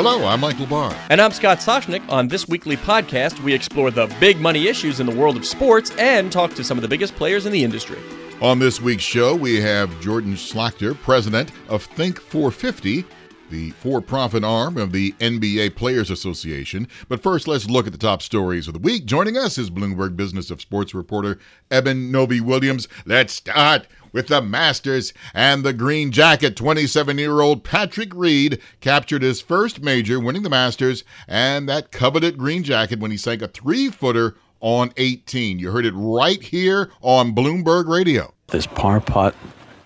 Hello, 0.00 0.26
I'm 0.26 0.38
Michael 0.38 0.66
Barr. 0.66 0.94
And 1.10 1.20
I'm 1.20 1.32
Scott 1.32 1.58
Soshnick. 1.58 2.08
On 2.08 2.28
this 2.28 2.46
weekly 2.46 2.76
podcast, 2.76 3.42
we 3.42 3.52
explore 3.52 3.90
the 3.90 4.06
big 4.20 4.38
money 4.38 4.68
issues 4.68 5.00
in 5.00 5.06
the 5.06 5.16
world 5.16 5.36
of 5.36 5.44
sports 5.44 5.90
and 5.98 6.30
talk 6.30 6.54
to 6.54 6.62
some 6.62 6.78
of 6.78 6.82
the 6.82 6.88
biggest 6.88 7.16
players 7.16 7.46
in 7.46 7.52
the 7.52 7.64
industry. 7.64 7.98
On 8.40 8.60
this 8.60 8.80
week's 8.80 9.02
show, 9.02 9.34
we 9.34 9.60
have 9.60 10.00
Jordan 10.00 10.34
Schlachter, 10.34 10.94
president 10.94 11.50
of 11.68 11.82
Think 11.82 12.20
450, 12.20 13.04
the 13.50 13.70
for 13.72 14.00
profit 14.00 14.44
arm 14.44 14.76
of 14.76 14.92
the 14.92 15.12
NBA 15.18 15.74
Players 15.74 16.10
Association. 16.10 16.86
But 17.08 17.20
first, 17.20 17.48
let's 17.48 17.68
look 17.68 17.86
at 17.86 17.92
the 17.92 17.98
top 17.98 18.22
stories 18.22 18.68
of 18.68 18.74
the 18.74 18.80
week. 18.80 19.04
Joining 19.04 19.36
us 19.36 19.58
is 19.58 19.68
Bloomberg 19.68 20.14
Business 20.14 20.52
of 20.52 20.60
Sports 20.60 20.94
reporter 20.94 21.40
Eben 21.72 22.12
Novy 22.12 22.40
Williams. 22.40 22.86
Let's 23.04 23.32
start 23.32 23.88
with 24.12 24.28
the 24.28 24.40
Masters 24.42 25.12
and 25.34 25.64
the 25.64 25.72
green 25.72 26.10
jacket. 26.12 26.56
27 26.56 27.18
year 27.18 27.40
old 27.40 27.64
Patrick 27.64 28.14
Reed 28.14 28.60
captured 28.80 29.22
his 29.22 29.40
first 29.40 29.82
major, 29.82 30.20
winning 30.20 30.42
the 30.42 30.50
Masters 30.50 31.04
and 31.26 31.68
that 31.68 31.90
coveted 31.92 32.38
green 32.38 32.62
jacket 32.62 33.00
when 33.00 33.10
he 33.10 33.16
sank 33.16 33.42
a 33.42 33.48
three 33.48 33.90
footer 33.90 34.36
on 34.60 34.92
18. 34.96 35.58
You 35.58 35.70
heard 35.70 35.86
it 35.86 35.94
right 35.94 36.42
here 36.42 36.90
on 37.00 37.34
Bloomberg 37.34 37.88
Radio. 37.88 38.34
This 38.48 38.66
par 38.66 39.00
putt 39.00 39.34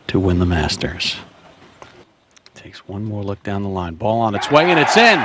to 0.09 0.21
win 0.21 0.39
the 0.39 0.47
Masters. 0.47 1.17
Takes 2.55 2.87
one 2.87 3.05
more 3.05 3.25
look 3.25 3.43
down 3.43 3.63
the 3.63 3.69
line. 3.69 3.95
Ball 3.95 4.21
on 4.21 4.35
its 4.35 4.51
way, 4.51 4.71
and 4.71 4.79
it's 4.79 4.97
in. 4.97 5.19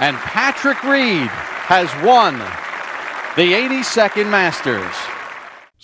And 0.00 0.16
Patrick 0.16 0.82
Reed 0.82 1.28
has 1.28 1.88
won 2.04 2.38
the 3.36 3.52
82nd 3.52 4.28
Masters. 4.30 5.13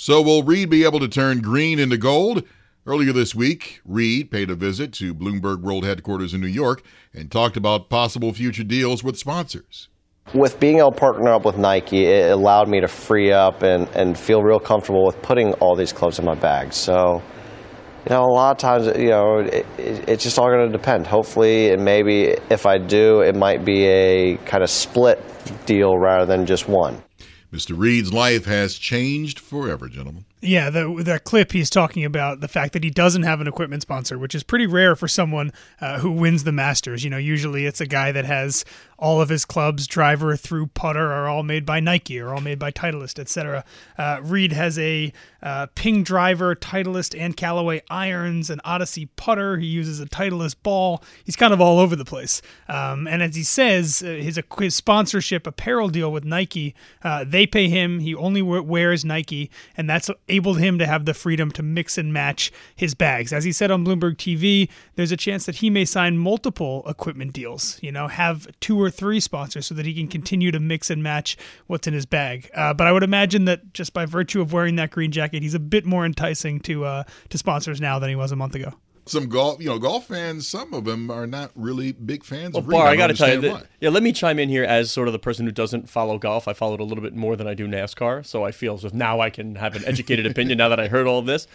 So 0.03 0.23
will 0.23 0.43
Reed 0.43 0.71
be 0.71 0.83
able 0.85 0.99
to 1.01 1.09
turn 1.09 1.43
green 1.43 1.79
into 1.79 1.99
gold? 1.99 2.45
Earlier 2.87 3.13
this 3.13 3.35
week, 3.35 3.83
Reed 3.85 4.31
paid 4.31 4.49
a 4.49 4.55
visit 4.55 4.95
to 4.95 5.15
Bloomberg 5.15 5.61
World 5.61 5.85
headquarters 5.85 6.33
in 6.33 6.41
New 6.41 6.47
York 6.47 6.83
and 7.13 7.31
talked 7.31 7.55
about 7.59 7.91
possible 7.91 8.33
future 8.33 8.65
deals 8.65 9.05
with 9.05 9.19
sponsors. 9.19 9.91
With 10.33 10.59
being 10.59 10.79
able 10.79 10.93
to 10.93 10.97
partner 10.99 11.31
up 11.31 11.45
with 11.45 11.59
Nike, 11.59 12.07
it 12.07 12.33
allowed 12.33 12.67
me 12.67 12.81
to 12.81 12.89
free 12.89 13.31
up 13.31 13.63
and, 13.63 13.87
and 13.89 14.19
feel 14.19 14.43
real 14.43 14.59
comfortable 14.59 15.05
with 15.05 15.21
putting 15.21 15.53
all 15.61 15.77
these 15.77 15.93
clubs 15.93 16.19
in 16.19 16.25
my 16.25 16.35
bag. 16.35 16.73
So, 16.73 17.21
you 18.09 18.15
know, 18.15 18.23
a 18.23 18.33
lot 18.33 18.53
of 18.53 18.57
times, 18.57 18.87
you 18.99 19.11
know, 19.11 19.41
it, 19.41 19.67
it, 19.77 20.09
it's 20.09 20.25
just 20.25 20.39
all 20.39 20.47
going 20.47 20.67
to 20.67 20.73
depend. 20.73 21.07
Hopefully, 21.09 21.73
and 21.73 21.85
maybe 21.85 22.39
if 22.49 22.65
I 22.65 22.79
do, 22.79 23.21
it 23.21 23.37
might 23.37 23.67
be 23.67 23.85
a 23.85 24.39
kind 24.47 24.63
of 24.63 24.71
split 24.71 25.23
deal 25.67 25.99
rather 25.99 26.25
than 26.25 26.47
just 26.47 26.69
one. 26.69 27.03
Mr. 27.53 27.77
Reed's 27.77 28.13
life 28.13 28.45
has 28.45 28.77
changed 28.77 29.41
forever, 29.41 29.89
gentlemen. 29.89 30.25
Yeah, 30.43 30.71
the 30.71 31.03
that 31.05 31.25
clip 31.25 31.53
he's 31.53 31.69
talking 31.69 32.03
about 32.03 32.41
the 32.41 32.49
fact 32.49 32.73
that 32.73 32.83
he 32.83 32.89
doesn't 32.89 33.25
have 33.25 33.43
an 33.43 33.47
equipment 33.47 33.83
sponsor, 33.83 34.19
which 34.19 34.35
is 34.35 34.43
pretty 34.43 34.67
rare 34.67 34.97
for 34.97 35.07
someone 35.07 35.53
uh, 35.83 35.99
who 35.99 36.11
wins 36.11 36.45
the 36.45 36.53
Masters. 36.53 37.05
You 37.05 37.11
know, 37.11 37.19
usually 37.19 37.67
it's 37.67 37.81
a 37.81 37.87
guy 37.87 38.11
that 38.13 38.25
has 38.25 38.65
all 39.01 39.21
of 39.21 39.31
his 39.31 39.45
clubs, 39.45 39.87
driver 39.87 40.37
through 40.37 40.69
putter, 40.69 41.11
are 41.11 41.27
all 41.27 41.43
made 41.43 41.65
by 41.65 41.81
Nike 41.81 42.21
or 42.21 42.35
all 42.35 42.41
made 42.41 42.59
by 42.59 42.71
Titleist, 42.71 43.19
etc. 43.19 43.65
Uh, 43.99 44.21
Reed 44.23 44.53
has 44.53 44.79
a 44.79 45.13
uh, 45.43 45.67
Ping 45.75 46.03
driver, 46.03 46.55
Titleist, 46.55 47.19
and 47.19 47.37
Callaway 47.37 47.83
irons, 47.91 48.51
an 48.51 48.61
Odyssey 48.65 49.07
putter. 49.17 49.57
He 49.57 49.67
uses 49.67 50.01
a 50.01 50.07
Titleist 50.07 50.57
ball. 50.63 51.03
He's 51.25 51.37
kind 51.37 51.55
of 51.55 51.61
all 51.61 51.79
over 51.79 51.97
the 51.97 52.05
place. 52.05 52.43
Um, 52.69 53.09
and 53.09 53.23
as 53.23 53.35
he 53.37 53.43
says, 53.43 54.03
uh, 54.03 54.09
his, 54.09 54.39
his 54.59 54.75
sponsorship 54.75 55.47
apparel 55.47 55.89
deal 55.89 56.13
with 56.13 56.25
Nike, 56.25 56.75
uh, 57.03 57.25
they 57.27 57.47
pay 57.47 57.69
him. 57.69 58.01
He 58.01 58.15
only 58.15 58.43
wears 58.43 59.05
Nike, 59.05 59.51
and 59.77 59.89
that's 59.89 60.11
able 60.31 60.55
him 60.55 60.79
to 60.79 60.87
have 60.87 61.05
the 61.05 61.15
freedom 61.15 61.51
to 61.53 61.63
mix 61.63 61.99
and 61.99 62.13
match 62.13 62.53
his 62.75 62.95
bags. 62.95 63.33
As 63.33 63.45
he 63.45 63.53
said 63.53 63.71
on 63.71 63.85
Bloomberg 63.85 64.17
TV, 64.17 64.69
there's 64.95 65.13
a 65.13 65.17
chance 65.17 65.47
that 65.47 65.57
he 65.57 65.71
may 65.71 65.85
sign 65.85 66.17
multiple 66.19 66.83
equipment 66.87 67.33
deals. 67.33 67.79
You 67.83 67.93
know, 67.93 68.09
have 68.09 68.49
two 68.61 68.81
or 68.81 68.91
three 68.91 69.21
sponsors 69.21 69.67
so 69.67 69.75
that 69.75 69.87
he 69.87 69.95
can 69.95 70.09
continue 70.09 70.51
to 70.51 70.61
mix 70.61 70.91
and 70.91 71.03
match 71.03 71.37
what's 71.67 71.87
in 71.87 71.95
his 71.95 72.07
bag. 72.07 72.51
Uh, 72.55 72.73
but 72.75 72.87
I 72.87 72.93
would 72.93 73.03
imagine 73.03 73.45
that 73.47 73.75
just 73.75 73.93
by 73.93 74.07
virtue 74.07 74.41
of 74.41 74.53
wearing 74.53 74.77
that 74.77 74.91
green 74.91 75.13
jacket, 75.13 75.43
he's 75.43 75.55
a 75.55 75.61
bit 75.61 75.85
more 75.85 76.07
enticing 76.07 76.61
to 76.61 76.85
uh, 76.85 77.05
to 77.29 77.39
sponsors 77.39 77.81
now 77.81 77.99
than 77.99 78.09
he 78.09 78.17
was 78.17 78.33
a 78.33 78.37
month 78.37 78.55
ago 78.55 78.75
some 79.11 79.29
golf, 79.29 79.61
you 79.61 79.69
know, 79.69 79.79
golf 79.79 80.07
fans, 80.07 80.47
some 80.47 80.73
of 80.73 80.85
them 80.85 81.11
are 81.11 81.27
not 81.27 81.51
really 81.55 81.93
big 81.93 82.25
fans 82.25 82.55
well, 82.55 82.63
of 82.63 82.69
Barr, 82.69 82.87
I, 82.87 82.91
I 82.91 82.97
got 82.97 83.09
to 83.09 83.15
tell 83.15 83.35
you, 83.35 83.41
that, 83.41 83.67
yeah, 83.81 83.91
let 83.91 84.03
me 84.03 84.13
chime 84.13 84.39
in 84.39 84.49
here 84.49 84.65
as 84.65 84.91
sort 84.91 85.09
of 85.09 85.13
the 85.13 85.19
person 85.19 85.47
who 85.47 85.53
doesn't 85.53 85.89
follow 85.89 86.19
golf. 86.19 86.49
I 86.49 86.53
followed 86.53 86.81
a 86.81 86.85
little 86.85 87.03
bit 87.03 87.15
more 87.15 87.37
than 87.37 87.47
I 87.47 87.55
do 87.55 87.67
NASCAR, 87.67 88.25
so 88.25 88.45
I 88.45 88.53
feel 88.53 88.75
as 88.75 88.85
if 88.85 88.95
now 88.95 89.21
I 89.21 89.31
can 89.31 89.57
have 89.57 89.77
an 89.77 89.85
educated 89.85 90.27
opinion 90.31 90.59
now 90.59 90.69
that 90.69 90.81
I 90.81 90.89
heard 90.89 91.07
all 91.07 91.19
of 91.19 91.27
this. 91.27 91.47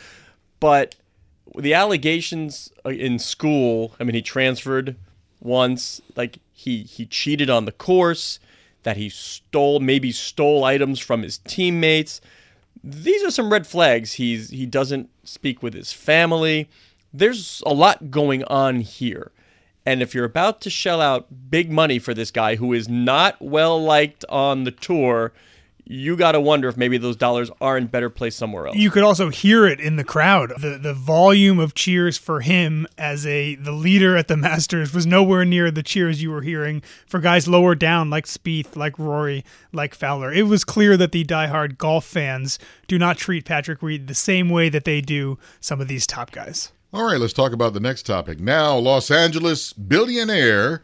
But 0.59 0.95
the 1.57 1.73
allegations 1.73 2.71
uh, 2.85 2.89
in 2.89 3.19
school, 3.19 3.95
I 3.99 4.03
mean, 4.03 4.15
he 4.15 4.21
transferred 4.21 4.95
once, 5.41 6.01
like 6.15 6.39
he 6.53 6.83
he 6.83 7.05
cheated 7.05 7.49
on 7.49 7.65
the 7.65 7.71
course, 7.71 8.39
that 8.83 8.97
he 8.97 9.09
stole 9.09 9.79
maybe 9.79 10.11
stole 10.11 10.63
items 10.63 10.99
from 10.99 11.21
his 11.21 11.37
teammates. 11.39 12.21
These 12.83 13.23
are 13.23 13.31
some 13.31 13.51
red 13.51 13.67
flags. 13.67 14.13
He's 14.13 14.49
he 14.49 14.65
doesn't 14.65 15.09
speak 15.23 15.61
with 15.61 15.73
his 15.73 15.93
family. 15.93 16.69
There's 17.17 17.61
a 17.65 17.73
lot 17.73 18.11
going 18.11 18.43
on 18.45 18.81
here. 18.81 19.31
And 19.85 20.01
if 20.01 20.15
you're 20.15 20.25
about 20.25 20.61
to 20.61 20.69
shell 20.69 20.99
out 20.99 21.27
big 21.51 21.71
money 21.71 21.99
for 21.99 22.13
this 22.13 22.31
guy 22.31 22.55
who 22.55 22.73
is 22.73 22.89
not 22.89 23.39
well 23.39 23.81
liked 23.81 24.25
on 24.29 24.63
the 24.63 24.71
tour, 24.71 25.31
you 25.87 26.17
got 26.17 26.31
to 26.31 26.41
wonder 26.41 26.67
if 26.67 26.75
maybe 26.75 26.97
those 26.97 27.15
dollars 27.15 27.51
are 27.61 27.77
in 27.77 27.85
better 27.85 28.09
place 28.09 28.35
somewhere 28.35 28.67
else. 28.67 28.75
You 28.75 28.89
could 28.89 29.03
also 29.03 29.29
hear 29.29 29.67
it 29.67 29.79
in 29.79 29.95
the 29.95 30.03
crowd. 30.03 30.53
The 30.59 30.79
the 30.79 30.95
volume 30.95 31.59
of 31.59 31.75
cheers 31.75 32.17
for 32.17 32.41
him 32.41 32.87
as 32.97 33.25
a 33.27 33.55
the 33.55 33.71
leader 33.71 34.17
at 34.17 34.27
the 34.27 34.37
Masters 34.45 34.93
was 34.93 35.05
nowhere 35.05 35.45
near 35.45 35.69
the 35.69 35.83
cheers 35.83 36.23
you 36.23 36.31
were 36.31 36.41
hearing 36.41 36.81
for 37.05 37.19
guys 37.19 37.47
lower 37.47 37.75
down 37.75 38.09
like 38.09 38.25
Spieth, 38.25 38.75
like 38.75 38.97
Rory, 38.97 39.45
like 39.71 39.93
Fowler. 39.93 40.33
It 40.33 40.47
was 40.47 40.63
clear 40.63 40.97
that 40.97 41.11
the 41.11 41.23
diehard 41.23 41.77
golf 41.77 42.05
fans 42.05 42.57
do 42.87 42.97
not 42.97 43.17
treat 43.17 43.45
Patrick 43.45 43.83
Reed 43.83 44.07
the 44.07 44.15
same 44.15 44.49
way 44.49 44.69
that 44.69 44.85
they 44.85 45.01
do 45.01 45.37
some 45.59 45.79
of 45.79 45.87
these 45.87 46.07
top 46.07 46.31
guys. 46.31 46.71
All 46.95 47.03
right, 47.03 47.19
let's 47.19 47.33
talk 47.33 47.51
about 47.51 47.73
the 47.73 47.81
next 47.81 48.03
topic. 48.03 48.39
Now, 48.39 48.77
Los 48.77 49.11
Angeles 49.11 49.73
billionaire 49.73 50.81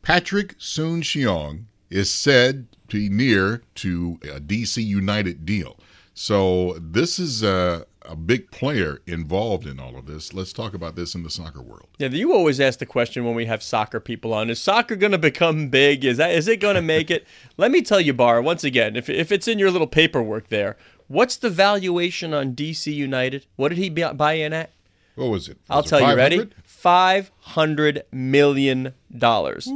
Patrick 0.00 0.54
Soon-Shiong 0.58 1.64
is 1.90 2.08
said 2.08 2.68
to 2.86 2.96
be 2.96 3.08
near 3.08 3.60
to 3.74 4.20
a 4.22 4.38
DC 4.38 4.80
United 4.80 5.44
deal. 5.44 5.76
So 6.14 6.78
this 6.80 7.18
is 7.18 7.42
a, 7.42 7.84
a, 8.02 8.14
big 8.14 8.52
player 8.52 9.00
involved 9.08 9.66
in 9.66 9.80
all 9.80 9.96
of 9.96 10.06
this. 10.06 10.32
Let's 10.32 10.52
talk 10.52 10.72
about 10.72 10.94
this 10.94 11.16
in 11.16 11.24
the 11.24 11.30
soccer 11.30 11.62
world. 11.62 11.88
Yeah, 11.98 12.10
you 12.10 12.32
always 12.32 12.60
ask 12.60 12.78
the 12.78 12.86
question 12.86 13.24
when 13.24 13.34
we 13.34 13.46
have 13.46 13.60
soccer 13.60 13.98
people 13.98 14.32
on: 14.32 14.50
Is 14.50 14.62
soccer 14.62 14.94
going 14.94 15.10
to 15.10 15.18
become 15.18 15.68
big? 15.68 16.04
Is 16.04 16.18
that 16.18 16.30
is 16.30 16.46
it 16.46 16.60
going 16.60 16.76
to 16.76 16.82
make 16.82 17.10
it? 17.10 17.26
Let 17.56 17.72
me 17.72 17.82
tell 17.82 18.00
you, 18.00 18.12
Barr, 18.12 18.40
once 18.40 18.62
again, 18.62 18.94
if 18.94 19.10
if 19.10 19.32
it's 19.32 19.48
in 19.48 19.58
your 19.58 19.72
little 19.72 19.88
paperwork 19.88 20.48
there, 20.48 20.76
what's 21.08 21.36
the 21.36 21.50
valuation 21.50 22.32
on 22.32 22.54
DC 22.54 22.94
United? 22.94 23.46
What 23.56 23.70
did 23.70 23.78
he 23.78 23.90
buy 23.90 24.34
in 24.34 24.52
at? 24.52 24.70
What 25.16 25.26
was 25.30 25.48
it? 25.48 25.56
Was 25.56 25.66
I'll 25.70 25.80
it 25.80 25.86
tell 25.86 26.00
500? 26.00 26.32
you. 26.32 26.38
Ready? 26.40 26.50
Five 26.64 27.30
hundred 27.40 28.04
million 28.10 28.94
dollars. 29.16 29.68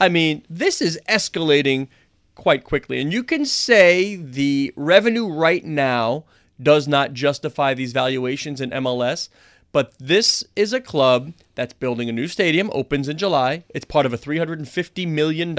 I 0.00 0.08
mean, 0.08 0.44
this 0.50 0.80
is 0.82 0.98
escalating 1.08 1.88
quite 2.34 2.64
quickly. 2.64 3.00
And 3.00 3.12
you 3.12 3.22
can 3.22 3.44
say 3.44 4.16
the 4.16 4.72
revenue 4.76 5.28
right 5.28 5.64
now 5.64 6.24
does 6.60 6.88
not 6.88 7.12
justify 7.12 7.74
these 7.74 7.92
valuations 7.92 8.60
in 8.60 8.70
MLS, 8.70 9.28
but 9.70 9.92
this 9.98 10.44
is 10.56 10.72
a 10.72 10.80
club 10.80 11.32
that's 11.54 11.72
building 11.74 12.08
a 12.08 12.12
new 12.12 12.26
stadium, 12.26 12.70
opens 12.72 13.08
in 13.08 13.18
July. 13.18 13.64
It's 13.70 13.84
part 13.84 14.06
of 14.06 14.12
a 14.12 14.18
$350 14.18 15.06
million 15.06 15.54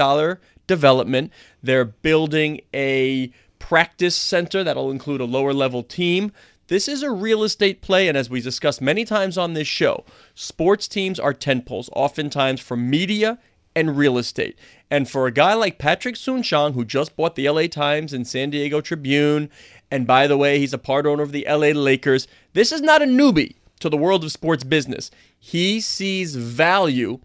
development. 0.66 1.32
They're 1.62 1.84
building 1.84 2.60
a 2.74 3.30
practice 3.58 4.16
center 4.16 4.64
that'll 4.64 4.90
include 4.90 5.20
a 5.20 5.26
lower 5.26 5.52
level 5.52 5.82
team. 5.82 6.32
This 6.70 6.86
is 6.86 7.02
a 7.02 7.10
real 7.10 7.42
estate 7.42 7.82
play, 7.82 8.06
and 8.06 8.16
as 8.16 8.30
we 8.30 8.40
discussed 8.40 8.80
many 8.80 9.04
times 9.04 9.36
on 9.36 9.54
this 9.54 9.66
show, 9.66 10.04
sports 10.36 10.86
teams 10.86 11.18
are 11.18 11.34
tentpoles, 11.34 11.88
oftentimes 11.96 12.60
for 12.60 12.76
media 12.76 13.40
and 13.74 13.98
real 13.98 14.16
estate. 14.16 14.56
And 14.88 15.10
for 15.10 15.26
a 15.26 15.32
guy 15.32 15.54
like 15.54 15.80
Patrick 15.80 16.14
Soon-Shiong, 16.14 16.74
who 16.74 16.84
just 16.84 17.16
bought 17.16 17.34
the 17.34 17.48
LA 17.48 17.66
Times 17.66 18.12
and 18.12 18.24
San 18.24 18.50
Diego 18.50 18.80
Tribune, 18.80 19.50
and 19.90 20.06
by 20.06 20.28
the 20.28 20.36
way, 20.36 20.60
he's 20.60 20.72
a 20.72 20.78
part 20.78 21.06
owner 21.06 21.24
of 21.24 21.32
the 21.32 21.44
LA 21.48 21.70
Lakers, 21.70 22.28
this 22.52 22.70
is 22.70 22.80
not 22.80 23.02
a 23.02 23.04
newbie 23.04 23.56
to 23.80 23.88
the 23.88 23.96
world 23.96 24.22
of 24.22 24.30
sports 24.30 24.62
business. 24.62 25.10
He 25.40 25.80
sees 25.80 26.36
value 26.36 27.18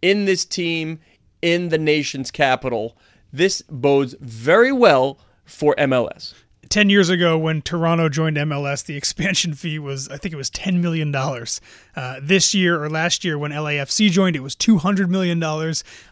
in 0.00 0.26
this 0.26 0.44
team 0.44 1.00
in 1.42 1.70
the 1.70 1.78
nation's 1.78 2.30
capital. 2.30 2.96
This 3.32 3.62
bodes 3.62 4.14
very 4.20 4.70
well 4.70 5.18
for 5.44 5.74
MLS 5.74 6.34
10 6.72 6.88
years 6.88 7.10
ago, 7.10 7.36
when 7.36 7.60
Toronto 7.60 8.08
joined 8.08 8.38
MLS, 8.38 8.82
the 8.82 8.96
expansion 8.96 9.52
fee 9.52 9.78
was, 9.78 10.08
I 10.08 10.16
think 10.16 10.32
it 10.32 10.38
was 10.38 10.48
$10 10.50 10.80
million. 10.80 11.14
Uh, 11.14 12.18
this 12.22 12.54
year 12.54 12.82
or 12.82 12.88
last 12.88 13.26
year, 13.26 13.36
when 13.36 13.50
LAFC 13.52 14.10
joined, 14.10 14.36
it 14.36 14.40
was 14.40 14.56
$200 14.56 15.10
million. 15.10 15.42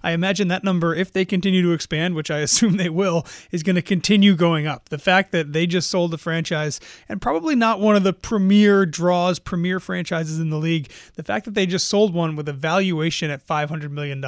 I 0.03 0.11
imagine 0.13 0.49
that 0.49 0.63
number, 0.63 0.95
if 0.95 1.15
they 1.15 1.25
continue 1.25 1.63
to 1.63 1.73
expand, 1.73 2.15
which 2.15 2.31
I 2.31 2.41
assume 2.41 2.77
they 2.77 2.91
will, 2.91 3.27
is 3.51 3.63
going 3.63 3.77
to 3.77 3.83
continue 3.83 4.35
going 4.37 4.67
up. 4.67 4.91
The 4.91 4.99
fact 4.99 5.33
that 5.33 5.55
they 5.55 5.67
just 5.67 5.89
sold 5.89 6.11
the 6.11 6.19
franchise 6.19 6.79
and 7.09 7.23
probably 7.23 7.55
not 7.55 7.81
one 7.81 7.97
of 7.97 8.03
the 8.03 8.13
premier 8.13 8.85
draws, 8.85 9.39
premier 9.39 9.81
franchises 9.81 10.39
in 10.39 10.51
the 10.51 10.59
league, 10.59 10.91
the 11.15 11.23
fact 11.23 11.47
that 11.47 11.55
they 11.55 11.65
just 11.65 11.89
sold 11.89 12.13
one 12.13 12.37
with 12.37 12.47
a 12.51 12.53
valuation 12.53 13.31
at 13.31 13.47
$500 13.47 13.91
million 13.91 14.23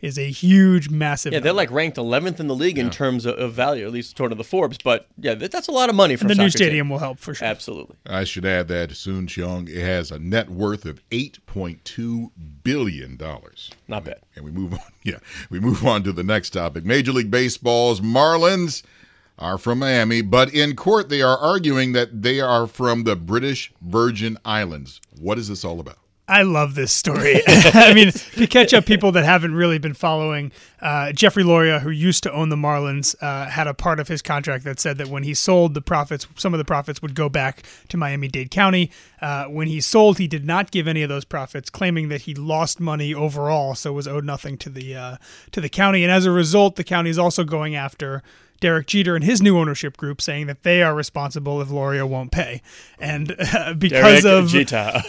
is 0.00 0.18
a 0.18 0.30
huge, 0.30 0.88
massive. 0.88 1.34
Yeah, 1.34 1.40
they're 1.40 1.52
like 1.52 1.70
ranked 1.70 1.98
11th 1.98 2.40
in 2.40 2.46
the 2.46 2.54
league 2.54 2.78
in 2.78 2.88
terms 2.88 3.26
of, 3.26 3.38
of 3.38 3.52
value, 3.52 3.84
at 3.84 3.92
least 3.92 4.12
according 4.12 4.38
to 4.38 4.42
the 4.42 4.48
Forbes. 4.48 4.78
But 4.82 5.06
yeah, 5.18 5.34
that- 5.34 5.65
that's 5.66 5.74
a 5.74 5.78
lot 5.78 5.88
of 5.90 5.96
money 5.96 6.16
for 6.16 6.22
And 6.24 6.30
a 6.30 6.34
the 6.34 6.42
new 6.42 6.48
soccer 6.50 6.58
team. 6.58 6.66
stadium 6.66 6.88
will 6.90 6.98
help 6.98 7.18
for 7.18 7.34
sure. 7.34 7.46
Absolutely. 7.48 7.96
I 8.06 8.24
should 8.24 8.44
add 8.44 8.68
that 8.68 8.92
Soon 8.92 9.26
Shiong 9.26 9.74
has 9.74 10.10
a 10.10 10.18
net 10.18 10.48
worth 10.48 10.84
of 10.86 11.00
eight 11.10 11.44
point 11.46 11.84
two 11.84 12.30
billion 12.62 13.16
dollars. 13.16 13.70
Not 13.88 14.04
bad. 14.04 14.20
And 14.34 14.44
we 14.44 14.50
move 14.50 14.72
on. 14.74 14.80
Yeah, 15.02 15.18
we 15.50 15.60
move 15.60 15.86
on 15.86 16.02
to 16.02 16.12
the 16.12 16.24
next 16.24 16.50
topic. 16.50 16.84
Major 16.84 17.12
League 17.12 17.30
Baseball's 17.30 18.00
Marlins 18.00 18.82
are 19.38 19.56
from 19.56 19.78
Miami, 19.78 20.20
but 20.20 20.52
in 20.52 20.74
court 20.74 21.08
they 21.10 21.22
are 21.22 21.38
arguing 21.38 21.92
that 21.92 22.22
they 22.22 22.40
are 22.40 22.66
from 22.66 23.04
the 23.04 23.14
British 23.14 23.72
Virgin 23.80 24.36
Islands. 24.44 25.00
What 25.20 25.38
is 25.38 25.46
this 25.48 25.64
all 25.64 25.78
about? 25.78 25.98
I 26.28 26.42
love 26.42 26.74
this 26.74 26.92
story. 26.92 27.40
I 27.46 27.94
mean, 27.94 28.10
to 28.10 28.46
catch 28.46 28.74
up 28.74 28.84
people 28.84 29.12
that 29.12 29.24
haven't 29.24 29.54
really 29.54 29.78
been 29.78 29.94
following, 29.94 30.50
uh, 30.80 31.12
Jeffrey 31.12 31.44
Loria, 31.44 31.78
who 31.78 31.90
used 31.90 32.24
to 32.24 32.32
own 32.32 32.48
the 32.48 32.56
Marlins, 32.56 33.14
uh, 33.22 33.48
had 33.48 33.68
a 33.68 33.74
part 33.74 34.00
of 34.00 34.08
his 34.08 34.22
contract 34.22 34.64
that 34.64 34.80
said 34.80 34.98
that 34.98 35.06
when 35.06 35.22
he 35.22 35.34
sold 35.34 35.74
the 35.74 35.80
profits, 35.80 36.26
some 36.36 36.52
of 36.52 36.58
the 36.58 36.64
profits 36.64 37.00
would 37.00 37.14
go 37.14 37.28
back 37.28 37.62
to 37.88 37.96
Miami 37.96 38.26
Dade 38.26 38.50
County. 38.50 38.90
Uh, 39.20 39.44
when 39.44 39.68
he 39.68 39.80
sold, 39.80 40.18
he 40.18 40.26
did 40.26 40.44
not 40.44 40.72
give 40.72 40.88
any 40.88 41.02
of 41.02 41.08
those 41.08 41.24
profits, 41.24 41.70
claiming 41.70 42.08
that 42.08 42.22
he 42.22 42.34
lost 42.34 42.80
money 42.80 43.14
overall, 43.14 43.74
so 43.74 43.92
was 43.92 44.08
owed 44.08 44.24
nothing 44.24 44.58
to 44.58 44.68
the 44.68 44.96
uh, 44.96 45.16
to 45.52 45.60
the 45.60 45.68
county. 45.68 46.02
And 46.02 46.12
as 46.12 46.26
a 46.26 46.32
result, 46.32 46.76
the 46.76 46.84
county 46.84 47.10
is 47.10 47.18
also 47.18 47.44
going 47.44 47.74
after. 47.76 48.22
Derek 48.60 48.86
Jeter 48.86 49.14
and 49.14 49.24
his 49.24 49.42
new 49.42 49.58
ownership 49.58 49.96
group 49.96 50.20
saying 50.20 50.46
that 50.46 50.62
they 50.62 50.82
are 50.82 50.94
responsible 50.94 51.60
if 51.60 51.68
Loria 51.68 52.06
won't 52.06 52.32
pay, 52.32 52.62
and 52.98 53.34
uh, 53.38 53.74
because 53.78 54.22
Derek 54.22 54.44
of 54.44 54.48
Jeter. 54.48 55.02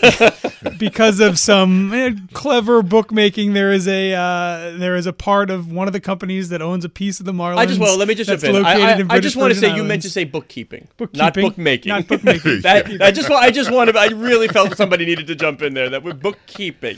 because 0.79 1.19
of 1.19 1.39
some 1.39 1.93
eh, 1.93 2.11
clever 2.33 2.81
bookmaking, 2.81 3.53
there 3.53 3.71
is 3.71 3.87
a 3.87 4.13
uh, 4.13 4.77
there 4.77 4.95
is 4.95 5.05
a 5.05 5.13
part 5.13 5.49
of 5.49 5.71
one 5.71 5.87
of 5.87 5.93
the 5.93 5.99
companies 5.99 6.49
that 6.49 6.61
owns 6.61 6.83
a 6.85 6.89
piece 6.89 7.19
of 7.19 7.25
the 7.25 7.33
Marlins. 7.33 7.57
I 7.57 7.65
just 7.65 7.79
well, 7.79 7.97
let 7.97 8.07
me 8.07 8.15
just 8.15 8.29
jump 8.29 8.43
in. 8.43 8.65
I, 8.65 8.71
I, 8.73 8.95
in 8.97 9.11
I 9.11 9.19
just 9.19 9.35
want 9.35 9.53
to 9.53 9.59
say 9.59 9.75
you 9.75 9.83
meant 9.83 10.01
to 10.03 10.09
say 10.09 10.23
bookkeeping, 10.23 10.87
Bookkeeping, 10.97 11.17
not 11.19 11.33
bookmaking. 11.33 11.89
not 11.89 12.07
bookmaking. 12.07 12.61
that, 12.61 12.87
I 13.01 13.11
just 13.11 13.29
I 13.29 13.51
just 13.51 13.71
wanted 13.71 13.95
I 13.95 14.07
really 14.07 14.47
felt 14.47 14.75
somebody 14.75 15.05
needed 15.05 15.27
to 15.27 15.35
jump 15.35 15.61
in 15.61 15.73
there 15.73 15.89
that 15.89 16.03
we're 16.03 16.13
bookkeeping. 16.13 16.97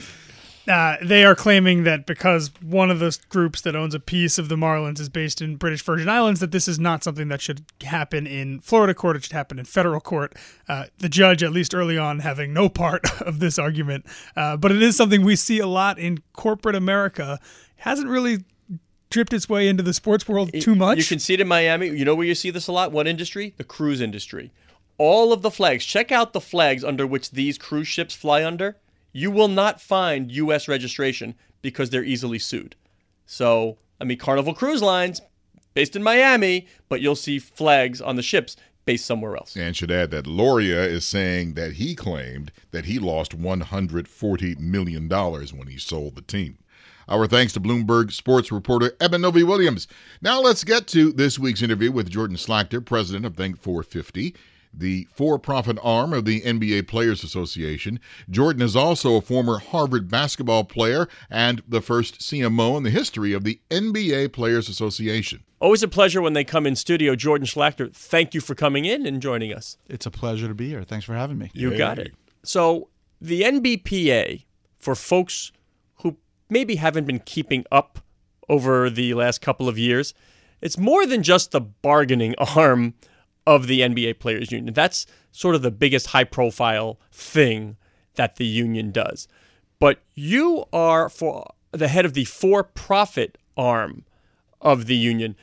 Uh, 0.68 0.98
they 1.02 1.24
are 1.24 1.36
claiming 1.36 1.84
that 1.84 2.06
because 2.06 2.52
one 2.62 2.92
of 2.92 3.00
the 3.00 3.18
groups 3.30 3.62
that 3.62 3.76
owns 3.76 3.96
a 3.96 4.00
piece 4.00 4.38
of 4.38 4.50
the 4.50 4.56
Marlins 4.56 5.00
is 5.00 5.10
based 5.10 5.42
in 5.42 5.56
British 5.56 5.82
Virgin 5.82 6.10
Islands, 6.10 6.40
that 6.42 6.52
this 6.52 6.68
is 6.68 6.80
not 6.80 7.04
something 7.04 7.28
that 7.30 7.42
should 7.42 7.64
happen 7.82 8.28
in 8.28 8.60
Florida 8.60 8.94
court. 8.94 9.16
It 9.16 9.24
should 9.24 9.34
happen 9.34 9.58
in 9.58 9.66
federal 9.66 10.00
court. 10.00 10.36
Uh, 10.68 10.86
the 11.00 11.10
judge, 11.10 11.42
at 11.42 11.52
least 11.52 11.74
early 11.74 11.98
on, 11.98 12.20
having 12.20 12.54
no 12.54 12.70
part 12.70 13.22
of 13.22 13.40
this 13.40 13.58
argument. 13.58 14.06
Uh, 14.36 14.58
but 14.58 14.72
it 14.72 14.82
is 14.82 14.96
something 14.96 15.24
we 15.24 15.36
see 15.36 15.60
a 15.60 15.68
lot 15.68 15.98
in 15.98 16.20
corporate 16.34 16.76
America. 16.76 17.40
Hasn't 17.78 18.10
really 18.10 18.44
dripped 19.10 19.34
its 19.34 19.50
way 19.50 19.68
into 19.68 19.84
the 19.84 19.94
sports 19.94 20.28
world 20.28 20.52
too 20.60 20.76
much. 20.76 20.98
You 20.98 21.04
can 21.04 21.20
see 21.20 21.34
it 21.34 21.42
in 21.42 21.48
Miami. 21.48 21.88
You 21.88 22.06
know 22.06 22.16
where 22.16 22.28
you 22.28 22.36
see 22.36 22.52
this 22.52 22.68
a 22.68 22.72
lot? 22.72 22.92
What 22.92 23.08
industry? 23.08 23.54
The 23.58 23.64
cruise 23.64 24.02
industry. 24.02 24.52
All 24.98 25.34
of 25.34 25.42
the 25.42 25.52
flags. 25.52 25.86
Check 25.86 26.12
out 26.12 26.34
the 26.34 26.42
flags 26.42 26.84
under 26.84 27.08
which 27.08 27.32
these 27.32 27.58
cruise 27.58 27.88
ships 27.88 28.14
fly 28.14 28.44
under. 28.44 28.78
You 29.12 29.32
will 29.32 29.48
not 29.48 29.82
find 29.82 30.32
U.S. 30.32 30.68
registration 30.68 31.36
because 31.62 31.90
they're 31.90 32.04
easily 32.04 32.40
sued. 32.40 32.76
So, 33.26 33.78
I 34.00 34.04
mean, 34.04 34.18
Carnival 34.18 34.54
Cruise 34.54 34.82
Lines, 34.82 35.22
based 35.74 35.96
in 35.96 36.04
Miami, 36.04 36.68
but 36.88 37.02
you'll 37.02 37.16
see 37.16 37.40
flags 37.40 38.02
on 38.02 38.16
the 38.16 38.22
ships 38.22 38.56
based 38.86 39.06
somewhere 39.06 39.36
else. 39.36 39.56
And 39.56 39.76
should 39.76 39.92
add 39.92 40.12
that 40.12 40.26
Loria 40.26 40.84
is 40.84 41.06
saying 41.06 41.54
that 41.54 41.74
he 41.74 41.96
claimed 41.96 42.52
that 42.72 42.86
he 42.86 42.98
lost 42.98 43.38
$140 43.38 44.60
million 44.60 45.08
when 45.10 45.68
he 45.68 45.78
sold 45.78 46.16
the 46.16 46.22
team. 46.22 46.58
Our 47.08 47.28
thanks 47.28 47.54
to 47.54 47.60
Bloomberg 47.60 48.12
sports 48.12 48.52
reporter 48.52 48.94
Eben 49.00 49.22
Novy 49.22 49.44
Williams. 49.44 49.88
Now 50.22 50.42
let's 50.42 50.64
get 50.64 50.86
to 50.88 51.12
this 51.12 51.40
week's 51.40 51.64
interview 51.64 51.92
with 51.92 52.10
Jordan 52.10 52.38
Schlachter, 52.38 52.86
president 52.86 53.26
of 53.26 53.36
Think 53.36 53.60
450, 53.60 54.36
the 54.74 55.08
for 55.12 55.40
profit 55.40 55.78
arm 55.82 56.14
of 56.14 56.26
the 56.26 56.42
NBA 56.42 56.88
Players 56.88 57.24
Association. 57.24 58.00
Jordan 58.30 58.62
is 58.62 58.76
also 58.76 59.16
a 59.16 59.22
former 59.22 59.60
Harvard 59.60 60.10
basketball 60.10 60.64
player 60.64 61.08
and 61.30 61.62
the 61.68 61.82
first 61.82 62.20
CMO 62.20 62.78
in 62.78 62.84
the 62.84 62.90
history 62.90 63.34
of 63.34 63.44
the 63.44 63.60
NBA 63.70 64.34
Players 64.34 64.70
Association. 64.70 65.44
Always 65.60 65.84
a 65.84 65.88
pleasure 65.88 66.22
when 66.22 66.34
they 66.34 66.44
come 66.44 66.66
in 66.66 66.76
studio. 66.76 67.16
Jordan 67.16 67.46
Schlachter, 67.46 67.94
thank 67.94 68.34
you 68.34 68.42
for 68.42 68.56
coming 68.56 68.86
in 68.86 69.06
and 69.06 69.22
joining 69.22 69.54
us. 69.54 69.78
It's 69.88 70.06
a 70.06 70.12
pleasure 70.12 70.48
to 70.48 70.54
be 70.54 70.70
here. 70.70 70.84
Thanks 70.84 71.06
for 71.06 71.14
having 71.14 71.38
me. 71.38 71.52
You 71.54 71.72
Yay. 71.72 71.78
got 71.78 72.00
it. 72.00 72.14
So, 72.44 72.90
the 73.20 73.42
NBPA, 73.42 74.46
for 74.78 74.96
folks 74.96 75.52
who 76.02 76.16
maybe 76.50 76.78
haven't 76.78 77.06
been 77.06 77.20
keeping 77.20 77.66
up 77.72 78.00
over 78.48 78.90
the 78.90 79.14
last 79.14 79.42
couple 79.42 79.68
of 79.68 79.78
years, 79.78 80.14
it's 80.62 80.78
more 80.78 81.06
than 81.06 81.24
just 81.24 81.52
the 81.52 81.60
bargaining 81.60 82.36
arm 82.56 82.94
of 83.50 83.66
the 83.66 83.82
NBA 83.82 84.20
Players 84.20 84.52
Union. 84.52 84.76
That's 84.76 85.08
sort 85.32 85.56
of 85.56 85.64
the 85.64 85.72
biggest 85.72 86.08
high 86.08 86.24
profile 86.24 87.00
thing 87.12 87.78
that 88.14 88.36
the 88.36 88.46
union 88.46 88.92
does. 88.92 89.28
But 89.80 90.02
you 90.14 90.66
are 90.72 91.10
for 91.10 91.52
the 91.72 91.88
head 91.88 92.06
of 92.06 92.14
the 92.14 92.26
for 92.26 92.64
profit 92.64 93.40
arm 93.58 94.06
of 94.62 94.86
the 94.86 94.96
union. 94.96 95.36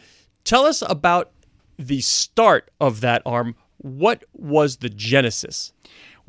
Tell 0.45 0.67
us 0.67 0.85
about 0.89 1.33
the 1.77 2.01
start 2.01 2.71
of 2.81 3.01
that 3.01 3.23
arm. 3.27 3.57
What 3.79 4.23
was 4.33 4.77
the 4.77 4.89
genesis? 4.89 5.73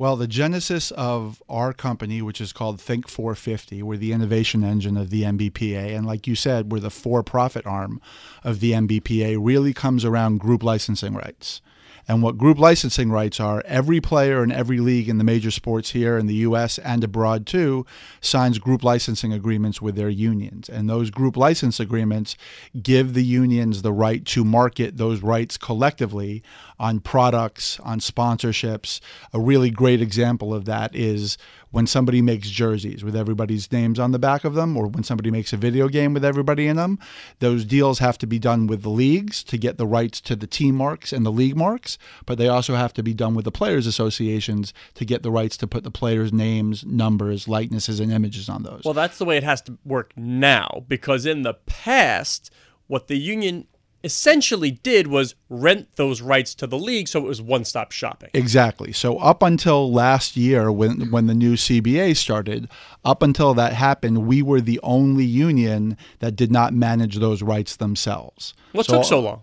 Well, 0.00 0.14
the 0.14 0.28
genesis 0.28 0.92
of 0.92 1.42
our 1.48 1.72
company, 1.72 2.22
which 2.22 2.40
is 2.40 2.52
called 2.52 2.80
Think 2.80 3.08
450, 3.08 3.82
we're 3.82 3.96
the 3.96 4.12
innovation 4.12 4.62
engine 4.62 4.96
of 4.96 5.10
the 5.10 5.24
NBPA. 5.24 5.96
And 5.96 6.06
like 6.06 6.28
you 6.28 6.36
said, 6.36 6.70
we're 6.70 6.78
the 6.78 6.88
for 6.88 7.24
profit 7.24 7.66
arm 7.66 8.00
of 8.44 8.60
the 8.60 8.70
NBPA, 8.70 9.36
really 9.40 9.74
comes 9.74 10.04
around 10.04 10.38
group 10.38 10.62
licensing 10.62 11.14
rights. 11.14 11.60
And 12.08 12.22
what 12.22 12.38
group 12.38 12.58
licensing 12.58 13.10
rights 13.10 13.38
are, 13.38 13.62
every 13.66 14.00
player 14.00 14.42
in 14.42 14.50
every 14.50 14.80
league 14.80 15.10
in 15.10 15.18
the 15.18 15.24
major 15.24 15.50
sports 15.50 15.90
here 15.90 16.16
in 16.16 16.26
the 16.26 16.36
US 16.36 16.78
and 16.78 17.04
abroad 17.04 17.46
too 17.46 17.84
signs 18.22 18.58
group 18.58 18.82
licensing 18.82 19.32
agreements 19.32 19.82
with 19.82 19.94
their 19.94 20.08
unions. 20.08 20.70
And 20.70 20.88
those 20.88 21.10
group 21.10 21.36
license 21.36 21.78
agreements 21.78 22.34
give 22.82 23.12
the 23.12 23.24
unions 23.24 23.82
the 23.82 23.92
right 23.92 24.24
to 24.26 24.42
market 24.42 24.96
those 24.96 25.22
rights 25.22 25.58
collectively 25.58 26.42
on 26.78 27.00
products, 27.00 27.78
on 27.80 28.00
sponsorships. 28.00 29.00
A 29.34 29.38
really 29.38 29.70
great 29.70 30.00
example 30.00 30.54
of 30.54 30.64
that 30.64 30.94
is 30.96 31.36
when 31.70 31.86
somebody 31.86 32.22
makes 32.22 32.50
jerseys 32.50 33.04
with 33.04 33.14
everybody's 33.14 33.70
names 33.70 33.98
on 33.98 34.12
the 34.12 34.18
back 34.18 34.44
of 34.44 34.54
them, 34.54 34.76
or 34.76 34.86
when 34.86 35.04
somebody 35.04 35.30
makes 35.30 35.52
a 35.52 35.56
video 35.56 35.88
game 35.88 36.14
with 36.14 36.24
everybody 36.24 36.66
in 36.66 36.76
them. 36.76 36.98
Those 37.40 37.64
deals 37.64 37.98
have 37.98 38.18
to 38.18 38.26
be 38.26 38.38
done 38.38 38.66
with 38.66 38.82
the 38.82 38.88
leagues 38.90 39.42
to 39.44 39.58
get 39.58 39.78
the 39.78 39.86
rights 39.86 40.20
to 40.22 40.36
the 40.36 40.46
team 40.46 40.74
marks 40.74 41.12
and 41.12 41.24
the 41.24 41.32
league 41.32 41.56
marks, 41.56 41.98
but 42.26 42.38
they 42.38 42.48
also 42.48 42.74
have 42.74 42.92
to 42.94 43.02
be 43.02 43.14
done 43.14 43.34
with 43.34 43.44
the 43.44 43.52
players' 43.52 43.86
associations 43.86 44.72
to 44.94 45.04
get 45.04 45.22
the 45.22 45.30
rights 45.30 45.56
to 45.58 45.66
put 45.66 45.84
the 45.84 45.90
players' 45.90 46.32
names, 46.32 46.84
numbers, 46.84 47.48
likenesses, 47.48 48.00
and 48.00 48.12
images 48.12 48.48
on 48.48 48.62
those. 48.62 48.82
Well, 48.84 48.94
that's 48.94 49.18
the 49.18 49.24
way 49.24 49.36
it 49.36 49.44
has 49.44 49.60
to 49.62 49.78
work 49.84 50.12
now 50.16 50.84
because 50.88 51.26
in 51.26 51.42
the 51.42 51.54
past, 51.54 52.50
what 52.86 53.08
the 53.08 53.16
union 53.16 53.66
essentially 54.08 54.70
did 54.70 55.06
was 55.06 55.34
rent 55.50 55.86
those 55.96 56.22
rights 56.22 56.54
to 56.54 56.66
the 56.66 56.78
league 56.78 57.06
so 57.06 57.20
it 57.20 57.28
was 57.28 57.42
one 57.42 57.62
stop 57.62 57.92
shopping. 57.92 58.30
Exactly. 58.32 58.90
So 58.90 59.18
up 59.18 59.42
until 59.42 59.92
last 59.92 60.34
year, 60.34 60.72
when 60.72 61.10
when 61.10 61.26
the 61.26 61.34
new 61.34 61.56
CBA 61.56 62.16
started, 62.16 62.70
up 63.04 63.22
until 63.22 63.52
that 63.52 63.74
happened, 63.74 64.26
we 64.26 64.40
were 64.40 64.62
the 64.62 64.80
only 64.82 65.26
union 65.26 65.98
that 66.20 66.36
did 66.36 66.50
not 66.50 66.72
manage 66.72 67.16
those 67.16 67.42
rights 67.42 67.76
themselves. 67.76 68.54
What 68.72 68.86
took 68.86 69.04
so 69.04 69.20
long? 69.20 69.42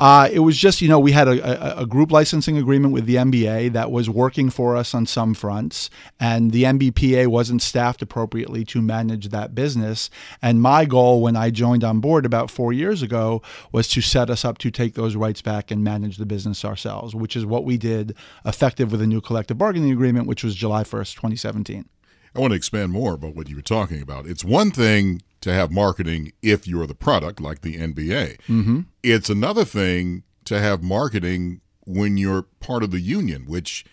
Uh, 0.00 0.30
it 0.32 0.38
was 0.38 0.56
just, 0.56 0.80
you 0.80 0.88
know, 0.88 0.98
we 0.98 1.12
had 1.12 1.28
a, 1.28 1.78
a, 1.78 1.82
a 1.82 1.86
group 1.86 2.10
licensing 2.10 2.56
agreement 2.56 2.94
with 2.94 3.04
the 3.04 3.16
NBA 3.16 3.74
that 3.74 3.90
was 3.90 4.08
working 4.08 4.48
for 4.48 4.74
us 4.74 4.94
on 4.94 5.04
some 5.04 5.34
fronts, 5.34 5.90
and 6.18 6.52
the 6.52 6.62
NBPA 6.62 7.26
wasn't 7.26 7.60
staffed 7.60 8.00
appropriately 8.00 8.64
to 8.64 8.80
manage 8.80 9.28
that 9.28 9.54
business. 9.54 10.08
And 10.40 10.62
my 10.62 10.86
goal 10.86 11.20
when 11.20 11.36
I 11.36 11.50
joined 11.50 11.84
on 11.84 12.00
board 12.00 12.24
about 12.24 12.50
four 12.50 12.72
years 12.72 13.02
ago 13.02 13.42
was 13.72 13.88
to 13.88 14.00
set 14.00 14.30
us 14.30 14.42
up 14.42 14.56
to 14.58 14.70
take 14.70 14.94
those 14.94 15.16
rights 15.16 15.42
back 15.42 15.70
and 15.70 15.84
manage 15.84 16.16
the 16.16 16.24
business 16.24 16.64
ourselves, 16.64 17.14
which 17.14 17.36
is 17.36 17.44
what 17.44 17.66
we 17.66 17.76
did 17.76 18.16
effective 18.46 18.92
with 18.92 19.02
a 19.02 19.06
new 19.06 19.20
collective 19.20 19.58
bargaining 19.58 19.92
agreement, 19.92 20.26
which 20.26 20.42
was 20.42 20.54
July 20.54 20.82
1st, 20.82 21.16
2017. 21.16 21.86
I 22.34 22.40
want 22.40 22.52
to 22.52 22.56
expand 22.56 22.92
more 22.92 23.12
about 23.12 23.36
what 23.36 23.50
you 23.50 23.56
were 23.56 23.60
talking 23.60 24.00
about. 24.00 24.26
It's 24.26 24.44
one 24.46 24.70
thing 24.70 25.20
to 25.40 25.52
have 25.52 25.70
marketing 25.70 26.32
if 26.42 26.68
you're 26.68 26.86
the 26.86 26.94
product, 26.94 27.40
like 27.40 27.62
the 27.62 27.76
NBA. 27.78 28.38
Mm-hmm. 28.42 28.80
It's 29.02 29.30
another 29.30 29.64
thing 29.64 30.22
to 30.44 30.60
have 30.60 30.82
marketing 30.82 31.60
when 31.86 32.16
you're 32.16 32.42
part 32.60 32.82
of 32.82 32.90
the 32.90 33.00
union, 33.00 33.46
which 33.46 33.84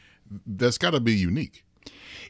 that's 0.46 0.78
got 0.78 0.92
to 0.92 1.00
be 1.00 1.14
unique. 1.14 1.64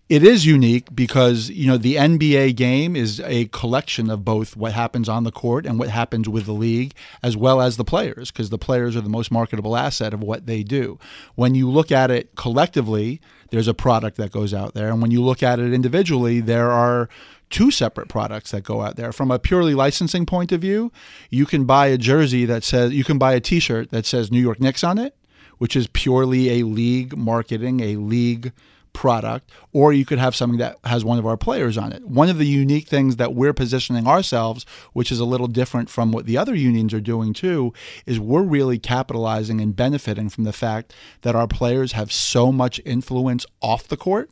It 0.09 0.24
is 0.24 0.45
unique 0.45 0.95
because 0.95 1.50
you 1.50 1.67
know 1.67 1.77
the 1.77 1.95
NBA 1.95 2.55
game 2.55 2.95
is 2.95 3.19
a 3.19 3.45
collection 3.47 4.09
of 4.09 4.24
both 4.24 4.55
what 4.55 4.71
happens 4.71 5.09
on 5.09 5.25
the 5.25 5.33
court 5.33 5.65
and 5.65 5.77
what 5.77 5.89
happens 5.89 6.29
with 6.29 6.45
the 6.45 6.53
league, 6.53 6.93
as 7.21 7.36
well 7.36 7.59
as 7.59 7.75
the 7.75 7.83
players, 7.83 8.31
because 8.31 8.50
the 8.50 8.57
players 8.57 8.95
are 8.95 9.01
the 9.01 9.09
most 9.09 9.31
marketable 9.31 9.75
asset 9.75 10.13
of 10.13 10.21
what 10.21 10.45
they 10.45 10.63
do. 10.63 10.97
When 11.36 11.55
you 11.55 11.69
look 11.69 11.91
at 11.91 12.09
it 12.09 12.36
collectively, 12.36 13.19
there's 13.50 13.67
a 13.67 13.74
product 13.74 14.15
that 14.15 14.31
goes 14.31 14.53
out 14.53 14.75
there, 14.75 14.88
and 14.88 15.01
when 15.01 15.12
you 15.12 15.21
look 15.21 15.43
at 15.43 15.59
it 15.59 15.74
individually, 15.74 16.39
there 16.39 16.71
are 16.71 17.09
two 17.50 17.72
separate 17.72 18.10
products 18.10 18.51
that 18.51 18.63
go 18.63 18.82
out 18.82 18.96
there. 18.96 19.12
From 19.12 19.32
a 19.32 19.39
purely 19.39 19.74
licensing 19.74 20.25
point 20.25 20.51
of 20.51 20.62
view, 20.62 20.92
you 21.30 21.46
can 21.46 21.66
buy 21.66 21.88
a 21.88 21.98
jersey 21.98 22.46
that 22.46 22.63
says 22.63 22.94
you 22.94 23.04
can 23.04 23.18
buy 23.18 23.34
a 23.34 23.39
T-shirt 23.39 23.92
that 23.92 24.06
says 24.06 24.32
New 24.32 24.42
York 24.42 24.60
Knicks 24.60 24.84
on 24.84 24.98
it, 24.98 25.16
which 25.58 25.75
is 25.75 25.88
purely 25.88 26.60
a 26.60 26.66
league 26.66 27.16
marketing, 27.18 27.80
a 27.80 27.96
league 27.96 28.51
product, 28.98 29.51
or 29.74 29.94
you 29.94 30.04
could 30.04 30.18
have 30.18 30.36
something 30.36 30.58
that 30.58 30.75
has 30.84 31.06
one 31.06 31.20
of 31.20 31.25
our 31.25 31.38
players 31.38 31.77
on 31.77 31.94
it. 31.94 32.04
One 32.04 32.30
of 32.30 32.39
the 32.39 32.48
unique 32.48 32.88
things 32.88 33.18
that 33.18 33.36
we're 33.36 33.54
positioning 33.54 34.08
ourselves, 34.08 34.66
which 34.94 35.12
is 35.12 35.20
a 35.20 35.25
little 35.25 35.46
different 35.46 35.88
from 35.88 36.12
what 36.12 36.25
the 36.25 36.36
other 36.36 36.56
unions 36.56 36.96
are 36.96 37.00
doing 37.00 37.32
too, 37.32 37.74
is 38.08 38.20
we're 38.20 38.42
really 38.42 38.80
capitalizing 38.80 39.62
and 39.62 39.75
benefiting 39.75 40.30
from 40.30 40.46
the 40.46 40.54
fact 40.54 40.96
that 41.22 41.36
our 41.36 41.48
players 41.48 41.92
have 41.92 42.12
so 42.12 42.51
much 42.51 42.82
influence 42.86 43.46
off 43.62 43.88
the 43.88 43.98
court 43.98 44.32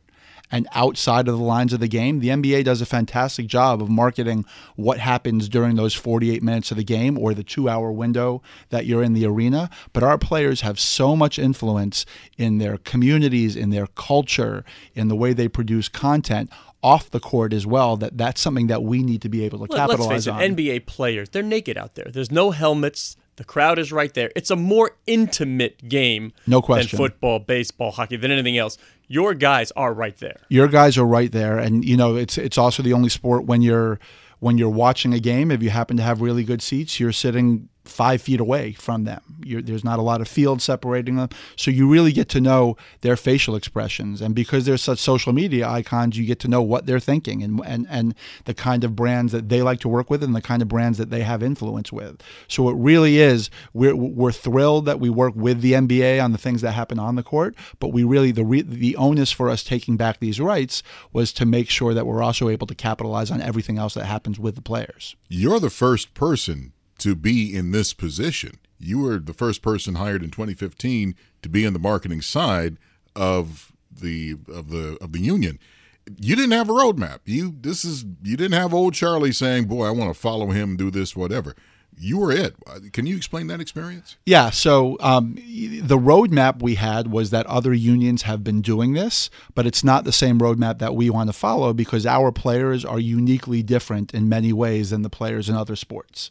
and 0.51 0.67
outside 0.73 1.27
of 1.27 1.37
the 1.37 1.43
lines 1.43 1.73
of 1.73 1.79
the 1.79 1.87
game. 1.87 2.19
The 2.19 2.29
NBA 2.29 2.63
does 2.65 2.81
a 2.81 2.85
fantastic 2.85 3.47
job 3.47 3.81
of 3.81 3.89
marketing 3.89 4.45
what 4.75 4.99
happens 4.99 5.49
during 5.49 5.75
those 5.75 5.93
48 5.93 6.43
minutes 6.43 6.71
of 6.71 6.77
the 6.77 6.83
game 6.83 7.17
or 7.17 7.33
the 7.33 7.43
two 7.43 7.69
hour 7.69 7.91
window 7.91 8.41
that 8.69 8.85
you're 8.85 9.03
in 9.03 9.13
the 9.13 9.25
arena. 9.25 9.69
But 9.93 10.03
our 10.03 10.17
players 10.17 10.61
have 10.61 10.79
so 10.79 11.15
much 11.15 11.39
influence 11.39 12.05
in 12.37 12.57
their 12.57 12.77
communities, 12.77 13.55
in 13.55 13.69
their 13.69 13.87
culture, 13.87 14.63
in 14.93 15.07
the 15.07 15.15
way 15.15 15.33
they 15.33 15.47
produce 15.47 15.89
content 15.89 16.49
off 16.83 17.09
the 17.09 17.19
court 17.19 17.51
as 17.51 17.65
well 17.65 17.97
that 17.97 18.15
that's 18.15 18.39
something 18.39 18.67
that 18.67 18.83
we 18.83 19.01
need 19.01 19.19
to 19.19 19.27
be 19.27 19.43
able 19.43 19.67
to 19.67 19.75
capitalize 19.75 20.07
Let's 20.07 20.25
face 20.25 20.27
it, 20.27 20.51
on. 20.51 20.55
NBA 20.55 20.85
players, 20.85 21.29
they're 21.29 21.41
naked 21.41 21.77
out 21.77 21.95
there. 21.95 22.09
There's 22.11 22.31
no 22.31 22.51
helmets. 22.51 23.17
The 23.37 23.43
crowd 23.43 23.79
is 23.79 23.91
right 23.91 24.13
there. 24.13 24.31
It's 24.35 24.49
a 24.49 24.55
more 24.55 24.91
intimate 25.07 25.89
game 25.89 26.31
No 26.47 26.61
question. 26.61 26.95
than 26.97 27.05
football, 27.09 27.39
baseball, 27.39 27.91
hockey, 27.91 28.15
than 28.15 28.31
anything 28.31 28.57
else. 28.57 28.77
Your 29.07 29.33
guys 29.33 29.71
are 29.75 29.93
right 29.93 30.17
there. 30.17 30.37
your 30.49 30.67
guys 30.67 30.97
are 30.97 31.05
right 31.05 31.31
there 31.31 31.59
and 31.59 31.83
you 31.85 31.95
know 31.97 32.15
it's 32.15 32.37
it's 32.37 32.57
also 32.57 32.81
the 32.81 32.93
only 32.93 33.09
sport 33.09 33.45
when 33.45 33.61
you're 33.61 33.99
when 34.39 34.57
you're 34.57 34.69
watching 34.69 35.13
a 35.13 35.19
game 35.19 35.51
if 35.51 35.61
you 35.61 35.69
happen 35.69 35.95
to 35.97 36.03
have 36.03 36.21
really 36.21 36.43
good 36.43 36.61
seats 36.61 36.99
you're 36.99 37.11
sitting 37.11 37.69
five 37.85 38.21
feet 38.21 38.39
away 38.39 38.73
from 38.73 39.03
them. 39.03 39.21
You're, 39.43 39.61
there's 39.61 39.83
not 39.83 39.99
a 39.99 40.01
lot 40.01 40.21
of 40.21 40.27
field 40.27 40.61
separating 40.61 41.15
them. 41.15 41.29
So 41.55 41.71
you 41.71 41.87
really 41.87 42.11
get 42.11 42.29
to 42.29 42.41
know 42.41 42.77
their 43.01 43.15
facial 43.15 43.55
expressions. 43.55 44.21
And 44.21 44.35
because 44.35 44.65
they're 44.65 44.77
such 44.77 44.99
social 44.99 45.33
media 45.33 45.67
icons 45.67 46.17
you 46.17 46.25
get 46.25 46.39
to 46.39 46.47
know 46.47 46.61
what 46.61 46.85
they're 46.85 46.99
thinking 46.99 47.43
and 47.43 47.61
and 47.65 47.87
and 47.89 48.15
the 48.45 48.53
kind 48.53 48.83
of 48.83 48.95
brands 48.95 49.31
that 49.31 49.49
they 49.49 49.61
like 49.61 49.79
to 49.81 49.89
work 49.89 50.09
with 50.09 50.23
and 50.23 50.35
the 50.35 50.41
kind 50.41 50.61
of 50.61 50.67
brands 50.67 50.97
that 50.97 51.09
they 51.09 51.21
have 51.21 51.41
influence 51.41 51.91
with. 51.91 52.21
So 52.47 52.69
it 52.69 52.75
really 52.75 53.19
is 53.19 53.49
we're 53.73 53.95
we're 53.95 54.31
thrilled 54.31 54.85
that 54.85 54.99
we 54.99 55.09
work 55.09 55.33
with 55.35 55.61
the 55.61 55.73
NBA 55.73 56.23
on 56.23 56.31
the 56.31 56.37
things 56.37 56.61
that 56.61 56.71
happen 56.71 56.99
on 56.99 57.15
the 57.15 57.23
court 57.23 57.55
but 57.79 57.89
we 57.89 58.03
really 58.03 58.31
the 58.31 58.45
re, 58.45 58.61
the 58.61 58.95
onus 58.95 59.31
for 59.31 59.49
us 59.49 59.63
taking 59.63 59.97
back 59.97 60.19
these 60.19 60.39
rights 60.39 60.83
was 61.13 61.33
to 61.33 61.45
make 61.45 61.69
sure 61.69 61.93
that 61.93 62.05
we're 62.05 62.23
also 62.23 62.49
able 62.49 62.67
to 62.67 62.75
capitalize 62.75 63.31
on 63.31 63.41
everything 63.41 63.77
else 63.77 63.93
that 63.93 64.05
happens 64.05 64.39
with 64.39 64.55
the 64.55 64.61
players. 64.61 65.15
You're 65.27 65.59
the 65.59 65.69
first 65.69 66.13
person 66.13 66.73
to 66.99 67.15
be 67.15 67.55
in 67.55 67.71
this 67.71 67.93
position. 67.93 68.59
You 68.77 68.99
were 68.99 69.17
the 69.17 69.33
first 69.33 69.61
person 69.61 69.95
hired 69.95 70.23
in 70.23 70.31
2015 70.31 71.15
to 71.41 71.49
be 71.49 71.63
in 71.63 71.73
the 71.73 71.79
marketing 71.79 72.21
side 72.21 72.77
of 73.15 73.71
the 73.91 74.35
of 74.47 74.69
the 74.69 74.97
of 75.01 75.11
the 75.11 75.19
union. 75.19 75.59
You 76.19 76.35
didn't 76.35 76.51
have 76.51 76.69
a 76.69 76.73
roadmap. 76.73 77.19
You 77.25 77.55
this 77.61 77.83
is 77.83 78.05
you 78.23 78.37
didn't 78.37 78.59
have 78.59 78.73
old 78.73 78.93
Charlie 78.93 79.31
saying, 79.31 79.65
"Boy, 79.65 79.87
I 79.87 79.91
want 79.91 80.13
to 80.13 80.19
follow 80.19 80.51
him, 80.51 80.77
do 80.77 80.91
this, 80.91 81.15
whatever." 81.15 81.55
You 81.97 82.17
were 82.17 82.31
it. 82.31 82.55
Can 82.91 83.05
you 83.05 83.15
explain 83.15 83.47
that 83.47 83.61
experience? 83.61 84.17
Yeah, 84.25 84.49
so 84.49 84.97
um, 84.99 85.35
the 85.35 85.97
roadmap 85.97 86.61
we 86.61 86.75
had 86.75 87.09
was 87.09 87.29
that 87.29 87.45
other 87.45 87.73
unions 87.73 88.23
have 88.23 88.43
been 88.43 88.61
doing 88.61 88.93
this, 88.93 89.29
but 89.53 89.65
it's 89.65 89.83
not 89.83 90.03
the 90.03 90.11
same 90.11 90.39
roadmap 90.39 90.79
that 90.79 90.93
we 90.93 91.09
want 91.09 91.29
to 91.29 91.33
follow 91.33 91.71
because 91.71 92.05
our 92.05 92.33
players 92.33 92.83
are 92.83 92.99
uniquely 92.99 93.63
different 93.63 94.13
in 94.13 94.27
many 94.27 94.51
ways 94.51 94.89
than 94.89 95.03
the 95.03 95.09
players 95.09 95.47
in 95.47 95.55
other 95.55 95.77
sports. 95.77 96.29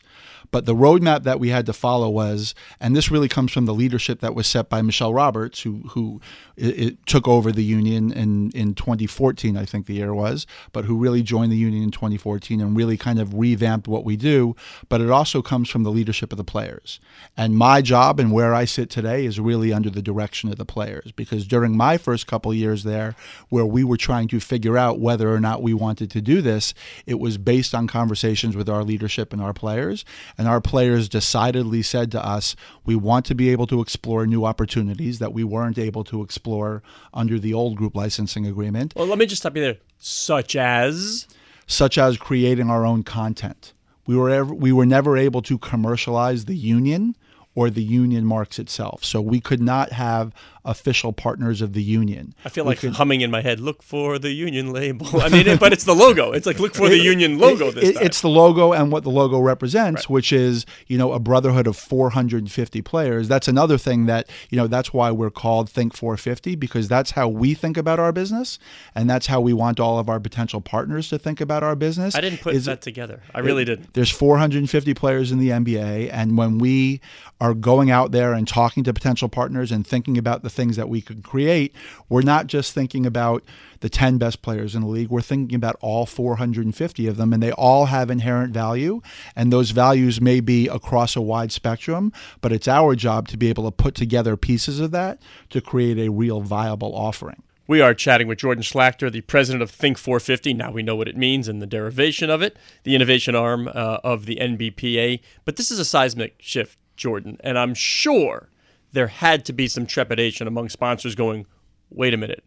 But 0.54 0.66
the 0.66 0.75
roadmap 0.76 1.25
that 1.25 1.40
we 1.40 1.49
had 1.49 1.66
to 1.66 1.73
follow 1.73 2.08
was, 2.08 2.54
and 2.78 2.94
this 2.94 3.11
really 3.11 3.26
comes 3.26 3.50
from 3.50 3.64
the 3.64 3.75
leadership 3.75 4.20
that 4.20 4.37
was 4.37 4.46
set 4.46 4.68
by 4.68 4.82
Michele 4.82 5.12
Roberts, 5.12 5.62
who 5.62 5.80
who 5.90 6.20
it, 6.56 6.78
it 6.78 7.06
took 7.06 7.26
over 7.26 7.50
the 7.50 7.64
union 7.64 8.12
in 8.12 8.52
in 8.52 8.75
2014, 8.75 9.56
I 9.56 9.64
think 9.64 9.87
the 9.87 9.94
year 9.94 10.14
was, 10.14 10.46
but 10.73 10.84
who 10.84 10.96
really 10.96 11.25
joined 11.25 11.50
the 11.50 11.56
union 11.56 11.82
in 11.82 11.90
2014 11.90 12.61
and 12.61 12.76
really 12.76 12.96
kind 12.96 13.18
of 13.18 13.34
revamped 13.34 13.88
what 13.88 14.04
we 14.04 14.16
do. 14.16 14.54
But 14.88 15.00
it 15.00 15.11
also 15.11 15.42
comes 15.42 15.68
from 15.68 15.82
the 15.82 15.90
leadership 15.90 16.30
of 16.32 16.37
the 16.37 16.44
players. 16.44 17.00
And 17.37 17.56
my 17.56 17.82
job 17.82 18.20
and 18.20 18.30
where 18.30 18.54
I 18.54 18.64
sit 18.64 18.90
today 18.90 19.26
is 19.26 19.40
really 19.40 19.73
under 19.73 19.90
the 19.90 20.02
direction 20.02 20.50
of 20.50 20.56
the 20.56 20.64
players 20.64 21.11
because 21.11 21.49
during 21.49 21.76
my 21.76 21.99
first 21.99 22.28
couple 22.28 22.54
years 22.54 22.84
there, 22.84 23.16
where 23.49 23.66
we 23.66 23.82
were 23.82 23.96
trying 23.96 24.28
to 24.28 24.38
figure 24.38 24.78
out 24.78 25.00
whether 25.00 25.34
or 25.34 25.40
not 25.40 25.62
we 25.62 25.75
wanted 25.75 26.12
to 26.12 26.20
do 26.20 26.40
this, 26.40 26.75
it 27.06 27.18
was 27.18 27.38
based 27.38 27.75
on 27.75 27.88
conversations 27.88 28.54
with 28.54 28.68
our 28.68 28.84
leadership 28.84 29.32
and 29.32 29.42
our 29.42 29.52
players. 29.52 30.04
And 30.38 30.44
our 30.47 30.61
players 30.61 31.09
decidedly 31.09 31.83
said 31.83 32.11
to 32.13 32.25
us, 32.25 32.57
we 32.85 32.95
want 32.95 33.27
to 33.27 33.35
be 33.35 33.51
able 33.51 33.67
to 33.69 33.81
explore 33.81 34.27
new 34.27 34.45
opportunities 34.45 35.19
that 35.19 35.33
we 35.33 35.45
weren't 35.45 35.79
able 35.79 36.05
to 36.05 36.23
explore 36.23 36.83
under 37.13 37.39
the 37.39 37.55
old 37.55 37.77
group 37.77 37.95
licensing 37.95 38.47
agreement 38.47 38.95
Well, 38.97 39.07
let 39.07 39.19
me 39.19 39.27
just 39.27 39.43
stop 39.43 39.57
you 39.57 39.63
there. 39.63 39.77
Such 39.99 40.57
as 40.57 41.27
such 41.67 41.97
as 41.97 42.19
creating 42.19 42.69
our 42.69 42.85
own 42.85 43.03
content. 43.03 43.73
We 44.07 44.17
were 44.17 44.29
ever, 44.29 44.53
we 44.53 44.71
were 44.71 44.85
never 44.85 45.17
able 45.17 45.41
to 45.43 45.57
commercialize 45.57 46.45
the 46.45 46.57
union 46.57 47.17
or 47.55 47.71
the 47.71 47.83
union 47.83 48.25
marks 48.27 48.59
itself. 48.59 49.05
So 49.05 49.21
we 49.21 49.41
could 49.41 49.63
not 49.63 49.93
have 49.93 50.33
official 50.64 51.12
partners 51.12 51.61
of 51.61 51.73
the 51.73 51.83
union. 51.83 52.35
I 52.44 52.49
feel 52.49 52.64
like 52.64 52.78
could- 52.78 52.94
humming 52.94 53.21
in 53.21 53.30
my 53.30 53.42
head. 53.42 53.61
Look 53.61 53.83
for 53.83 54.18
the 54.18 54.33
union 54.33 54.73
label. 54.73 55.06
I 55.21 55.28
mean, 55.28 55.47
it, 55.47 55.61
but 55.61 55.73
it's 55.73 55.85
the 55.85 55.94
logo. 55.94 56.33
It's 56.33 56.47
like 56.47 56.59
look 56.59 56.75
for 56.75 56.88
the 56.88 56.99
union 56.99 57.38
logo 57.38 57.71
this 57.71 57.90
It- 57.90 57.92
time. 57.94 58.02
It's 58.06 58.21
the 58.21 58.28
logo 58.28 58.73
and 58.73 58.90
what 58.90 59.04
the 59.04 59.11
logo 59.11 59.38
represents, 59.40 60.09
which 60.09 60.33
is 60.33 60.64
you 60.87 60.97
know 60.99 61.12
a 61.12 61.18
brotherhood 61.18 61.66
of 61.66 61.76
450 61.76 62.83
players. 62.83 63.28
That's 63.28 63.49
another 63.49 63.78
thing 63.78 64.06
that 64.06 64.28
you 64.50 64.56
know 64.56 64.66
that's 64.66 64.92
why 64.92 65.11
we're 65.11 65.30
called 65.30 65.68
Think 65.68 65.94
450 65.94 66.56
because 66.56 66.88
that's 66.88 67.12
how 67.12 67.28
we 67.28 67.54
think 67.54 67.76
about 67.76 67.99
our 67.99 68.12
business, 68.12 68.59
and 68.94 69.09
that's 69.09 69.26
how 69.26 69.40
we 69.40 69.52
want 69.52 69.78
all 69.80 69.99
of 69.99 70.09
our 70.09 70.21
potential 70.21 70.61
partners 70.61 71.09
to 71.11 71.18
think 71.18 71.40
about 71.40 71.62
our 71.62 71.76
business. 71.76 72.14
I 72.14 72.21
didn't 72.21 72.40
put 72.40 72.54
is- 72.54 72.64
that 72.64 72.80
together. 72.80 73.23
I 73.35 73.40
really 73.40 73.64
didn't. 73.64 73.92
There's 73.94 74.11
450 74.11 74.94
players 74.94 75.30
in 75.33 75.38
the 75.38 75.50
NBA, 75.50 76.11
and 76.12 76.38
when 76.38 76.59
we 76.59 77.00
are 77.40 77.54
going 77.54 77.90
out 77.90 78.12
there 78.12 78.33
and 78.33 78.47
talking 78.49 78.85
to 78.85 78.92
potential 78.94 79.28
partners 79.28 79.71
and 79.71 79.87
thinking 79.87 80.16
about 80.16 80.42
the 80.42 80.50
things 80.54 80.76
that 80.76 80.88
we 80.88 81.00
could 81.00 81.23
create, 81.23 81.75
we're 82.08 82.23
not 82.23 82.46
just 82.46 82.73
thinking 82.73 83.04
about 83.04 83.42
the 83.80 83.88
10 83.90 84.16
best 84.16 84.40
players 84.40 84.75
in 84.75 84.80
the 84.80 84.88
league. 84.88 85.11
We're 85.11 85.20
thinking 85.20 85.56
about 85.56 85.76
all 85.80 86.06
450 86.06 87.06
of 87.06 87.16
them, 87.16 87.32
and 87.32 87.42
they 87.42 87.52
all 87.52 87.87
have 87.87 88.11
inherent 88.11 88.54
value, 88.54 89.02
and 89.37 89.52
those 89.52 89.73
values 89.73 90.20
may 90.20 90.40
be 90.40 90.68
across 90.68 91.16
a 91.16 91.20
wide 91.20 91.52
spectrum, 91.52 92.12
but 92.40 92.52
it's 92.52 92.68
our 92.68 92.94
job 92.94 93.28
to 93.28 93.37
be 93.37 93.49
able 93.50 93.64
to 93.64 93.70
put 93.70 93.94
together 93.94 94.37
pieces 94.37 94.80
of 94.80 94.90
that 94.92 95.20
to 95.50 95.61
create 95.61 95.99
a 95.99 96.11
real 96.11 96.40
viable 96.40 96.94
offering. 96.94 97.42
We 97.66 97.80
are 97.80 97.94
chatting 97.94 98.28
with 98.28 98.38
Jordan 98.38 98.62
Schlachter, 98.62 99.11
the 99.11 99.23
president 99.23 99.62
of 99.62 99.70
Think 99.70 99.96
450. 99.96 100.52
Now 100.52 100.70
we 100.70 100.82
know 100.82 100.96
what 100.96 101.08
it 101.08 101.16
means 101.16 101.49
and 101.49 101.62
the 101.62 101.66
derivation 101.66 102.28
of 102.28 102.42
it, 102.42 102.58
the 102.82 102.94
innovation 102.94 103.34
arm 103.34 103.68
uh, 103.68 103.99
of 104.04 104.26
the 104.26 104.37
NBPA. 104.37 105.20
But 105.46 105.56
this 105.56 105.70
is 105.70 105.78
a 105.78 105.84
seismic 105.84 106.37
shift, 106.40 106.78
Jordan, 106.94 107.38
and 107.40 107.58
I'm 107.58 107.73
sure 107.73 108.50
there 108.95 109.09
had 109.09 109.45
to 109.47 109.53
be 109.53 109.67
some 109.69 109.87
trepidation 109.87 110.47
among 110.47 110.69
sponsors 110.69 111.15
going, 111.15 111.47
wait 111.91 112.15
a 112.15 112.17
minute, 112.17 112.45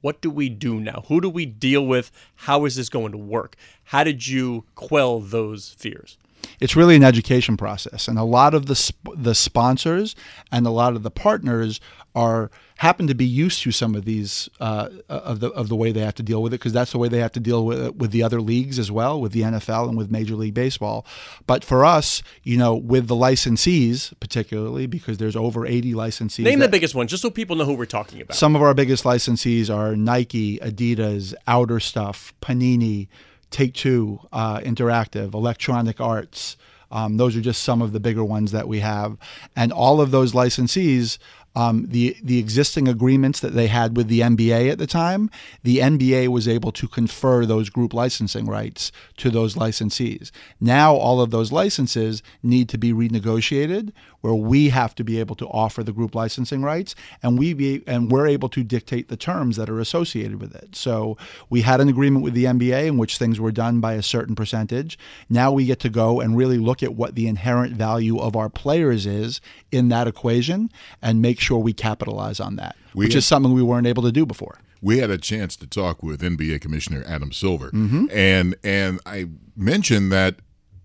what 0.00 0.20
do 0.20 0.30
we 0.30 0.48
do 0.48 0.78
now? 0.78 1.04
Who 1.08 1.20
do 1.20 1.28
we 1.28 1.44
deal 1.44 1.84
with? 1.84 2.12
How 2.36 2.64
is 2.64 2.76
this 2.76 2.88
going 2.88 3.10
to 3.12 3.18
work? 3.18 3.56
How 3.84 4.04
did 4.04 4.26
you 4.26 4.64
quell 4.76 5.18
those 5.18 5.70
fears? 5.70 6.16
It's 6.60 6.76
really 6.76 6.96
an 6.96 7.04
education 7.04 7.56
process 7.56 8.08
and 8.08 8.18
a 8.18 8.24
lot 8.24 8.54
of 8.54 8.66
the 8.66 8.74
sp- 8.76 9.14
the 9.16 9.34
sponsors 9.34 10.14
and 10.52 10.66
a 10.66 10.70
lot 10.70 10.94
of 10.96 11.02
the 11.02 11.10
partners 11.10 11.80
are 12.14 12.50
happen 12.78 13.06
to 13.08 13.14
be 13.14 13.26
used 13.26 13.62
to 13.62 13.70
some 13.72 13.94
of 13.94 14.04
these 14.04 14.48
uh, 14.60 14.88
of 15.08 15.40
the 15.40 15.50
of 15.50 15.68
the 15.68 15.76
way 15.76 15.92
they 15.92 16.00
have 16.00 16.14
to 16.14 16.22
deal 16.22 16.42
with 16.42 16.52
it 16.52 16.58
because 16.58 16.72
that's 16.72 16.92
the 16.92 16.98
way 16.98 17.08
they 17.08 17.18
have 17.18 17.32
to 17.32 17.40
deal 17.40 17.64
with 17.64 17.80
it 17.80 17.96
with 17.96 18.10
the 18.12 18.22
other 18.22 18.40
leagues 18.40 18.78
as 18.78 18.90
well 18.90 19.20
with 19.20 19.32
the 19.32 19.42
NFL 19.42 19.88
and 19.88 19.96
with 19.98 20.10
Major 20.10 20.34
League 20.34 20.54
Baseball 20.54 21.04
but 21.46 21.64
for 21.64 21.84
us 21.84 22.22
you 22.42 22.56
know 22.56 22.74
with 22.74 23.08
the 23.08 23.14
licensees 23.14 24.12
particularly 24.20 24.86
because 24.86 25.18
there's 25.18 25.36
over 25.36 25.66
80 25.66 25.92
licensees 25.92 26.44
Name 26.44 26.58
the 26.60 26.68
biggest 26.68 26.94
one, 26.94 27.06
just 27.08 27.22
so 27.22 27.30
people 27.30 27.56
know 27.56 27.64
who 27.64 27.74
we're 27.74 27.84
talking 27.86 28.20
about. 28.20 28.36
some 28.36 28.56
of 28.56 28.62
our 28.62 28.74
biggest 28.74 29.04
licensees 29.04 29.72
are 29.74 29.94
Nike, 29.94 30.58
Adidas, 30.58 31.34
Outerstuff, 31.46 32.32
Panini, 32.40 33.08
Take 33.50 33.74
Two, 33.74 34.20
uh, 34.32 34.58
Interactive, 34.60 35.34
Electronic 35.34 36.00
Arts. 36.00 36.56
Um, 36.90 37.18
those 37.18 37.36
are 37.36 37.42
just 37.42 37.62
some 37.62 37.82
of 37.82 37.92
the 37.92 38.00
bigger 38.00 38.24
ones 38.24 38.52
that 38.52 38.66
we 38.66 38.80
have, 38.80 39.18
and 39.54 39.72
all 39.72 40.00
of 40.00 40.10
those 40.10 40.32
licensees 40.32 41.18
um, 41.56 41.86
the 41.88 42.16
the 42.22 42.38
existing 42.38 42.88
agreements 42.88 43.40
that 43.40 43.54
they 43.54 43.66
had 43.66 43.96
with 43.96 44.08
the 44.08 44.20
NBA 44.20 44.70
at 44.70 44.78
the 44.78 44.86
time, 44.86 45.30
the 45.62 45.78
NBA 45.78 46.28
was 46.28 46.46
able 46.46 46.72
to 46.72 46.86
confer 46.86 47.44
those 47.44 47.70
group 47.70 47.92
licensing 47.92 48.46
rights 48.46 48.92
to 49.16 49.30
those 49.30 49.54
licensees. 49.54 50.30
Now 50.60 50.94
all 50.94 51.20
of 51.20 51.30
those 51.30 51.50
licenses 51.50 52.22
need 52.42 52.68
to 52.68 52.78
be 52.78 52.92
renegotiated, 52.92 53.92
where 54.20 54.34
we 54.34 54.68
have 54.68 54.94
to 54.96 55.04
be 55.04 55.18
able 55.20 55.34
to 55.36 55.46
offer 55.48 55.82
the 55.82 55.92
group 55.92 56.14
licensing 56.14 56.62
rights, 56.62 56.94
and 57.22 57.38
we 57.38 57.54
be 57.54 57.82
and 57.86 58.10
we're 58.10 58.26
able 58.26 58.48
to 58.50 58.62
dictate 58.62 59.08
the 59.08 59.16
terms 59.16 59.56
that 59.56 59.70
are 59.70 59.80
associated 59.80 60.40
with 60.40 60.54
it. 60.54 60.76
So 60.76 61.16
we 61.50 61.62
had 61.62 61.80
an 61.80 61.88
agreement 61.88 62.24
with 62.24 62.34
the 62.34 62.44
NBA 62.44 62.86
in 62.86 62.98
which 62.98 63.18
things 63.18 63.40
were 63.40 63.52
done 63.52 63.80
by 63.80 63.94
a 63.94 64.02
certain 64.02 64.34
percentage. 64.34 64.98
Now 65.28 65.50
we 65.50 65.66
get 65.66 65.80
to 65.80 65.88
go 65.88 66.20
and 66.20 66.36
really 66.36 66.58
look 66.58 66.82
at 66.82 66.94
what 66.94 67.14
the 67.14 67.26
inherent 67.26 67.74
value 67.74 68.18
of 68.18 68.36
our 68.36 68.48
players 68.48 69.06
is 69.06 69.40
in 69.72 69.88
that 69.88 70.06
equation 70.06 70.70
and 71.02 71.22
make 71.22 71.37
sure 71.38 71.58
we 71.58 71.72
capitalize 71.72 72.40
on 72.40 72.56
that, 72.56 72.76
We 72.94 73.06
which 73.06 73.14
had- 73.14 73.18
is 73.18 73.26
something 73.26 73.52
we 73.52 73.62
weren't 73.62 73.86
able 73.86 74.02
to 74.04 74.12
do 74.12 74.24
before. 74.26 74.58
we 74.80 74.98
had 74.98 75.10
a 75.10 75.18
chance 75.18 75.56
to 75.56 75.66
talk 75.66 76.02
with 76.02 76.22
NBA 76.22 76.60
Commissioner 76.60 77.02
Adam 77.06 77.32
Silver, 77.32 77.70
Mm-hmm. 77.70 78.06
and 78.12 78.54
and 78.62 79.00
I 79.06 79.26
mentioned 79.56 80.12
that 80.12 80.36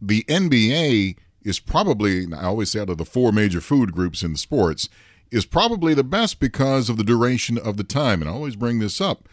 the 0.02 0.24
NBA 0.28 1.16
is 1.44 1.60
probably 1.60 2.26
I 2.34 2.44
always 2.46 2.72
say 2.72 2.80
out 2.80 2.90
of 2.90 2.98
the 2.98 3.06
four 3.06 3.32
major 3.32 3.62
food 3.62 3.92
groups 3.92 4.24
in 4.24 4.36
sports 4.36 4.90
is 5.32 5.46
probably 5.46 5.94
the 5.94 6.04
best 6.04 6.40
because 6.40 6.90
of 6.90 6.98
the 6.98 7.04
duration 7.04 7.58
of 7.58 7.78
the 7.78 7.84
time, 7.84 8.22
and 8.22 8.30
I 8.30 8.34
always 8.34 8.56
bring 8.56 8.80
this 8.80 9.02
up. 9.02 9.28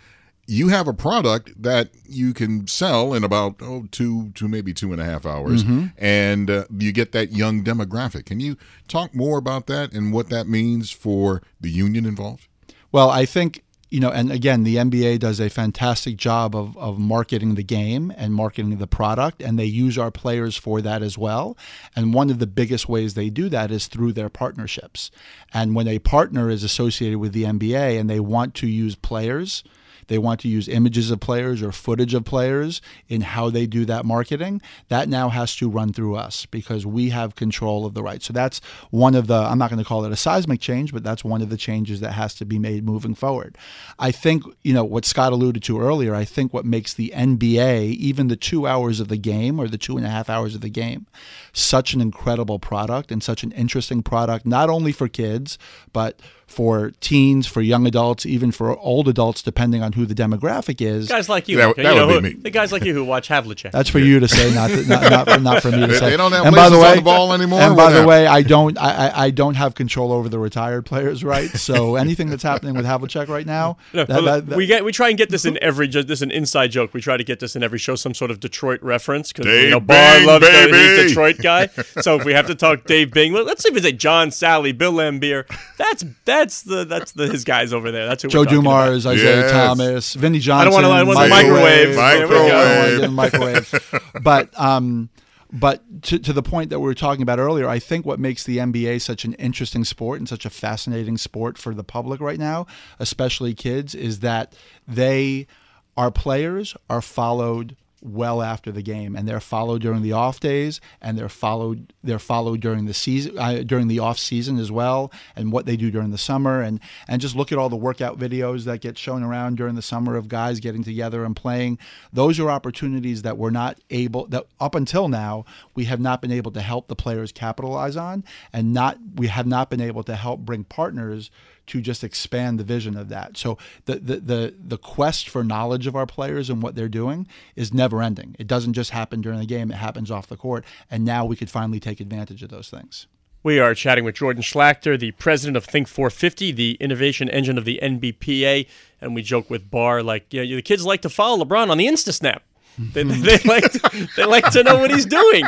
You 0.50 0.66
have 0.68 0.88
a 0.88 0.92
product 0.92 1.62
that 1.62 1.90
you 2.08 2.34
can 2.34 2.66
sell 2.66 3.14
in 3.14 3.22
about 3.22 3.56
oh 3.62 3.86
two 3.92 4.30
to 4.32 4.48
maybe 4.48 4.74
two 4.74 4.90
and 4.92 5.00
a 5.00 5.04
half 5.04 5.24
hours, 5.24 5.62
Mm-hmm. 5.62 5.86
and 5.96 6.50
uh, 6.50 6.64
you 6.76 6.90
get 6.92 7.12
that 7.12 7.30
young 7.30 7.62
demographic. 7.62 8.26
Can 8.26 8.40
you 8.40 8.56
talk 8.88 9.14
more 9.14 9.38
about 9.38 9.66
that 9.68 9.92
and 9.92 10.12
what 10.12 10.28
that 10.30 10.48
means 10.48 10.90
for 10.90 11.40
the 11.60 11.70
union 11.70 12.04
involved? 12.04 12.48
Well, 12.90 13.10
I 13.10 13.26
think 13.26 13.62
you 13.90 13.98
know, 13.98 14.10
and 14.10 14.30
again, 14.30 14.62
the 14.62 14.76
NBA 14.76 15.18
does 15.18 15.40
a 15.40 15.50
fantastic 15.50 16.16
job 16.16 16.54
of, 16.54 16.76
of 16.76 16.96
marketing 16.98 17.56
the 17.56 17.64
game 17.64 18.12
and 18.16 18.32
marketing 18.32 18.78
the 18.78 18.86
product, 18.86 19.42
and 19.42 19.58
they 19.58 19.64
use 19.64 19.98
our 19.98 20.12
players 20.12 20.56
for 20.56 20.80
that 20.80 21.02
as 21.02 21.18
well. 21.18 21.56
And 21.96 22.14
one 22.14 22.30
of 22.30 22.38
the 22.38 22.46
biggest 22.46 22.88
ways 22.88 23.14
they 23.14 23.30
do 23.30 23.48
that 23.48 23.72
is 23.72 23.88
through 23.88 24.12
their 24.12 24.28
partnerships. 24.28 25.10
And 25.52 25.74
when 25.74 25.88
a 25.88 25.98
partner 25.98 26.50
is 26.50 26.62
associated 26.62 27.18
with 27.18 27.32
the 27.32 27.42
NBA 27.42 27.98
and 27.98 28.08
they 28.08 28.20
want 28.20 28.54
to 28.56 28.68
use 28.68 28.94
players, 28.94 29.64
they 30.10 30.18
want 30.18 30.40
to 30.40 30.48
use 30.48 30.68
images 30.68 31.12
of 31.12 31.20
players 31.20 31.62
or 31.62 31.70
footage 31.70 32.14
of 32.14 32.24
players 32.24 32.82
in 33.08 33.20
how 33.20 33.48
they 33.48 33.64
do 33.64 33.84
that 33.84 34.04
marketing, 34.04 34.60
that 34.88 35.08
now 35.08 35.28
has 35.28 35.54
to 35.54 35.70
run 35.70 35.92
through 35.92 36.16
us 36.16 36.46
because 36.46 36.84
we 36.84 37.10
have 37.10 37.36
control 37.36 37.86
of 37.86 37.94
the 37.94 38.02
rights. 38.02 38.26
So 38.26 38.32
that's 38.32 38.60
one 38.90 39.14
of 39.14 39.28
the, 39.28 39.36
I'm 39.36 39.56
not 39.56 39.70
going 39.70 39.78
to 39.78 39.88
call 39.88 40.04
it 40.04 40.10
a 40.10 40.16
seismic 40.16 40.60
change, 40.60 40.92
but 40.92 41.04
that's 41.04 41.22
one 41.22 41.42
of 41.42 41.48
the 41.48 41.56
changes 41.56 42.00
that 42.00 42.10
has 42.10 42.34
to 42.34 42.44
be 42.44 42.58
made 42.58 42.84
moving 42.84 43.14
forward. 43.14 43.56
I 44.00 44.10
think, 44.10 44.42
you 44.62 44.74
know, 44.74 44.82
what 44.82 45.04
Scott 45.04 45.32
alluded 45.32 45.62
to 45.62 45.80
earlier, 45.80 46.12
I 46.12 46.24
think 46.24 46.52
what 46.52 46.64
makes 46.64 46.92
the 46.92 47.12
NBA, 47.14 47.92
even 47.92 48.26
the 48.26 48.34
two 48.34 48.66
hours 48.66 48.98
of 48.98 49.06
the 49.06 49.16
game 49.16 49.60
or 49.60 49.68
the 49.68 49.78
two 49.78 49.96
and 49.96 50.04
a 50.04 50.10
half 50.10 50.28
hours 50.28 50.56
of 50.56 50.60
the 50.60 50.68
game, 50.68 51.06
such 51.52 51.94
an 51.94 52.00
incredible 52.00 52.58
product 52.58 53.12
and 53.12 53.22
such 53.22 53.44
an 53.44 53.52
interesting 53.52 54.02
product, 54.02 54.44
not 54.44 54.68
only 54.68 54.90
for 54.90 55.06
kids, 55.06 55.56
but 55.92 56.20
for 56.50 56.92
teens, 57.00 57.46
for 57.46 57.60
young 57.62 57.86
adults, 57.86 58.26
even 58.26 58.50
for 58.50 58.76
old 58.78 59.06
adults, 59.08 59.40
depending 59.40 59.82
on 59.82 59.92
who 59.92 60.04
the 60.04 60.14
demographic 60.14 60.80
is. 60.80 61.08
Guys 61.08 61.28
like 61.28 61.48
you, 61.48 61.58
That- 61.58 61.68
okay? 61.68 61.82
that 61.84 61.94
you 61.94 62.00
know, 62.00 62.06
would 62.08 62.22
be 62.24 62.30
who- 62.30 62.36
me. 62.36 62.42
the 62.42 62.50
guys 62.50 62.72
like 62.72 62.84
you 62.84 62.92
who 62.92 63.04
watch 63.04 63.28
Havlicek. 63.28 63.70
That's 63.70 63.88
for 63.88 64.00
you 64.00 64.18
to 64.20 64.26
say, 64.28 64.52
not 64.54 64.70
not, 64.88 65.26
not, 65.28 65.42
not 65.42 65.62
for 65.62 65.70
me 65.70 65.80
to 65.80 65.86
They- 65.86 65.94
say. 65.98 66.10
they 66.10 66.16
don't 66.16 66.32
have 66.32 66.46
and 66.46 66.54
by 66.56 66.68
the 66.68 66.76
laces 66.76 66.84
on 66.84 66.90
way, 66.90 66.96
the 66.96 67.02
ball 67.02 67.32
anymore? 67.32 67.60
And 67.60 67.76
by 67.76 67.92
the 67.92 68.04
way, 68.06 68.26
I 68.26 68.42
don't 68.42 68.76
I, 68.78 69.08
I- 69.08 69.24
I 69.26 69.30
don't 69.30 69.54
have 69.54 69.74
control 69.74 70.12
over 70.12 70.28
the 70.28 70.38
retired 70.38 70.84
players' 70.86 71.22
rights. 71.22 71.62
So 71.62 71.94
anything 71.96 72.28
that's 72.30 72.42
happening 72.42 72.74
with 72.74 72.84
Havlicek 72.84 73.28
right 73.28 73.46
now, 73.46 73.76
No, 73.94 74.04
that- 74.04 74.24
that- 74.24 74.46
that- 74.48 74.56
we 74.56 74.66
get 74.66 74.84
we 74.84 74.92
try 74.92 75.08
and 75.08 75.16
get 75.16 75.30
this 75.30 75.44
in 75.44 75.56
every 75.62 75.86
this 75.86 76.04
is 76.04 76.22
an 76.22 76.30
inside 76.32 76.72
joke. 76.72 76.92
We 76.92 77.00
try 77.00 77.16
to 77.16 77.24
get 77.24 77.38
this 77.40 77.54
in 77.54 77.62
every 77.62 77.78
show, 77.78 77.94
some 77.94 78.12
sort 78.14 78.30
of 78.32 78.40
Detroit 78.40 78.82
reference 78.82 79.32
because 79.32 79.46
you 79.46 79.70
know 79.70 79.78
Barr 79.80 80.18
Bing, 80.18 80.26
loves 80.26 80.46
the, 80.46 80.52
he's 80.52 80.98
a. 80.98 81.08
Detroit 81.08 81.36
guy. 81.40 81.66
so 82.00 82.16
if 82.16 82.24
we 82.24 82.32
have 82.32 82.46
to 82.48 82.54
talk 82.56 82.84
Dave 82.86 83.12
Bing, 83.12 83.32
let- 83.32 83.46
let's 83.46 83.62
see 83.62 83.68
if 83.70 83.76
it's 83.76 83.86
a 83.86 83.92
John 83.92 84.30
Salley, 84.30 84.76
Bill 84.76 84.92
Laimbeer. 84.92 85.44
That's 85.78 86.02
that's 86.40 86.62
the 86.62 86.84
that's 86.84 87.12
the 87.12 87.28
his 87.28 87.44
guys 87.44 87.72
over 87.72 87.90
there. 87.90 88.06
That's 88.06 88.22
who 88.22 88.28
Joe 88.28 88.40
we're 88.40 88.44
about. 88.44 88.50
Dumars, 88.54 89.06
Isiah 89.06 89.16
Yes. 89.24 89.50
Thomas, 89.52 90.14
Vinny 90.14 90.38
I 90.38 90.40
Johnson. 90.40 90.84
I 90.84 91.04
don't 91.04 91.06
wanna 91.06 91.28
microwave. 91.28 91.94
There 91.94 92.28
we 92.28 92.34
go. 92.34 92.58
I 92.58 92.90
don't 92.90 93.00
wanna 93.00 93.08
Microwave. 93.10 93.72
microwave. 93.72 94.22
but 94.22 94.58
um, 94.60 95.10
but 95.52 96.02
to, 96.04 96.18
to 96.18 96.32
the 96.32 96.42
point 96.42 96.70
that 96.70 96.78
we 96.78 96.84
were 96.86 96.94
talking 96.94 97.22
about 97.22 97.38
earlier, 97.38 97.68
I 97.68 97.78
think 97.78 98.06
what 98.06 98.20
makes 98.20 98.44
the 98.44 98.58
NBA 98.58 99.00
such 99.00 99.24
an 99.24 99.34
interesting 99.34 99.84
sport 99.84 100.18
and 100.18 100.28
such 100.28 100.44
a 100.44 100.50
fascinating 100.50 101.18
sport 101.18 101.58
for 101.58 101.74
the 101.74 101.82
public 101.84 102.20
right 102.20 102.38
now, 102.38 102.66
especially 103.00 103.52
kids, 103.54 103.94
is 103.94 104.20
that 104.20 104.54
they, 104.86 105.48
our 105.96 106.10
players, 106.12 106.76
are 106.88 107.02
followed 107.02 107.74
well 108.02 108.42
after 108.42 108.72
the 108.72 108.82
game 108.82 109.14
and 109.14 109.28
they're 109.28 109.40
followed 109.40 109.82
during 109.82 110.02
the 110.02 110.12
off 110.12 110.40
days 110.40 110.80
and 111.00 111.18
they're 111.18 111.28
followed 111.28 111.92
they're 112.02 112.18
followed 112.18 112.60
during 112.60 112.86
the 112.86 112.94
season 112.94 113.38
uh, 113.38 113.62
during 113.64 113.88
the 113.88 113.98
off 113.98 114.18
season 114.18 114.58
as 114.58 114.72
well 114.72 115.12
and 115.36 115.52
what 115.52 115.66
they 115.66 115.76
do 115.76 115.90
during 115.90 116.10
the 116.10 116.18
summer 116.18 116.62
and 116.62 116.80
and 117.06 117.20
just 117.20 117.36
look 117.36 117.52
at 117.52 117.58
all 117.58 117.68
the 117.68 117.76
workout 117.76 118.18
videos 118.18 118.64
that 118.64 118.80
get 118.80 118.96
shown 118.96 119.22
around 119.22 119.56
during 119.56 119.74
the 119.74 119.82
summer 119.82 120.16
of 120.16 120.28
guys 120.28 120.60
getting 120.60 120.82
together 120.82 121.24
and 121.24 121.36
playing. 121.36 121.78
Those 122.12 122.40
are 122.40 122.50
opportunities 122.50 123.22
that 123.22 123.36
we're 123.36 123.50
not 123.50 123.78
able 123.90 124.26
that 124.28 124.46
up 124.58 124.74
until 124.74 125.08
now 125.08 125.44
we 125.74 125.84
have 125.84 126.00
not 126.00 126.22
been 126.22 126.32
able 126.32 126.52
to 126.52 126.60
help 126.60 126.88
the 126.88 126.96
players 126.96 127.32
capitalize 127.32 127.96
on 127.96 128.24
and 128.52 128.72
not 128.72 128.98
we 129.16 129.26
have 129.26 129.46
not 129.46 129.70
been 129.70 129.80
able 129.80 130.02
to 130.04 130.16
help 130.16 130.40
bring 130.40 130.64
partners 130.64 131.30
to 131.70 131.80
just 131.80 132.04
expand 132.04 132.58
the 132.58 132.64
vision 132.64 132.96
of 132.96 133.08
that. 133.08 133.36
So 133.36 133.58
the, 133.86 133.96
the 133.96 134.16
the 134.16 134.54
the 134.58 134.78
quest 134.78 135.28
for 135.28 135.44
knowledge 135.44 135.86
of 135.86 135.96
our 135.96 136.06
players 136.06 136.50
and 136.50 136.62
what 136.62 136.74
they're 136.74 136.88
doing 136.88 137.26
is 137.56 137.72
never 137.72 138.02
ending. 138.02 138.36
It 138.38 138.46
doesn't 138.46 138.72
just 138.72 138.90
happen 138.90 139.20
during 139.20 139.38
the 139.38 139.46
game; 139.46 139.70
it 139.70 139.76
happens 139.76 140.10
off 140.10 140.26
the 140.26 140.36
court. 140.36 140.64
And 140.90 141.04
now 141.04 141.24
we 141.24 141.36
could 141.36 141.50
finally 141.50 141.80
take 141.80 142.00
advantage 142.00 142.42
of 142.42 142.50
those 142.50 142.70
things. 142.70 143.06
We 143.42 143.58
are 143.58 143.74
chatting 143.74 144.04
with 144.04 144.16
Jordan 144.16 144.42
Schlachter, 144.42 144.98
the 144.98 145.12
president 145.12 145.56
of 145.56 145.64
Think 145.64 145.88
450, 145.88 146.52
the 146.52 146.76
innovation 146.78 147.30
engine 147.30 147.56
of 147.56 147.64
the 147.64 147.80
NBPA, 147.82 148.66
and 149.00 149.14
we 149.14 149.22
joke 149.22 149.48
with 149.48 149.70
Barr 149.70 150.02
like, 150.02 150.26
yeah, 150.30 150.42
the 150.42 150.60
kids 150.60 150.84
like 150.84 151.00
to 151.02 151.08
follow 151.08 151.42
LeBron 151.42 151.70
on 151.70 151.78
the 151.78 151.86
InstaSnap. 151.86 152.40
They, 152.78 153.02
they 153.04 153.38
like 153.38 153.72
to, 153.72 154.08
they 154.16 154.24
like 154.26 154.50
to 154.50 154.62
know 154.62 154.78
what 154.78 154.90
he's 154.90 155.06
doing. 155.06 155.44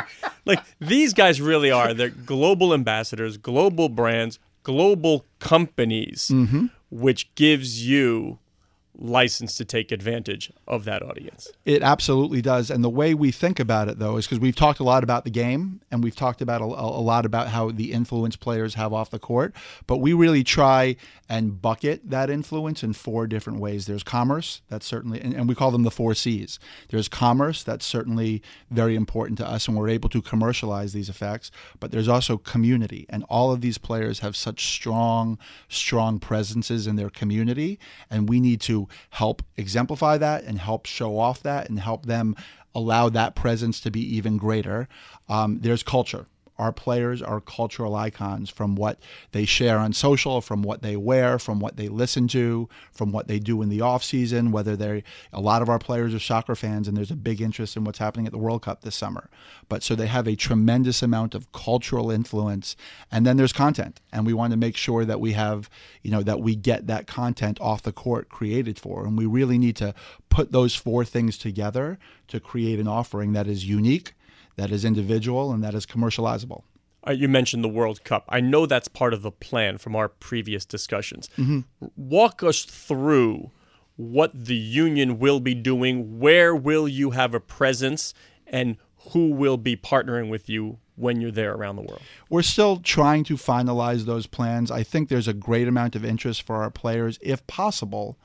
Like 0.47 0.61
these 0.81 1.13
guys 1.13 1.41
really 1.41 1.71
are. 1.71 1.93
They're 1.93 2.09
global 2.09 2.73
ambassadors, 2.73 3.37
global 3.37 3.91
brands, 3.91 4.39
global 4.63 5.27
companies, 5.39 6.31
mm-hmm. 6.33 6.67
which 6.91 7.35
gives 7.35 7.87
you 7.87 8.39
license 9.03 9.57
to 9.57 9.65
take 9.65 9.91
advantage 9.91 10.53
of 10.67 10.85
that 10.85 11.03
audience. 11.03 11.51
It 11.65 11.83
absolutely 11.83 12.41
does. 12.41 12.71
And 12.71 12.85
the 12.85 12.91
way 12.91 13.15
we 13.15 13.33
think 13.33 13.59
about 13.59 13.89
it, 13.89 13.99
though, 13.99 14.17
is 14.17 14.27
because 14.27 14.39
we've 14.39 14.57
talked 14.57 14.79
a 14.79 14.85
lot 14.85 15.03
about 15.03 15.25
the 15.25 15.31
game 15.31 15.81
and 15.91 16.03
we've 16.05 16.17
talked 16.17 16.41
about 16.41 16.61
a, 16.61 16.65
a 16.65 17.03
lot 17.03 17.27
about 17.27 17.49
how 17.49 17.71
the 17.71 17.93
influence 17.93 18.37
players 18.37 18.75
have 18.75 18.93
off 18.93 19.11
the 19.11 19.19
court. 19.19 19.55
But 19.87 19.99
we 19.99 20.13
really 20.13 20.45
try 20.45 20.97
and 21.29 21.61
bucket 21.61 22.11
that 22.11 22.31
influence 22.31 22.83
in 22.83 22.93
four 22.93 23.27
different 23.27 23.59
ways. 23.59 23.87
There's 23.87 24.03
commerce, 24.03 24.61
that's 24.69 24.87
certainly, 24.87 25.21
and, 25.21 25.35
and 25.35 25.49
we 25.49 25.55
call 25.55 25.71
them 25.71 25.83
the 25.83 25.91
four 25.91 26.15
C's. 26.15 26.59
There's 26.91 27.09
commerce, 27.09 27.63
that's 27.63 27.87
certainly 27.87 28.43
very 28.71 28.95
important 28.95 29.39
to 29.39 29.49
us, 29.49 29.67
and 29.67 29.77
we're 29.77 29.89
able 29.89 30.11
to 30.11 30.21
commercialize 30.21 30.93
these 30.93 31.09
effects. 31.09 31.51
But 31.81 31.91
there's 31.91 32.09
also 32.09 32.37
community, 32.37 33.07
and 33.09 33.25
all 33.31 33.51
of 33.51 33.63
these 33.63 33.79
players 33.79 34.21
have 34.21 34.37
such 34.37 34.67
strong, 34.67 35.39
strong 35.69 36.21
presences 36.21 36.87
in 36.87 36.97
their 36.97 37.11
community, 37.11 37.79
and 38.11 38.29
we 38.29 38.39
need 38.39 38.61
to 38.63 38.89
help 39.11 39.43
exemplify 39.57 40.19
that 40.19 40.45
and 40.45 40.59
help 40.59 40.87
show 40.87 41.19
off 41.19 41.43
that 41.43 41.69
and 41.69 41.81
help 41.81 42.07
them 42.07 42.37
allow 42.75 43.09
that 43.09 43.35
presence 43.35 43.81
to 43.81 43.91
be 43.91 44.01
even 44.17 44.37
greater. 44.37 44.89
Um, 45.29 45.61
there's 45.61 45.83
culture. 45.83 46.27
Our 46.63 46.73
players 46.73 47.21
are 47.21 47.41
cultural 47.41 47.97
icons 47.97 48.49
from 48.49 48.77
what 48.77 49.01
they 49.33 49.45
share 49.45 49.79
on 49.79 49.93
social, 49.93 50.41
from 50.41 50.63
what 50.63 50.81
they 50.81 50.97
wear, 50.97 51.41
from 51.41 51.59
what 51.59 51.77
they 51.77 51.89
listen 51.89 52.29
to, 52.29 52.69
from 52.93 53.11
what 53.11 53.27
they 53.27 53.41
do 53.41 53.63
in 53.63 53.69
the 53.69 53.81
off 53.81 54.05
season. 54.05 54.53
Whether 54.53 54.77
they, 54.77 55.03
a 55.33 55.41
lot 55.41 55.61
of 55.61 55.69
our 55.69 55.81
players 55.81 56.15
are 56.15 56.21
soccer 56.21 56.55
fans, 56.55 56.87
and 56.87 56.97
there's 56.97 57.11
a 57.11 57.17
big 57.17 57.41
interest 57.41 57.77
in 57.77 57.83
what's 57.83 57.99
happening 57.99 58.27
at 58.27 58.33
the 58.33 58.39
World 58.39 58.63
Cup 58.63 58.83
this 58.83 58.95
summer. 58.95 59.29
But 59.69 59.83
so 59.83 59.97
they 59.97 60.07
have 60.07 60.29
a 60.29 60.37
tremendous 60.37 61.03
amount 61.03 61.35
of 61.35 61.51
cultural 61.51 62.13
influence, 62.13 62.77
and 63.11 63.27
then 63.27 63.37
there's 63.39 63.53
content, 63.53 64.01
and 64.13 64.25
we 64.25 64.33
want 64.33 64.53
to 64.53 64.57
make 64.57 64.77
sure 64.77 65.05
that 65.05 65.19
we 65.19 65.33
have, 65.33 65.69
you 66.03 66.13
know, 66.13 66.23
that 66.23 66.39
we 66.39 66.55
get 66.55 66.87
that 66.87 67.09
content 67.09 67.61
off 67.61 67.83
the 67.83 67.91
court 67.91 68.29
created 68.29 68.79
for, 68.79 69.05
and 69.05 69.19
we 69.19 69.27
really 69.27 69.59
need 69.59 69.75
to 69.75 69.97
put 70.29 70.53
those 70.53 70.77
four 70.77 71.05
things 71.05 71.37
together 71.37 71.99
to 72.29 72.39
create 72.39 72.79
an 72.79 72.87
offering 72.87 73.33
that 73.33 73.49
is 73.49 73.69
unique 73.69 74.15
that 74.57 74.71
is 74.71 74.85
individual 74.85 75.53
and 75.53 75.63
that 75.63 75.75
is 75.75 75.87
commercializable. 75.87 76.63
You 77.11 77.29
mentioned 77.29 77.65
the 77.65 77.69
World 77.69 78.05
Cup. 78.05 78.25
I 78.29 78.41
know 78.41 78.65
that's 78.65 78.87
part 78.87 79.13
of 79.13 79.23
the 79.23 79.33
plan 79.33 79.79
from 79.79 79.97
our 79.97 80.09
previous 80.09 80.65
discussions. 80.65 81.29
Mm-hmm. 81.37 81.61
Walk 81.97 82.43
us 82.45 82.65
through 82.65 83.51
what 83.97 84.31
the 84.33 84.55
union 84.55 85.19
will 85.19 85.41
be 85.41 85.55
doing, 85.55 86.21
where 86.21 86.55
will 86.55 86.87
you 86.87 87.11
have 87.11 87.35
a 87.35 87.41
presence, 87.41 88.15
and 88.47 88.77
who 89.11 89.31
will 89.31 89.57
be 89.57 89.77
partnering 89.77 90.31
with 90.31 90.49
you 90.49 90.79
when 90.95 91.21
you're 91.21 91.33
there 91.33 91.53
around 91.55 91.77
the 91.77 91.83
world? 91.83 92.03
We're 92.31 92.43
still 92.43 92.77
trying 92.77 93.25
to 93.25 93.35
finalize 93.35 94.05
those 94.05 94.29
plans. 94.29 94.71
I 94.71 94.85
think 94.85 95.09
there's 95.09 95.29
a 95.29 95.33
great 95.33 95.67
amount 95.67 95.97
of 95.97 96.05
interest 96.05 96.43
for 96.43 96.63
our 96.63 96.71
players, 96.71 97.19
if 97.21 97.45
possible, 97.49 98.17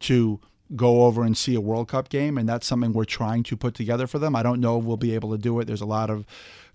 to 0.00 0.40
go 0.76 1.04
over 1.04 1.22
and 1.22 1.36
see 1.36 1.54
a 1.54 1.60
World 1.60 1.88
Cup 1.88 2.08
game, 2.08 2.38
and 2.38 2.48
that's 2.48 2.66
something 2.66 2.92
we're 2.92 3.04
trying 3.04 3.42
to 3.44 3.56
put 3.56 3.74
together 3.74 4.06
for 4.06 4.18
them. 4.18 4.36
I 4.36 4.42
don't 4.42 4.60
know 4.60 4.78
if 4.78 4.84
we'll 4.84 4.96
be 4.96 5.14
able 5.14 5.32
to 5.32 5.38
do 5.38 5.58
it. 5.60 5.66
There's 5.66 5.80
a 5.80 5.86
lot 5.86 6.10
of 6.10 6.24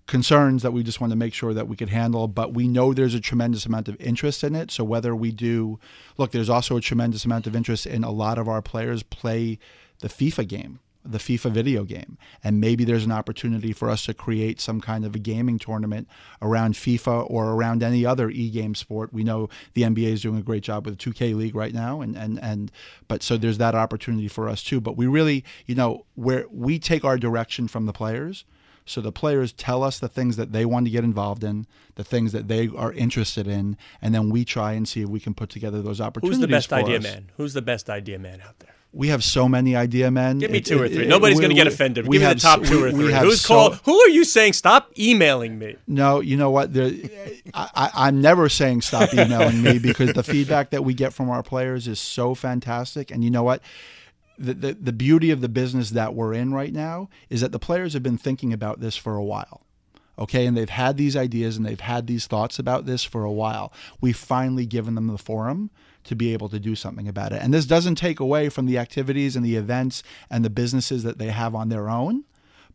concerns 0.07 0.61
that 0.61 0.71
we 0.71 0.83
just 0.83 1.01
want 1.01 1.11
to 1.11 1.17
make 1.17 1.33
sure 1.33 1.53
that 1.53 1.67
we 1.67 1.75
could 1.75 1.89
handle, 1.89 2.27
but 2.27 2.53
we 2.53 2.67
know 2.67 2.93
there's 2.93 3.15
a 3.15 3.19
tremendous 3.19 3.65
amount 3.65 3.87
of 3.87 3.99
interest 3.99 4.43
in 4.43 4.53
it. 4.55 4.69
So 4.69 4.83
whether 4.83 5.15
we 5.15 5.31
do, 5.31 5.79
look, 6.17 6.31
there's 6.31 6.49
also 6.49 6.77
a 6.77 6.81
tremendous 6.81 7.25
amount 7.25 7.47
of 7.47 7.55
interest 7.55 7.87
in 7.87 8.03
a 8.03 8.11
lot 8.11 8.37
of 8.37 8.47
our 8.47 8.61
players 8.61 9.01
play 9.01 9.57
the 9.99 10.09
FIFA 10.09 10.47
game 10.47 10.79
the 11.05 11.17
FIFA 11.17 11.51
video 11.51 11.83
game. 11.83 12.17
And 12.43 12.59
maybe 12.59 12.83
there's 12.83 13.05
an 13.05 13.11
opportunity 13.11 13.73
for 13.73 13.89
us 13.89 14.05
to 14.05 14.13
create 14.13 14.59
some 14.59 14.81
kind 14.81 15.05
of 15.05 15.15
a 15.15 15.19
gaming 15.19 15.59
tournament 15.59 16.07
around 16.41 16.73
FIFA 16.73 17.29
or 17.29 17.51
around 17.51 17.83
any 17.83 18.05
other 18.05 18.29
e-game 18.29 18.75
sport. 18.75 19.13
We 19.13 19.23
know 19.23 19.49
the 19.73 19.83
NBA 19.83 20.13
is 20.13 20.21
doing 20.21 20.37
a 20.37 20.43
great 20.43 20.63
job 20.63 20.85
with 20.85 20.97
the 20.97 21.11
2K 21.11 21.35
League 21.35 21.55
right 21.55 21.73
now 21.73 22.01
and 22.01 22.15
and 22.15 22.39
and 22.41 22.71
but 23.07 23.23
so 23.23 23.37
there's 23.37 23.57
that 23.59 23.75
opportunity 23.75 24.27
for 24.27 24.49
us 24.49 24.63
too. 24.63 24.81
But 24.81 24.97
we 24.97 25.07
really, 25.07 25.43
you 25.65 25.75
know, 25.75 26.05
where 26.15 26.45
we 26.49 26.79
take 26.79 27.03
our 27.03 27.17
direction 27.17 27.67
from 27.67 27.85
the 27.85 27.93
players 27.93 28.45
so 28.85 29.01
the 29.01 29.11
players 29.11 29.51
tell 29.51 29.83
us 29.83 29.99
the 29.99 30.07
things 30.07 30.37
that 30.37 30.51
they 30.51 30.63
want 30.63 30.85
to 30.85 30.91
get 30.91 31.03
involved 31.03 31.43
in, 31.43 31.65
the 31.95 32.03
things 32.03 32.31
that 32.33 32.47
they 32.47 32.69
are 32.75 32.93
interested 32.93 33.47
in, 33.47 33.77
and 34.01 34.13
then 34.13 34.29
we 34.29 34.45
try 34.45 34.73
and 34.73 34.87
see 34.87 35.01
if 35.01 35.09
we 35.09 35.19
can 35.19 35.33
put 35.33 35.49
together 35.49 35.81
those 35.81 35.99
opportunities. 35.99 36.37
Who's 36.37 36.41
the 36.41 36.47
best 36.47 36.71
idea 36.71 36.97
us. 36.97 37.03
man? 37.03 37.31
Who's 37.37 37.53
the 37.53 37.63
best 37.63 37.89
idea 37.89 38.19
man 38.19 38.41
out 38.41 38.59
there? 38.59 38.75
We 38.97 39.09
have 39.09 39.25
so 39.25 39.49
many 39.49 39.75
idea 39.75 40.09
men. 40.09 40.39
Give 40.39 40.49
me 40.51 40.59
It- 40.59 40.65
two 40.65 40.81
or 40.81 40.87
three. 40.87 41.03
it- 41.03 41.09
Nobody's 41.09 41.37
going 41.37 41.49
to 41.49 41.55
get 41.55 41.67
offended. 41.67 42.07
we 42.07 42.15
Give 42.17 42.21
me 42.29 42.33
the 42.33 42.47
have 42.47 42.59
top 42.59 42.63
two 42.65 42.81
or 42.81 42.91
we- 42.91 42.91
three. 43.09 43.13
Who's 43.13 43.41
so- 43.41 43.47
called? 43.47 43.79
Who 43.83 43.99
are 43.99 44.07
you 44.09 44.23
saying? 44.23 44.53
Stop 44.53 44.91
emailing 44.97 45.59
me. 45.59 45.75
No, 45.85 46.21
you 46.21 46.37
know 46.37 46.49
what? 46.49 46.73
There, 46.73 46.91
I, 47.53 47.69
I, 47.75 47.91
I'm 48.07 48.21
never 48.21 48.47
saying 48.47 48.81
stop 48.83 49.13
emailing 49.13 49.61
me 49.61 49.79
because 49.89 50.13
the 50.13 50.23
feedback 50.23 50.69
that 50.69 50.85
we 50.85 50.93
get 50.93 51.11
from 51.13 51.29
our 51.29 51.43
players 51.43 51.87
is 51.89 51.99
so 51.99 52.33
fantastic. 52.35 53.11
And 53.11 53.21
you 53.23 53.29
know 53.29 53.43
what? 53.43 53.61
The, 54.37 54.53
the, 54.53 54.73
the 54.73 54.93
beauty 54.93 55.29
of 55.31 55.41
the 55.41 55.49
business 55.49 55.89
that 55.91 56.13
we're 56.13 56.33
in 56.33 56.53
right 56.53 56.71
now 56.73 57.09
is 57.29 57.41
that 57.41 57.51
the 57.51 57.59
players 57.59 57.93
have 57.93 58.03
been 58.03 58.17
thinking 58.17 58.53
about 58.53 58.79
this 58.79 58.95
for 58.95 59.15
a 59.15 59.23
while. 59.23 59.61
Okay, 60.17 60.45
and 60.45 60.55
they've 60.55 60.69
had 60.69 60.95
these 60.95 61.17
ideas 61.17 61.57
and 61.57 61.65
they've 61.65 61.79
had 61.81 62.07
these 62.07 62.27
thoughts 62.27 62.57
about 62.59 62.85
this 62.85 63.03
for 63.03 63.25
a 63.25 63.31
while. 63.31 63.73
We've 63.99 64.15
finally 64.15 64.65
given 64.65 64.95
them 64.95 65.07
the 65.07 65.17
forum 65.17 65.69
to 66.05 66.15
be 66.15 66.33
able 66.33 66.49
to 66.49 66.59
do 66.59 66.75
something 66.75 67.07
about 67.07 67.31
it. 67.31 67.41
And 67.41 67.53
this 67.53 67.65
doesn't 67.65 67.95
take 67.95 68.19
away 68.19 68.49
from 68.49 68.65
the 68.65 68.77
activities 68.77 69.35
and 69.35 69.45
the 69.45 69.55
events 69.55 70.03
and 70.29 70.45
the 70.45 70.49
businesses 70.49 71.03
that 71.03 71.17
they 71.17 71.29
have 71.29 71.53
on 71.53 71.69
their 71.69 71.89
own 71.89 72.23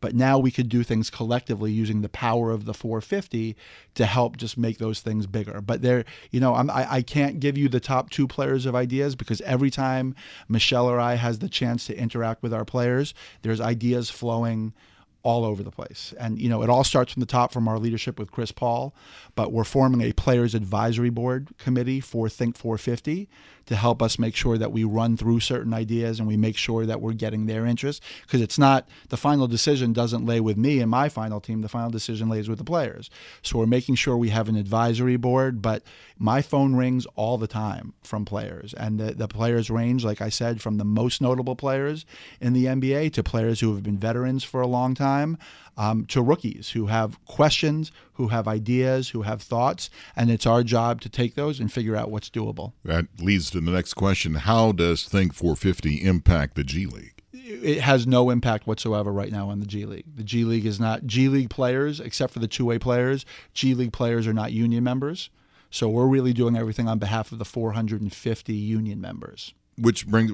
but 0.01 0.15
now 0.15 0.39
we 0.39 0.51
could 0.51 0.69
do 0.69 0.83
things 0.83 1.11
collectively 1.11 1.71
using 1.71 2.01
the 2.01 2.09
power 2.09 2.51
of 2.51 2.65
the 2.65 2.75
450 2.75 3.57
to 3.95 4.07
help 4.07 4.37
just 4.37 4.57
make 4.57 4.79
those 4.79 5.01
things 5.01 5.27
bigger 5.27 5.61
but 5.61 5.83
there 5.83 6.05
you 6.31 6.41
know 6.41 6.55
I'm, 6.55 6.71
I, 6.71 6.95
I 6.95 7.03
can't 7.03 7.41
give 7.41 7.57
you 7.57 7.69
the 7.69 7.81
top 7.81 8.11
two 8.11 8.27
players 8.27 8.67
of 8.67 8.75
ideas 8.75 9.15
because 9.15 9.41
every 9.43 9.71
time 9.71 10.15
michele 10.49 10.87
or 10.87 10.99
i 10.99 11.15
has 11.15 11.39
the 11.39 11.49
chance 11.49 11.87
to 11.87 11.97
interact 11.97 12.43
with 12.43 12.55
our 12.55 12.65
players 12.65 13.15
there's 13.43 13.61
ideas 13.61 14.11
flowing 14.11 14.73
all 15.23 15.45
over 15.45 15.63
the 15.63 15.71
place. 15.71 16.15
And, 16.19 16.41
you 16.41 16.49
know, 16.49 16.63
it 16.63 16.71
all 16.71 16.85
starts 16.85 17.13
from 17.13 17.21
the 17.21 17.27
top 17.27 17.53
from 17.53 17.69
our 17.69 17.79
leadership 17.79 18.19
with 18.19 18.31
Chris 18.31 18.53
Paul, 18.53 18.95
but 19.35 19.53
we're 19.53 19.65
forming 19.65 20.01
a 20.01 20.13
players 20.13 20.55
advisory 20.55 21.11
board 21.11 21.49
committee 21.59 22.01
for 22.01 22.29
Think 22.29 22.57
450 22.57 23.29
to 23.71 23.77
help 23.77 24.03
us 24.03 24.19
make 24.19 24.35
sure 24.35 24.59
that 24.59 24.73
we 24.73 24.83
run 24.83 25.17
through 25.17 25.39
certain 25.39 25.73
ideas 25.73 26.19
and 26.19 26.27
we 26.27 26.37
make 26.37 26.57
sure 26.57 26.85
that 26.85 27.01
we're 27.01 27.13
getting 27.13 27.47
their 27.47 27.65
interest 27.65 28.03
because 28.23 28.41
it's 28.41 28.59
not 28.59 28.89
the 29.11 29.17
final 29.17 29.47
decision 29.47 29.93
doesn't 29.93 30.27
lay 30.27 30.41
with 30.41 30.57
me 30.57 30.81
and 30.81 30.91
my 30.91 31.09
final 31.09 31.41
team 31.41 31.61
the 31.61 31.69
final 31.69 31.89
decision 31.89 32.29
lays 32.29 32.49
with 32.49 32.59
the 32.59 32.65
players. 32.65 33.11
So 33.43 33.59
we're 33.59 33.67
making 33.67 33.95
sure 33.95 34.17
we 34.17 34.31
have 34.31 34.49
an 34.49 34.57
advisory 34.57 35.17
board 35.17 35.63
but 35.63 35.85
my 36.19 36.43
phone 36.43 36.75
rings 36.75 37.07
all 37.15 37.39
the 37.39 37.47
time 37.47 37.95
from 38.03 38.25
players. 38.25 38.75
And 38.75 38.99
the, 38.99 39.15
the 39.15 39.29
players 39.29 39.71
range 39.71 40.05
like 40.05 40.21
i 40.21 40.31
said 40.31 40.61
from 40.61 40.79
the 40.79 40.85
most 40.85 41.21
notable 41.21 41.55
players 41.55 42.05
in 42.41 42.55
the 42.55 42.65
nba 42.65 43.13
to 43.13 43.23
players 43.23 43.61
who 43.61 43.73
have 43.75 43.85
been 43.85 43.99
veterans 43.99 44.43
for 44.43 44.61
a 44.61 44.67
long 44.67 44.97
time 44.97 45.39
um, 45.77 46.07
to 46.07 46.21
rookies 46.21 46.71
who 46.71 46.87
have 46.87 47.25
questions 47.25 47.93
who 48.21 48.29
have 48.29 48.47
ideas 48.47 49.11
who 49.11 49.23
have 49.23 49.41
thoughts 49.41 49.89
and 50.15 50.31
it's 50.31 50.47
our 50.47 50.63
job 50.63 51.01
to 51.01 51.09
take 51.09 51.35
those 51.35 51.59
and 51.59 51.73
figure 51.73 51.97
out 51.97 52.11
what's 52.11 52.29
doable 52.29 52.73
That 52.85 53.07
leads 53.19 53.51
to 53.51 53.61
the 53.61 53.71
next 53.71 53.95
question. 53.95 54.35
How 54.35 54.73
does 54.73 55.05
Think 55.05 55.33
450 55.33 56.05
impact 56.05 56.55
the 56.55 56.65
G 56.65 56.87
League? 56.87 57.21
it 57.33 57.81
has 57.81 58.07
no 58.07 58.31
impact 58.31 58.67
whatsoever 58.67 59.13
right 59.13 59.33
now 59.33 59.49
on 59.49 59.61
the 59.61 59.67
G 59.67 59.85
League. 59.85 60.05
The 60.15 60.23
G 60.23 60.45
League 60.45 60.67
is 60.67 60.79
not 60.79 61.07
G 61.07 61.29
League 61.29 61.51
players, 61.51 61.99
except 61.99 62.33
for 62.33 62.39
the 62.39 62.47
two 62.47 62.65
way 62.65 62.79
players. 62.79 63.25
G 63.55 63.75
League 63.75 63.93
players 63.93 64.27
are 64.27 64.33
not 64.33 64.53
union 64.53 64.85
members. 64.85 65.31
So 65.71 65.89
we're 65.89 66.07
really 66.07 66.33
doing 66.33 66.57
everything 66.57 66.89
on 66.89 66.99
behalf 66.99 67.33
of 67.33 67.39
the 67.39 67.45
450 67.45 68.53
union 68.53 69.01
members. 69.01 69.55
Which 69.79 70.07
brings, 70.07 70.33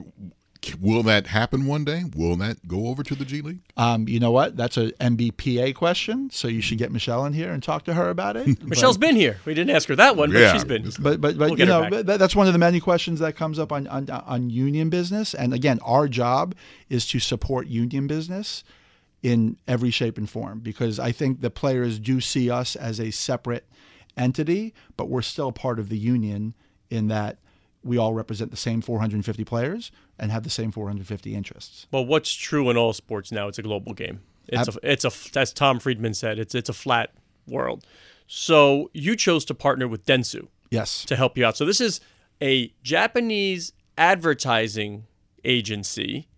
will 0.75 1.03
that 1.05 1.29
happen 1.29 1.67
one 1.67 1.85
day? 1.85 2.03
Will 2.17 2.37
that 2.37 2.67
go 2.67 2.89
over 2.89 3.03
to 3.05 3.15
the 3.15 3.25
G 3.25 3.41
League? 3.41 3.61
Um, 3.77 4.09
you 4.09 4.19
know 4.19 4.31
what? 4.33 4.57
That's 4.57 4.77
a 4.77 4.91
NBPA 4.93 5.75
question. 5.75 6.29
So 6.31 6.49
you 6.49 6.61
should 6.61 6.79
get 6.79 6.91
Michele 6.91 7.25
in 7.27 7.33
here 7.33 7.53
and 7.53 7.63
talk 7.63 7.85
to 7.85 7.95
her 7.95 8.11
about 8.11 8.37
it. 8.37 8.63
Michele's 8.65 8.99
been 8.99 9.17
here. 9.17 9.39
We 9.45 9.55
didn't 9.55 9.75
ask 9.77 9.89
her 9.89 9.97
that 9.97 10.17
one, 10.17 10.33
but 10.33 10.41
Yeah. 10.41 10.53
she's 10.53 10.65
been. 10.65 10.83
But 11.01 11.21
but 11.21 11.39
but 11.39 11.51
We'll 11.51 11.59
you 11.59 11.67
know 11.67 11.89
back. 11.89 12.19
that's 12.19 12.35
one 12.35 12.47
of 12.47 12.53
the 12.53 12.59
many 12.59 12.81
questions 12.81 13.21
that 13.21 13.37
comes 13.37 13.59
up 13.59 13.71
on, 13.73 13.87
on 13.87 14.11
on 14.11 14.51
union 14.51 14.91
business. 14.91 15.35
And 15.35 15.55
again, 15.55 15.79
our 15.85 16.09
job 16.09 16.55
is 16.89 17.07
to 17.09 17.19
support 17.21 17.67
union 17.69 18.07
business 18.07 18.65
in 19.23 19.57
every 19.67 19.91
shape 19.91 20.19
and 20.19 20.29
form 20.29 20.61
because 20.61 20.99
I 20.99 21.13
think 21.13 21.41
the 21.41 21.51
players 21.51 21.99
do 21.99 22.21
see 22.21 22.51
us 22.51 22.77
as 22.77 23.01
a 23.01 23.11
separate 23.11 23.65
entity, 24.17 24.75
but 24.97 25.09
we're 25.09 25.23
still 25.23 25.53
part 25.53 25.79
of 25.79 25.89
the 25.89 25.99
union 25.99 26.55
in 26.91 27.09
that 27.09 27.39
we 27.87 27.97
all 27.99 28.13
represent 28.15 28.51
the 28.51 28.57
same 28.57 28.81
450 28.81 29.45
players 29.45 29.91
and 30.19 30.31
have 30.33 30.43
the 30.43 30.51
same 30.51 30.73
450 30.73 31.35
interests. 31.35 31.87
Well, 31.93 32.05
what's 32.05 32.33
true 32.35 32.69
in 32.71 32.77
all 32.77 32.93
sports 32.93 33.31
now? 33.33 33.49
It's 33.49 33.59
a 33.59 33.63
global 33.63 33.95
game. 33.95 34.21
It's 34.49 34.69
a, 34.69 34.79
it's 34.83 35.05
a, 35.05 35.39
as 35.39 35.53
Tom 35.53 35.81
Friedman 35.81 36.15
said, 36.15 36.39
it's 36.39 36.55
it's 36.55 36.69
a 36.69 36.73
flat 36.73 37.11
world. 37.49 37.85
So 38.27 38.91
you 38.93 39.17
chose 39.17 39.45
to 39.47 39.55
partner 39.55 39.87
with 39.89 40.05
Dentsu 40.07 40.49
Yes. 40.71 41.05
to 41.07 41.17
help 41.17 41.37
you 41.39 41.45
out. 41.47 41.57
So 41.57 41.65
this 41.65 41.81
is 41.81 42.01
a 42.43 42.73
Japanese 42.83 43.73
advertising 43.99 45.07
agency, 45.45 46.29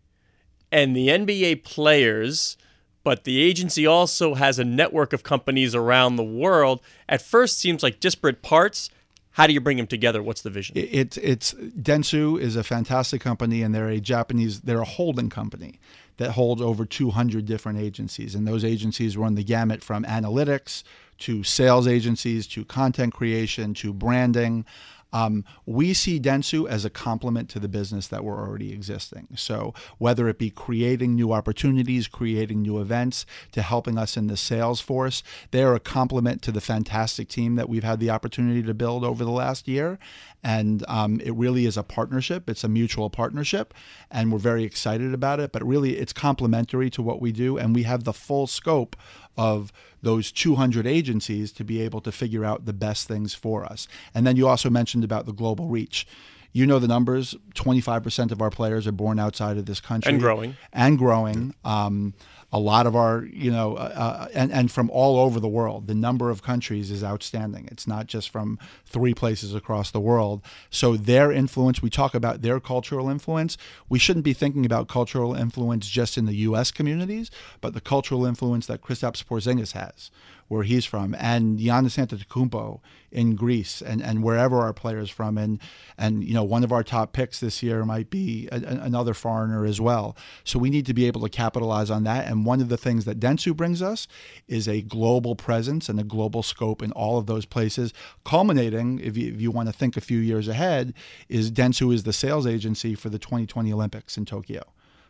and 0.70 0.94
the 0.96 1.08
NBA 1.08 1.64
players. 1.64 2.56
But 3.04 3.24
the 3.24 3.40
agency 3.40 3.87
also 3.87 4.34
has 4.34 4.58
a 4.58 4.64
network 4.64 5.14
of 5.14 5.22
companies 5.22 5.74
around 5.74 6.16
the 6.16 6.24
world. 6.24 6.82
At 7.08 7.22
first, 7.22 7.58
seems 7.58 7.82
like 7.82 8.00
disparate 8.00 8.42
parts. 8.42 8.90
How 9.38 9.46
do 9.46 9.53
you 9.53 9.61
bring 9.61 9.77
them 9.77 9.87
together? 9.87 10.20
What's 10.20 10.42
the 10.42 10.51
vision? 10.51 10.77
It- 10.77 10.88
It's 10.92 11.16
it's 11.18 11.55
Dentsu 11.55 12.40
is 12.40 12.57
a 12.57 12.64
fantastic 12.64 13.20
company, 13.20 13.62
and 13.62 13.72
they're 13.72 13.88
a 13.88 14.01
Japanese. 14.01 14.62
They're 14.62 14.81
a 14.81 14.85
holding 14.85 15.31
company 15.31 15.79
that 16.16 16.33
holds 16.33 16.61
over 16.61 16.85
200 16.85 17.46
different 17.46 17.79
agencies, 17.79 18.35
and 18.35 18.48
those 18.48 18.64
agencies 18.64 19.16
run 19.16 19.37
the 19.37 19.44
gamut 19.44 19.85
from 19.85 20.03
analytics 20.05 20.83
to 21.18 21.44
sales 21.44 21.87
agencies 21.87 22.48
to 22.48 22.64
content 22.64 23.14
creation 23.14 23.74
to 23.74 23.92
branding. 23.92 24.64
Um, 25.12 25.44
we 25.64 25.94
see 25.94 26.21
Dentsu 26.21 26.68
as 26.68 26.85
a 26.85 26.90
complement 26.90 27.49
to 27.51 27.59
the 27.59 27.68
business 27.68 28.07
that 28.09 28.25
we're 28.25 28.38
already 28.38 28.73
existing. 28.73 29.29
So 29.37 29.73
whether 29.99 30.29
it 30.29 30.38
be 30.38 30.51
creating 30.51 31.14
new 31.14 31.33
opportunities, 31.33 32.09
creating 32.09 32.62
new 32.62 32.81
events, 32.81 33.25
to 33.53 33.62
helping 33.62 33.97
us 33.97 34.16
in 34.16 34.27
the 34.27 34.37
sales 34.37 34.81
force, 34.81 35.23
they 35.51 35.62
are 35.62 35.75
a 35.75 35.81
complement 35.81 36.42
to 36.42 36.53
the 36.53 36.61
fantastic 36.61 37.29
team 37.29 37.57
that 37.57 37.68
we've 37.68 37.85
had 37.85 38.01
the 38.01 38.11
opportunity 38.11 38.62
to 38.62 38.75
build 38.75 39.05
over 39.05 39.25
the 39.25 39.31
last 39.31 39.66
year. 39.66 39.99
And 40.42 40.85
um, 40.88 41.20
it 41.20 41.33
really 41.35 41.66
is 41.66 41.77
a 41.77 41.83
partnership. 41.83 42.48
It's 42.48 42.62
a 42.62 42.68
mutual 42.68 43.11
partnership, 43.11 43.74
and 44.11 44.31
we're 44.31 44.38
very 44.38 44.62
excited 44.62 45.12
about 45.12 45.40
it. 45.40 45.51
But 45.51 45.66
really, 45.66 45.96
it's 45.96 46.12
complementary 46.12 46.90
to 46.90 47.03
what 47.03 47.20
we 47.20 47.33
do, 47.33 47.59
and 47.59 47.74
we 47.74 47.83
have 47.83 48.05
the 48.05 48.12
full 48.12 48.46
scope 48.46 48.96
of 49.37 49.72
those 50.03 50.31
200 50.31 50.87
agencies 50.87 51.53
to 51.53 51.64
be 51.64 51.81
able 51.81 52.01
to 52.03 52.12
figure 52.12 52.44
out 52.44 52.66
the 52.66 52.72
best 52.72 53.09
things 53.09 53.35
for 53.35 53.64
us. 53.64 53.88
And 54.14 54.27
then 54.27 54.37
you 54.37 54.46
also 54.46 54.70
mentioned 54.70 55.05
about 55.05 55.27
the 55.27 55.33
global 55.33 55.68
reach. 55.68 56.07
You 56.52 56.66
know 56.66 56.78
the 56.78 56.88
numbers. 56.88 57.34
25% 57.54 58.32
of 58.32 58.40
our 58.40 58.50
players 58.50 58.87
are 58.87 58.92
born 58.92 59.18
outside 59.18 59.58
of 59.58 59.66
this 59.66 59.80
country 59.80 60.12
And 60.12 60.20
growing. 60.20 60.56
and 60.72 60.98
growing. 60.98 61.54
Um, 61.64 62.14
a 62.50 62.58
lot 62.58 62.87
of 62.87 62.96
our, 62.96 63.24
you 63.24 63.50
know, 63.50 63.76
uh, 63.76 63.92
uh, 63.94 64.28
and 64.34 64.50
and 64.50 64.72
from 64.72 64.88
all 64.90 65.18
over 65.18 65.38
the 65.38 65.48
world. 65.48 65.87
The 65.87 65.94
number 65.94 66.30
of 66.30 66.42
countries 66.42 66.90
is 66.90 67.04
outstanding. 67.04 67.68
It's 67.70 67.87
not 67.87 68.06
just 68.06 68.30
from 68.30 68.58
three 68.87 69.12
places 69.12 69.54
across 69.54 69.90
the 69.90 70.00
world. 70.00 70.40
So 70.70 70.96
their 70.96 71.30
influence. 71.30 71.82
We 71.82 71.90
talk 71.90 72.14
about 72.14 72.40
their 72.40 72.58
cultural 72.58 73.11
influence. 73.11 73.58
We 73.90 73.98
shouldn't 73.98 74.24
be 74.24 74.32
thinking 74.32 74.64
about 74.64 74.88
cultural 74.88 75.34
influence 75.34 75.88
just 75.90 76.16
in 76.16 76.24
the 76.24 76.37
U.S. 76.37 76.70
communities, 76.70 77.30
but 77.61 77.74
the 77.74 77.82
cultural 77.82 78.24
influence 78.24 78.66
that 78.66 78.80
Kristaps 78.80 79.22
Porzingis 79.22 79.72
has, 79.72 80.11
where 80.48 80.62
he's 80.62 80.84
from, 80.84 81.14
and 81.18 81.58
Giannis 81.58 81.96
Antetokounmpo 81.98 82.80
in 83.11 83.37
Greece, 83.37 83.80
and, 83.80 84.02
and 84.02 84.22
wherever 84.22 84.61
our 84.61 84.72
players 84.72 85.08
from, 85.08 85.38
and 85.38 85.58
and 85.96 86.24
you 86.24 86.34
know 86.34 86.42
one 86.42 86.64
of 86.64 86.72
our 86.72 86.82
top 86.82 87.12
picks 87.12 87.40
this 87.40 87.62
year 87.62 87.84
might 87.84 88.11
be 88.11 88.48
a, 88.50 88.56
a- 88.56 88.80
another 88.84 89.14
foreigner 89.14 89.64
as 89.64 89.80
well. 89.80 90.16
So 90.44 90.58
we 90.58 90.70
need 90.70 90.87
to 90.87 90.94
be 90.94 91.06
able 91.06 91.20
to 91.22 91.28
capitalize 91.28 91.90
on 91.90 92.04
that, 92.04 92.26
and 92.26 92.44
one 92.44 92.61
of 92.61 92.68
the 92.68 92.76
things 92.76 93.04
that 93.04 93.20
Dentsu 93.20 93.56
brings 93.56 93.80
us 93.80 94.08
is 94.46 94.68
a 94.68 94.82
global 94.82 95.37
presence 95.37 95.88
and 95.88 96.00
a 96.00 96.04
global 96.04 96.42
scope 96.42 96.82
in 96.82 96.92
all 96.92 97.18
of 97.18 97.26
those 97.26 97.44
places. 97.44 97.92
Culminating, 98.24 98.98
if 99.00 99.16
you, 99.16 99.32
if 99.32 99.40
you 99.40 99.50
want 99.50 99.68
to 99.68 99.72
think 99.72 99.96
a 99.96 100.00
few 100.00 100.18
years 100.18 100.48
ahead, 100.48 100.94
is 101.28 101.50
Dentsu 101.50 101.92
is 101.92 102.02
the 102.02 102.12
sales 102.12 102.46
agency 102.46 102.94
for 102.94 103.08
the 103.11 103.18
2020 103.18 103.72
Olympics 103.72 104.16
in 104.16 104.24
Tokyo. 104.24 104.62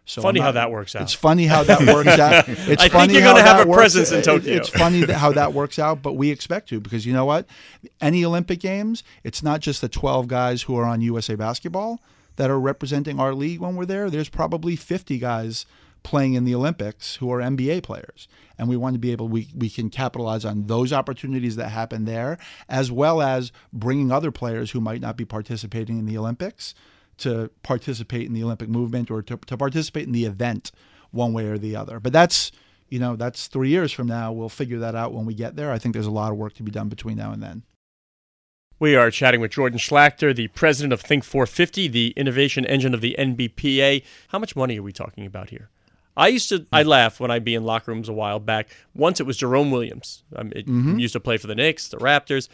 So 0.08 0.22
funny 0.22 0.40
how 0.40 0.52
that 0.52 0.70
works 0.70 0.96
out. 0.96 1.02
It's 1.02 1.12
funny 1.12 1.44
how 1.44 1.62
that 1.64 1.82
works 1.82 2.18
out. 2.18 2.48
It's 2.48 2.82
I 2.82 2.88
funny 2.88 3.12
think 3.12 3.12
you're 3.12 3.30
going 3.30 3.44
to 3.44 3.48
have 3.48 3.68
a 3.68 3.70
presence 3.70 4.10
in 4.10 4.22
Tokyo. 4.22 4.56
It's 4.56 4.70
funny 4.70 5.04
how 5.04 5.32
that 5.32 5.52
works 5.52 5.78
out, 5.78 6.00
but 6.00 6.14
we 6.14 6.30
expect 6.30 6.70
to 6.70 6.80
because 6.80 7.04
you 7.04 7.12
know 7.12 7.26
what? 7.26 7.46
Any 8.00 8.24
Olympic 8.24 8.58
Games, 8.58 9.04
it's 9.22 9.42
not 9.42 9.60
just 9.60 9.82
the 9.82 9.88
12 9.88 10.26
guys 10.26 10.62
who 10.62 10.76
are 10.76 10.86
on 10.86 11.02
USA 11.02 11.34
Basketball 11.34 12.00
that 12.36 12.50
are 12.50 12.58
representing 12.58 13.20
our 13.20 13.34
league 13.34 13.60
when 13.60 13.76
we're 13.76 13.84
there. 13.84 14.08
There's 14.08 14.30
probably 14.30 14.76
50 14.76 15.18
guys 15.18 15.66
playing 16.02 16.32
in 16.32 16.46
the 16.46 16.54
Olympics 16.54 17.16
who 17.16 17.30
are 17.30 17.40
NBA 17.40 17.82
players. 17.82 18.28
And 18.56 18.66
we 18.66 18.78
want 18.78 18.94
to 18.94 18.98
be 18.98 19.12
able 19.12 19.28
we 19.28 19.48
we 19.54 19.68
can 19.68 19.90
capitalize 19.90 20.44
on 20.46 20.68
those 20.68 20.90
opportunities 20.90 21.56
that 21.56 21.68
happen 21.68 22.06
there 22.06 22.38
as 22.66 22.90
well 22.90 23.20
as 23.20 23.52
bringing 23.74 24.10
other 24.10 24.30
players 24.30 24.70
who 24.70 24.80
might 24.80 25.02
not 25.02 25.18
be 25.18 25.26
participating 25.26 25.98
in 25.98 26.06
the 26.06 26.16
Olympics 26.16 26.74
to 27.18 27.50
participate 27.62 28.26
in 28.26 28.32
the 28.34 28.42
Olympic 28.42 28.68
movement 28.68 29.10
or 29.10 29.22
to, 29.22 29.36
to 29.36 29.56
participate 29.56 30.06
in 30.06 30.12
the 30.12 30.24
event 30.24 30.70
one 31.10 31.32
way 31.32 31.46
or 31.46 31.58
the 31.58 31.76
other. 31.76 32.00
But 32.00 32.12
that's 32.12 32.50
you 32.88 32.98
know 32.98 33.16
that's 33.16 33.46
three 33.48 33.68
years 33.68 33.92
from 33.92 34.06
now. 34.06 34.32
We'll 34.32 34.48
figure 34.48 34.78
that 34.78 34.94
out 34.94 35.12
when 35.12 35.26
we 35.26 35.34
get 35.34 35.56
there. 35.56 35.72
I 35.72 35.78
think 35.78 35.92
there's 35.94 36.06
a 36.06 36.10
lot 36.10 36.32
of 36.32 36.38
work 36.38 36.54
to 36.54 36.62
be 36.62 36.70
done 36.70 36.88
between 36.88 37.16
now 37.16 37.32
and 37.32 37.42
then. 37.42 37.62
We 38.80 38.94
are 38.94 39.10
chatting 39.10 39.40
with 39.40 39.50
Jordan 39.50 39.78
Schlachter, 39.78 40.34
the 40.34 40.48
president 40.48 40.92
of 40.92 41.00
Think 41.00 41.24
450, 41.24 41.88
the 41.88 42.14
innovation 42.16 42.64
engine 42.64 42.94
of 42.94 43.00
the 43.00 43.16
NBPA. 43.18 44.04
How 44.28 44.38
much 44.38 44.54
money 44.54 44.78
are 44.78 44.82
we 44.84 44.92
talking 44.92 45.26
about 45.26 45.50
here? 45.50 45.68
I 46.16 46.28
used 46.28 46.48
to, 46.50 46.66
I 46.72 46.82
laugh 46.84 47.18
when 47.20 47.30
I'd 47.30 47.44
be 47.44 47.54
in 47.54 47.64
locker 47.64 47.90
rooms 47.92 48.08
a 48.08 48.12
while 48.12 48.38
back. 48.40 48.68
Once 48.94 49.18
it 49.20 49.26
was 49.26 49.36
Jerome 49.36 49.70
Williams. 49.70 50.22
Um, 50.34 50.52
it, 50.54 50.68
He 50.96 51.02
used 51.02 51.12
to 51.14 51.20
play 51.20 51.38
for 51.38 51.46
the 51.48 51.54
Knicks, 51.56 51.88
the 51.88 51.96
Raptors. 51.96 52.48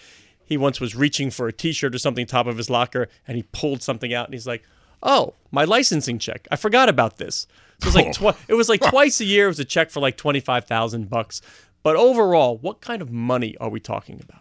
He 0.45 0.57
once 0.57 0.81
was 0.81 0.95
reaching 0.95 1.31
for 1.31 1.49
a 1.49 1.53
T-shirt 1.53 1.95
or 1.95 1.99
something 1.99 2.27
top 2.27 2.47
of 2.47 2.57
his 2.57 2.71
locker, 2.71 3.09
and 3.27 3.37
he 3.37 3.45
pulled 3.53 3.83
something 3.83 4.13
out, 4.13 4.27
and 4.27 4.35
he's 4.35 4.47
like, 4.47 4.63
"Oh, 5.03 5.35
my 5.51 5.65
licensing 5.65 6.19
check. 6.19 6.47
I 6.51 6.57
forgot 6.57 6.89
about 6.89 7.19
this." 7.19 7.47
So 7.81 7.87
it 7.87 7.87
was 7.87 7.95
like 7.95 8.07
oh. 8.07 8.13
twi- 8.13 8.37
it 8.49 8.55
was 8.55 8.69
like 8.69 8.81
twice 8.91 9.21
a 9.21 9.25
year. 9.25 9.47
It 9.47 9.49
was 9.49 9.61
a 9.61 9.65
check 9.65 9.91
for 9.91 10.01
like 10.01 10.17
twenty 10.17 10.41
five 10.41 10.65
thousand 10.67 11.09
bucks. 11.11 11.41
But 11.83 11.97
overall, 11.97 12.57
what 12.59 12.81
kind 12.81 13.03
of 13.03 13.11
money 13.11 13.57
are 13.59 13.69
we 13.69 13.81
talking 13.81 14.21
about? 14.23 14.41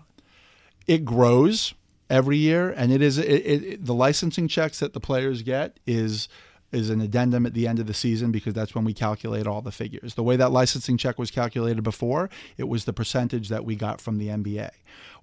it 0.88 1.06
grows 1.06 1.74
every 2.10 2.38
year, 2.38 2.70
and 2.70 2.92
it 2.92 3.02
is 3.02 3.18
it, 3.18 3.24
it- 3.26 3.86
the 3.86 3.94
licensing 3.94 4.48
checks 4.48 4.80
that 4.80 4.94
the 4.94 5.00
players 5.00 5.42
get 5.42 5.80
is 5.88 6.28
is 6.72 6.89
an 6.89 7.00
addendum 7.02 7.46
at 7.46 7.54
the 7.54 7.68
end 7.68 7.78
of 7.78 7.86
the 7.86 7.94
season 7.94 8.32
because 8.32 8.52
that's 8.56 8.74
when 8.74 8.84
we 8.84 8.94
calculate 8.94 9.46
all 9.46 9.62
the 9.62 9.72
figures. 9.72 10.16
The 10.16 10.24
way 10.24 10.36
that 10.38 10.52
licensing 10.52 10.98
check 10.98 11.20
was 11.20 11.30
calculated 11.30 11.84
before, 11.84 12.32
it 12.58 12.68
was 12.68 12.86
the 12.86 12.94
percentage 12.94 13.50
that 13.50 13.63
we 13.63 13.76
got 13.76 14.02
from 14.02 14.18
the 14.18 14.30
NBA. 14.30 14.72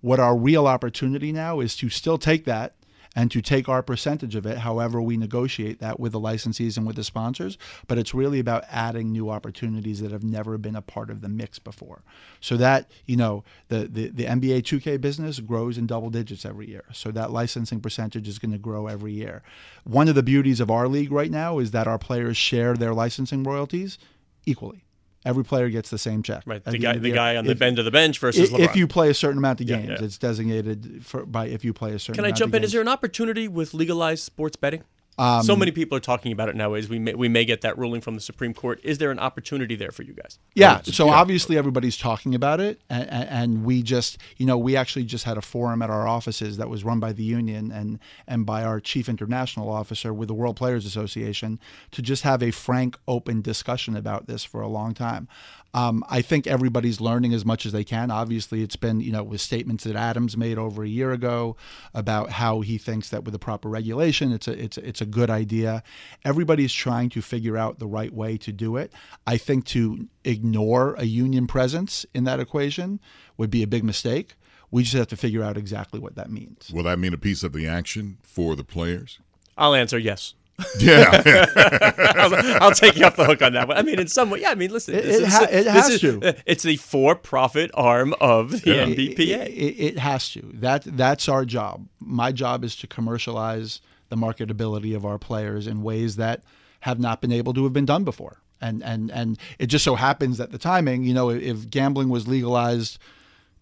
What 0.01 0.21
our 0.21 0.37
real 0.37 0.67
opportunity 0.67 1.33
now 1.33 1.61
is 1.61 1.77
to 1.77 1.89
still 1.91 2.19
take 2.19 2.45
that 2.45 2.75
and 3.17 3.31
to 3.31 3.43
take 3.43 3.69
our 3.69 3.83
percentage 3.83 4.37
of 4.37 4.47
it, 4.47 4.59
however 4.59 5.03
we 5.03 5.17
negotiate 5.17 5.81
that 5.81 5.99
with 5.99 6.13
the 6.13 6.21
licensees 6.21 6.77
and 6.77 6.87
with 6.87 6.97
the 6.97 7.05
sponsors. 7.05 7.59
But 7.89 7.99
it's 7.99 8.15
really 8.15 8.39
about 8.39 8.65
adding 8.71 9.11
new 9.11 9.31
opportunities 9.31 10.01
that 10.01 10.13
have 10.13 10.23
never 10.23 10.57
been 10.59 10.77
a 10.77 10.83
part 10.83 11.11
of 11.11 11.21
the 11.21 11.29
mix 11.29 11.59
before. 11.59 12.03
So 12.41 12.57
that, 12.59 12.91
you 13.07 13.17
know, 13.17 13.43
the, 13.69 13.89
the, 13.89 14.09
the 14.09 14.25
NBA 14.27 14.63
2K 14.63 15.01
business 15.01 15.41
grows 15.41 15.77
in 15.77 15.87
double 15.87 16.11
digits 16.11 16.45
every 16.45 16.69
year. 16.69 16.85
So 16.93 17.11
that 17.11 17.33
licensing 17.33 17.81
percentage 17.81 18.29
is 18.29 18.39
going 18.39 18.53
to 18.53 18.59
grow 18.59 18.87
every 18.87 19.13
year. 19.13 19.43
One 19.85 20.09
of 20.09 20.15
the 20.15 20.23
beauties 20.23 20.61
of 20.61 20.71
our 20.71 20.87
league 20.87 21.11
right 21.11 21.31
now 21.31 21.59
is 21.59 21.73
that 21.73 21.89
our 21.89 21.99
players 21.99 22.37
share 22.37 22.75
their 22.75 22.95
licensing 22.95 23.43
royalties 23.43 23.99
equally. 24.47 24.85
Every 25.25 25.45
player 25.45 25.69
gets 25.69 25.91
the 25.91 25.99
same 25.99 26.23
check. 26.23 26.43
Right, 26.47 26.65
the 26.65 26.79
guy, 26.79 26.93
of 26.95 27.03
the 27.03 27.11
guy 27.11 27.37
on 27.37 27.45
the 27.45 27.51
If- 27.53 27.59
bend 27.59 27.79
of 27.79 27.85
the 27.85 27.91
bench 27.91 28.19
versus 28.19 28.51
if, 28.51 28.57
LeBron. 28.57 28.65
if 28.65 28.77
you 28.77 28.87
play 28.87 29.11
a 29.11 29.15
certain 29.15 29.37
amount 29.39 29.61
of 29.61 29.67
games, 29.67 29.89
yeah. 29.91 30.05
it's 30.05 30.17
designated 30.17 31.05
for 31.05 31.27
by 31.27 31.47
if 31.47 31.63
you 31.65 31.75
play 31.75 31.93
a 31.93 31.99
certain. 31.99 32.15
Can 32.15 32.25
I 32.25 32.35
jump 32.35 32.55
in? 32.55 32.65
Is 32.65 32.73
there 32.73 32.81
an 32.81 32.89
opportunity 32.89 33.47
with 33.47 33.75
legalized 33.75 34.23
sports 34.23 34.57
betting? 34.57 34.83
Um, 35.19 35.43
so 35.43 35.55
many 35.55 35.71
people 35.71 35.99
are 35.99 36.01
talking 36.01 36.33
about 36.33 36.49
it 36.49 36.57
nowadays. 36.57 36.89
We 36.89 36.99
may, 36.99 37.15
we 37.15 37.29
may 37.29 37.45
get 37.45 37.61
that 37.61 37.77
ruling 37.77 38.01
from 38.01 38.15
the 38.15 38.21
Supreme 38.21 38.55
Court. 38.55 38.81
Is 38.83 38.99
there 38.99 39.11
an 39.11 39.19
opportunity 39.19 39.77
there 39.77 39.91
for 39.91 40.03
you 40.03 40.15
guys? 40.15 40.39
Yeah. 40.55 40.81
So 40.83 41.11
obviously 41.11 41.59
everybody's 41.59 41.99
talking 41.99 42.35
about 42.35 42.59
it, 42.61 42.81
and, 42.89 43.09
and 43.11 43.65
we 43.65 43.83
just, 43.83 44.17
you 44.39 44.47
know, 44.47 44.57
we 44.57 44.77
actually 44.77 45.05
just 45.05 45.25
had 45.25 45.37
a 45.37 45.43
forum 45.43 45.83
at 45.83 45.91
our 45.91 46.09
offices 46.09 46.57
that 46.57 46.71
was 46.71 46.85
run 46.85 47.01
by 47.01 47.13
the 47.13 47.23
union 47.23 47.71
and 47.71 47.99
and 48.27 48.47
by 48.47 48.63
our 48.63 48.81
chief 48.81 49.09
international 49.09 49.69
officer 49.69 50.15
with 50.15 50.29
the 50.29 50.35
World 50.35 50.57
Players 50.57 50.87
Association 50.87 51.61
to 51.91 52.01
just 52.01 52.23
have 52.23 52.43
a 52.43 52.51
frank, 52.51 52.99
open 53.07 53.43
discussion 53.43 53.97
about 53.97 54.27
this 54.27 54.45
for 54.45 54.63
a 54.63 54.69
long 54.69 54.95
time. 54.95 55.29
Um, 55.73 56.05
I 56.09 56.21
think 56.21 56.47
everybody's 56.47 57.01
learning 57.01 57.33
as 57.33 57.45
much 57.45 57.65
as 57.65 57.73
they 57.73 57.85
can. 57.85 58.11
Obviously, 58.11 58.63
it's 58.63 58.77
been, 58.77 59.01
you 59.01 59.13
know, 59.13 59.23
with 59.23 59.41
statements 59.41 59.85
that 59.85 59.97
Adams 59.97 60.37
made 60.37 60.59
over 60.59 60.83
a 60.83 60.89
year 60.89 61.13
ago 61.13 61.57
about 61.95 62.31
how 62.31 62.61
he 62.61 62.77
thinks 62.77 63.11
that 63.11 63.25
with 63.25 63.33
the 63.33 63.39
proper 63.39 63.69
regulation, 63.69 64.33
it's 64.33 64.49
a 64.49 64.63
it's 64.63 64.77
a, 64.77 64.89
it's 64.89 65.01
a 65.01 65.07
good 65.07 65.31
idea. 65.31 65.83
Everybody's 66.25 66.73
trying 66.73 67.09
to 67.11 67.23
figure 67.23 67.57
out 67.57 67.79
the 67.79 67.87
right 67.87 68.13
way 68.13 68.37
to 68.39 68.53
do 68.53 68.77
it. 68.77 68.93
I 69.27 69.37
think 69.37 69.65
to 69.67 70.09
ignore 70.25 70.95
a 70.95 71.05
union 71.05 71.47
presence 71.47 72.05
in 72.15 72.25
that 72.25 72.41
equation 72.41 73.01
would 73.37 73.51
be 73.51 73.63
a 73.63 73.67
big 73.67 73.85
mistake. 73.85 74.35
We 74.73 74.83
just 74.83 74.95
have 74.95 75.09
to 75.09 75.17
figure 75.17 75.43
out 75.43 75.57
exactly 75.57 75.99
what 75.99 76.15
that 76.15 76.31
means. 76.31 76.71
Will 76.73 76.85
that 76.85 76.99
mean 76.99 77.13
a 77.13 77.19
piece 77.19 77.43
of 77.43 77.53
the 77.53 77.67
action 77.67 78.19
for 78.23 78.55
the 78.55 78.65
players? 78.65 79.19
I'll 79.57 79.75
answer 79.75 79.99
yes. 79.99 80.35
Yeah. 80.81 81.23
I'll, 82.17 82.63
I'll 82.65 82.71
take 82.73 82.97
you 82.97 83.05
off 83.05 83.17
the 83.17 83.25
hook 83.25 83.43
on 83.43 83.53
that 83.55 83.69
one. 83.69 83.77
I 83.77 83.83
mean, 83.83 83.99
in 83.99 84.09
some 84.09 84.31
way, 84.31 84.41
yeah. 84.41 84.51
I 84.51 84.55
mean, 84.55 84.71
listen, 84.71 84.95
It- 84.95 85.03
this 85.05 85.21
it 85.21 85.29
ha- 85.29 85.47
it 85.51 85.67
has 85.67 85.89
is- 85.91 86.01
to. 86.01 86.35
It's 86.47 86.63
the 86.63 86.77
for-profit 86.77 87.71
arm 87.75 88.15
of 88.21 88.63
the 88.63 88.71
Yeah. 88.75 88.87
NBPA. 88.87 89.47
It, 89.47 89.75
it 89.79 89.99
has 89.99 90.31
to. 90.33 90.43
That 90.55 90.83
that's 90.85 91.29
our 91.29 91.45
job. 91.45 91.87
My 92.01 92.33
job 92.33 92.65
is 92.65 92.77
to 92.77 92.87
commercialize 92.87 93.81
the 94.09 94.17
marketability 94.17 94.95
of 94.97 95.05
our 95.05 95.19
players 95.19 95.67
in 95.67 95.83
ways 95.83 96.17
that 96.17 96.43
have 96.81 96.99
not 96.99 97.21
been 97.21 97.33
able 97.33 97.53
to 97.55 97.65
have 97.65 97.73
been 97.73 97.87
done 97.87 98.05
before. 98.05 98.39
And 98.61 98.83
and 98.83 99.11
and 99.11 99.39
it 99.59 99.67
just 99.67 99.85
so 99.85 99.95
happens 99.95 100.37
that 100.39 100.51
the 100.53 100.59
timing, 100.59 101.05
you 101.05 101.15
know, 101.15 101.31
if 101.31 101.71
gambling 101.71 102.09
was 102.11 102.29
legalized 102.29 102.99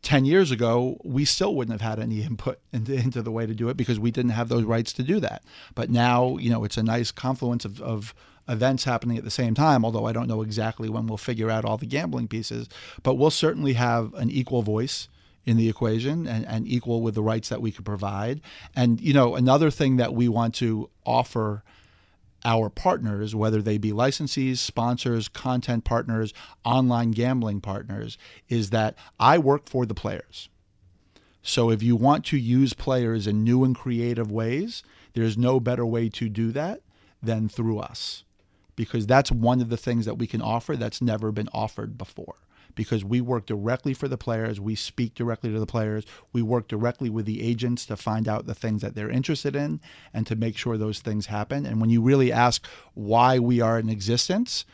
10 0.03 0.25
years 0.25 0.51
ago, 0.51 0.99
we 1.05 1.25
still 1.25 1.55
wouldn't 1.55 1.81
have 1.81 1.89
had 1.89 2.03
any 2.03 2.23
input 2.23 2.61
into, 2.73 2.95
into 2.95 3.23
the 3.23 3.33
way 3.33 3.47
to 3.47 3.55
do 3.55 3.69
it 3.69 3.77
because 3.77 3.99
we 3.99 4.11
didn't 4.11 4.31
have 4.33 4.49
those 4.49 4.65
rights 4.65 4.93
to 4.95 5.03
do 5.03 5.21
that. 5.21 5.43
But 5.75 5.91
now, 5.91 6.37
you 6.39 6.51
know, 6.51 6.65
it's 6.65 6.77
a 6.77 6.83
nice 6.83 7.11
confluence 7.11 7.65
of, 7.65 7.81
of 7.81 8.15
events 8.49 8.85
happening 8.85 9.19
at 9.19 9.25
the 9.25 9.31
same 9.31 9.55
time, 9.55 9.85
although 9.85 10.07
I 10.07 10.13
don't 10.13 10.29
know 10.29 10.43
exactly 10.43 10.89
when 10.89 11.07
we'll 11.07 11.19
figure 11.19 11.51
out 11.51 11.65
all 11.65 11.77
the 11.77 11.87
gambling 11.87 12.29
pieces. 12.29 12.69
But 13.03 13.15
we'll 13.15 13.31
certainly 13.31 13.75
have 13.75 14.15
an 14.15 14.31
equal 14.31 14.63
voice 14.63 15.09
in 15.45 15.57
the 15.57 15.69
equation 15.69 16.27
and, 16.27 16.47
and 16.47 16.67
equal 16.67 17.01
with 17.03 17.15
the 17.15 17.23
rights 17.23 17.49
that 17.49 17.63
we 17.63 17.73
could 17.73 17.85
provide. 17.85 18.41
And, 18.77 19.01
you 19.01 19.13
know, 19.13 19.35
another 19.35 19.71
thing 19.71 19.97
that 19.97 20.13
we 20.13 20.29
want 20.29 20.55
to 20.57 20.91
offer 21.07 21.63
our 22.45 22.71
partners, 22.71 23.35
whether 23.35 23.61
they 23.61 23.79
be 23.79 23.93
licensees, 23.93 24.59
sponsors, 24.59 25.29
content 25.29 25.85
partners, 25.85 26.33
online 26.65 27.11
gambling 27.11 27.61
partners, 27.61 28.17
is 28.49 28.71
that 28.71 28.95
I 29.19 29.39
work 29.39 29.69
for 29.69 29.85
the 29.87 29.95
players. 29.95 30.49
So 31.43 31.71
if 31.71 31.83
you 31.83 31.97
want 31.97 32.25
to 32.27 32.37
use 32.37 32.75
players 32.75 33.27
in 33.27 33.45
new 33.45 33.65
and 33.65 33.75
creative 33.75 34.31
ways, 34.31 34.83
there's 35.15 35.39
no 35.39 35.61
better 35.61 35.87
way 35.87 36.09
to 36.11 36.29
do 36.29 36.53
that 36.53 36.83
than 37.23 37.49
through 37.49 37.79
us. 37.79 38.25
Because 38.77 39.07
that's 39.07 39.33
one 39.33 39.61
of 39.61 39.71
the 39.71 39.77
things 39.77 40.05
that 40.05 40.19
we 40.19 40.27
can 40.27 40.41
offer 40.41 40.77
that's 40.77 41.03
never 41.03 41.33
been 41.33 41.49
offered 41.53 41.99
before. 41.99 42.37
Because 42.75 43.05
we 43.05 43.21
work 43.21 43.47
directly 43.47 43.95
for 43.95 44.09
the 44.09 44.19
players, 44.19 44.61
we 44.61 44.75
speak 44.75 45.15
directly 45.15 45.53
to 45.53 45.59
the 45.59 45.67
players, 45.67 46.05
we 46.33 46.43
work 46.43 46.69
directly 46.69 47.11
with 47.11 47.27
the 47.27 47.43
agents 47.43 47.85
to 47.87 47.97
find 47.97 48.29
out 48.29 48.47
the 48.47 48.55
things 48.55 48.83
that 48.83 48.95
they're 48.95 49.11
interested 49.11 49.57
in 49.57 49.81
and 50.15 50.27
to 50.27 50.37
make 50.37 50.57
sure 50.57 50.77
those 50.77 51.01
things 51.01 51.27
happen. 51.27 51.67
And 51.67 51.81
when 51.81 51.91
you 51.91 52.01
really 52.01 52.31
ask 52.33 52.65
why 52.95 53.39
we 53.39 53.61
are 53.61 53.79
in 53.79 53.89
existence, 53.89 54.65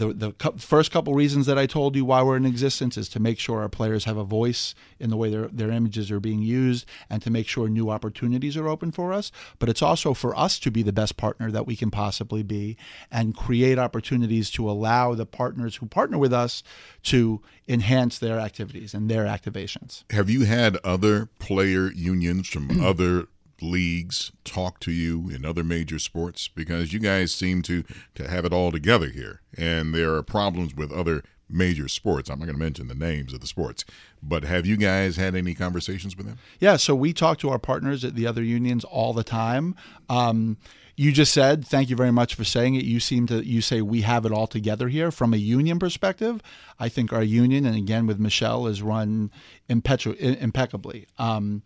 the 0.00 0.12
the 0.12 0.32
cou- 0.32 0.56
first 0.56 0.90
couple 0.90 1.14
reasons 1.14 1.46
that 1.46 1.58
I 1.58 1.66
told 1.66 1.94
you 1.94 2.04
why 2.04 2.22
we're 2.22 2.36
in 2.36 2.46
existence 2.46 2.96
is 2.96 3.08
to 3.10 3.20
make 3.20 3.38
sure 3.38 3.60
our 3.60 3.68
players 3.68 4.04
have 4.04 4.16
a 4.16 4.24
voice 4.24 4.74
in 4.98 5.10
the 5.10 5.16
way 5.16 5.30
their 5.30 5.48
their 5.48 5.70
images 5.70 6.10
are 6.10 6.20
being 6.20 6.42
used 6.42 6.86
and 7.08 7.22
to 7.22 7.30
make 7.30 7.46
sure 7.46 7.68
new 7.68 7.90
opportunities 7.90 8.56
are 8.56 8.66
open 8.66 8.90
for 8.90 9.12
us. 9.12 9.30
But 9.58 9.68
it's 9.68 9.82
also 9.82 10.14
for 10.14 10.36
us 10.36 10.58
to 10.60 10.70
be 10.70 10.82
the 10.82 10.92
best 10.92 11.16
partner 11.16 11.50
that 11.50 11.66
we 11.66 11.76
can 11.76 11.90
possibly 11.90 12.42
be 12.42 12.76
and 13.10 13.36
create 13.36 13.78
opportunities 13.78 14.50
to 14.52 14.68
allow 14.68 15.14
the 15.14 15.26
partners 15.26 15.76
who 15.76 15.86
partner 15.86 16.18
with 16.18 16.32
us 16.32 16.62
to 17.04 17.42
enhance 17.68 18.18
their 18.18 18.40
activities 18.40 18.94
and 18.94 19.10
their 19.10 19.26
activations. 19.26 20.04
Have 20.10 20.30
you 20.30 20.44
had 20.44 20.76
other 20.82 21.26
player 21.38 21.92
unions 21.92 22.48
from 22.48 22.80
other 22.84 23.26
leagues 23.62 24.32
talk 24.44 24.80
to 24.80 24.92
you 24.92 25.28
in 25.30 25.44
other 25.44 25.64
major 25.64 25.98
sports? 25.98 26.48
Because 26.48 26.92
you 26.92 26.98
guys 26.98 27.32
seem 27.32 27.62
to, 27.62 27.84
to 28.14 28.28
have 28.28 28.44
it 28.44 28.52
all 28.52 28.70
together 28.72 29.08
here, 29.08 29.40
and 29.56 29.94
there 29.94 30.14
are 30.14 30.22
problems 30.22 30.74
with 30.74 30.92
other 30.92 31.22
major 31.48 31.88
sports. 31.88 32.30
I'm 32.30 32.38
not 32.38 32.46
going 32.46 32.56
to 32.56 32.64
mention 32.64 32.88
the 32.88 32.94
names 32.94 33.32
of 33.32 33.40
the 33.40 33.46
sports, 33.46 33.84
but 34.22 34.44
have 34.44 34.66
you 34.66 34.76
guys 34.76 35.16
had 35.16 35.34
any 35.34 35.54
conversations 35.54 36.16
with 36.16 36.26
them? 36.26 36.38
Yeah, 36.60 36.76
so 36.76 36.94
we 36.94 37.12
talk 37.12 37.38
to 37.38 37.50
our 37.50 37.58
partners 37.58 38.04
at 38.04 38.14
the 38.14 38.26
other 38.26 38.42
unions 38.42 38.84
all 38.84 39.12
the 39.12 39.24
time. 39.24 39.74
Um, 40.08 40.58
you 40.96 41.12
just 41.12 41.32
said, 41.32 41.64
thank 41.66 41.88
you 41.88 41.96
very 41.96 42.12
much 42.12 42.34
for 42.34 42.44
saying 42.44 42.74
it. 42.74 42.84
You 42.84 43.00
seem 43.00 43.26
to 43.28 43.42
you 43.42 43.62
say 43.62 43.80
we 43.80 44.02
have 44.02 44.26
it 44.26 44.32
all 44.32 44.46
together 44.46 44.88
here 44.88 45.10
from 45.10 45.32
a 45.32 45.38
union 45.38 45.78
perspective. 45.78 46.42
I 46.78 46.90
think 46.90 47.12
our 47.12 47.22
union, 47.22 47.64
and 47.64 47.74
again 47.74 48.06
with 48.06 48.20
Michele, 48.20 48.66
is 48.66 48.82
run 48.82 49.30
impetru- 49.68 50.16
impeccably. 50.18 51.06
Um, 51.16 51.62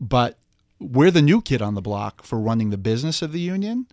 but 0.00 0.38
we're 0.78 1.10
the 1.10 1.22
new 1.22 1.40
kid 1.40 1.62
on 1.62 1.74
the 1.74 1.82
block 1.82 2.22
for 2.22 2.38
running 2.38 2.70
the 2.70 2.78
business 2.78 3.22
of 3.22 3.32
the 3.32 3.40
union. 3.40 3.86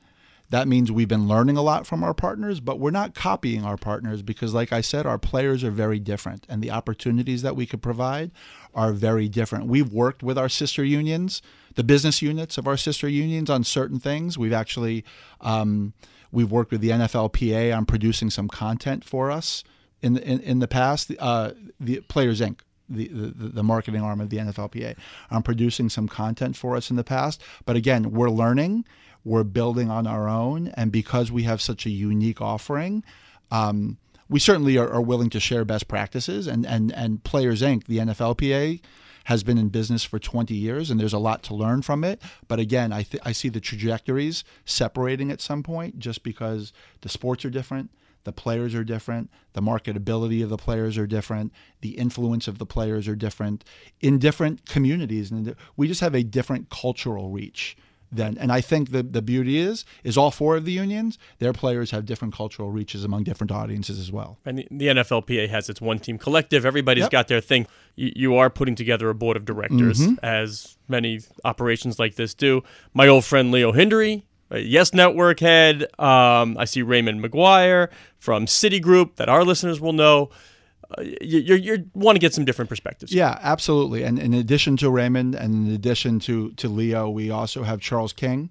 That 0.49 0.67
means 0.67 0.91
we've 0.91 1.07
been 1.07 1.29
learning 1.29 1.55
a 1.55 1.61
lot 1.61 1.87
from 1.87 2.03
our 2.03 2.13
partners, 2.13 2.59
but 2.59 2.77
we're 2.77 2.91
not 2.91 3.15
copying 3.15 3.63
our 3.63 3.77
partners 3.77 4.21
because, 4.21 4.53
like 4.53 4.73
I 4.73 4.81
said, 4.81 5.05
our 5.05 5.17
players 5.17 5.63
are 5.63 5.71
very 5.71 5.97
different 5.97 6.45
and 6.49 6.61
the 6.61 6.71
opportunities 6.71 7.41
that 7.41 7.55
we 7.55 7.65
could 7.65 7.81
provide 7.81 8.31
are 8.73 8.91
very 8.91 9.29
different. 9.29 9.67
We've 9.67 9.93
worked 9.93 10.23
with 10.23 10.37
our 10.37 10.49
sister 10.49 10.83
unions, 10.83 11.41
the 11.75 11.85
business 11.85 12.21
units 12.21 12.57
of 12.57 12.67
our 12.67 12.75
sister 12.75 13.07
unions 13.07 13.49
on 13.49 13.63
certain 13.63 13.97
things. 13.97 14.37
We've 14.37 14.51
actually 14.51 15.05
um, 15.39 15.93
we've 16.33 16.51
worked 16.51 16.71
with 16.71 16.81
the 16.81 16.89
NFLPA 16.89 17.75
on 17.75 17.85
producing 17.85 18.29
some 18.29 18.49
content 18.49 19.05
for 19.05 19.31
us 19.31 19.63
in 20.01 20.15
the, 20.15 20.27
in, 20.27 20.41
in 20.41 20.59
the 20.59 20.67
past. 20.67 21.13
Uh, 21.17 21.51
the 21.79 22.01
Players 22.01 22.41
Inc 22.41 22.59
the, 22.95 23.33
the, 23.35 23.63
marketing 23.63 24.01
arm 24.01 24.21
of 24.21 24.29
the 24.29 24.37
NFLPA 24.37 24.95
on 25.29 25.43
producing 25.43 25.89
some 25.89 26.07
content 26.07 26.55
for 26.55 26.75
us 26.75 26.89
in 26.89 26.95
the 26.95 27.03
past. 27.03 27.41
But 27.65 27.75
again, 27.75 28.11
we're 28.11 28.29
learning, 28.29 28.85
we're 29.23 29.43
building 29.43 29.89
on 29.89 30.07
our 30.07 30.27
own, 30.27 30.69
and 30.69 30.91
because 30.91 31.31
we 31.31 31.43
have 31.43 31.61
such 31.61 31.85
a 31.85 31.89
unique 31.89 32.41
offering, 32.41 33.03
um, 33.49 33.97
we 34.29 34.39
certainly 34.39 34.77
are, 34.77 34.89
are, 34.89 35.01
willing 35.01 35.29
to 35.31 35.39
share 35.39 35.65
best 35.65 35.87
practices. 35.87 36.47
And 36.47 36.65
and 36.65 36.93
and 36.93 37.23
Players 37.23 37.61
Inc. 37.61 37.85
the 37.85 37.97
NFLPA 37.97 38.81
has 39.25 39.43
been 39.43 39.57
in 39.57 39.69
business 39.69 40.03
for 40.03 40.17
20 40.17 40.55
years, 40.55 40.89
and 40.89 40.99
there's 40.99 41.13
a 41.13 41.19
lot 41.19 41.43
to 41.43 41.53
learn 41.53 41.81
from 41.81 42.03
it. 42.03 42.21
But 42.47 42.59
again, 42.59 42.91
I 42.91 43.03
th- 43.03 43.21
I 43.25 43.33
see 43.33 43.49
the 43.49 43.59
trajectories 43.59 44.43
separating 44.65 45.31
at 45.31 45.41
some 45.41 45.63
point, 45.63 45.99
just 45.99 46.23
because 46.23 46.73
the 47.01 47.09
sports 47.09 47.45
are 47.45 47.49
different 47.49 47.91
the 48.23 48.31
players 48.31 48.75
are 48.75 48.83
different, 48.83 49.29
the 49.53 49.61
marketability 49.61 50.43
of 50.43 50.49
the 50.49 50.57
players 50.57 50.97
are 50.97 51.07
different, 51.07 51.51
the 51.81 51.97
influence 51.97 52.47
of 52.47 52.57
the 52.57 52.65
players 52.65 53.07
are 53.07 53.15
different 53.15 53.63
in 53.99 54.19
different 54.19 54.65
communities, 54.65 55.31
and 55.31 55.55
we 55.75 55.87
just 55.87 56.01
have 56.01 56.15
a 56.15 56.23
different 56.23 56.69
cultural 56.69 57.29
reach. 57.29 57.75
Then, 58.13 58.37
and 58.37 58.51
I 58.51 58.59
think 58.59 58.91
the, 58.91 59.03
the 59.03 59.21
beauty 59.21 59.57
is 59.57 59.85
is 60.03 60.17
all 60.17 60.31
four 60.31 60.57
of 60.57 60.65
the 60.65 60.73
unions, 60.73 61.17
their 61.39 61.53
players 61.53 61.91
have 61.91 62.05
different 62.05 62.33
cultural 62.33 62.69
reaches 62.69 63.05
among 63.05 63.23
different 63.23 63.51
audiences 63.51 63.99
as 63.99 64.11
well. 64.11 64.37
And 64.45 64.57
the, 64.57 64.67
the 64.69 64.87
NFLPA 64.87 65.47
has 65.47 65.69
its 65.69 65.79
one 65.79 65.97
team 65.97 66.17
collective. 66.17 66.65
Everybody's 66.65 67.03
yep. 67.03 67.11
got 67.11 67.27
their 67.29 67.39
thing. 67.39 67.67
You, 67.95 68.11
you, 68.13 68.35
are 68.35 68.49
putting 68.49 68.75
together 68.75 69.09
a 69.09 69.15
board 69.15 69.37
of 69.37 69.45
directors, 69.45 70.01
mm-hmm. 70.01 70.25
as 70.25 70.77
many 70.89 71.21
operations 71.45 71.99
like 71.99 72.15
this 72.15 72.33
do. 72.33 72.63
My 72.93 73.07
old 73.07 73.23
friend 73.23 73.49
Leo 73.49 73.71
Hindery 73.71 74.23
Yes 74.59 74.93
Network 74.93 75.39
head. 75.39 75.83
Um, 75.99 76.57
I 76.57 76.65
see 76.65 76.81
Raymond 76.81 77.23
McGuire 77.23 77.89
from 78.19 78.45
Citigroup 78.45 79.15
that 79.15 79.29
our 79.29 79.43
listeners 79.43 79.79
will 79.79 79.93
know. 79.93 80.29
Uh, 80.97 81.03
you, 81.21 81.55
you 81.55 81.89
want 81.93 82.17
to 82.17 82.19
get 82.19 82.33
some 82.33 82.43
different 82.43 82.67
perspectives. 82.67 83.13
Yeah, 83.13 83.39
absolutely. 83.41 84.03
And 84.03 84.19
in 84.19 84.33
addition 84.33 84.75
to 84.77 84.89
Raymond 84.89 85.35
and 85.35 85.67
in 85.67 85.73
addition 85.73 86.19
to, 86.21 86.51
to 86.51 86.67
Leo, 86.67 87.09
we 87.09 87.31
also 87.31 87.63
have 87.63 87.79
Charles 87.79 88.11
King, 88.11 88.49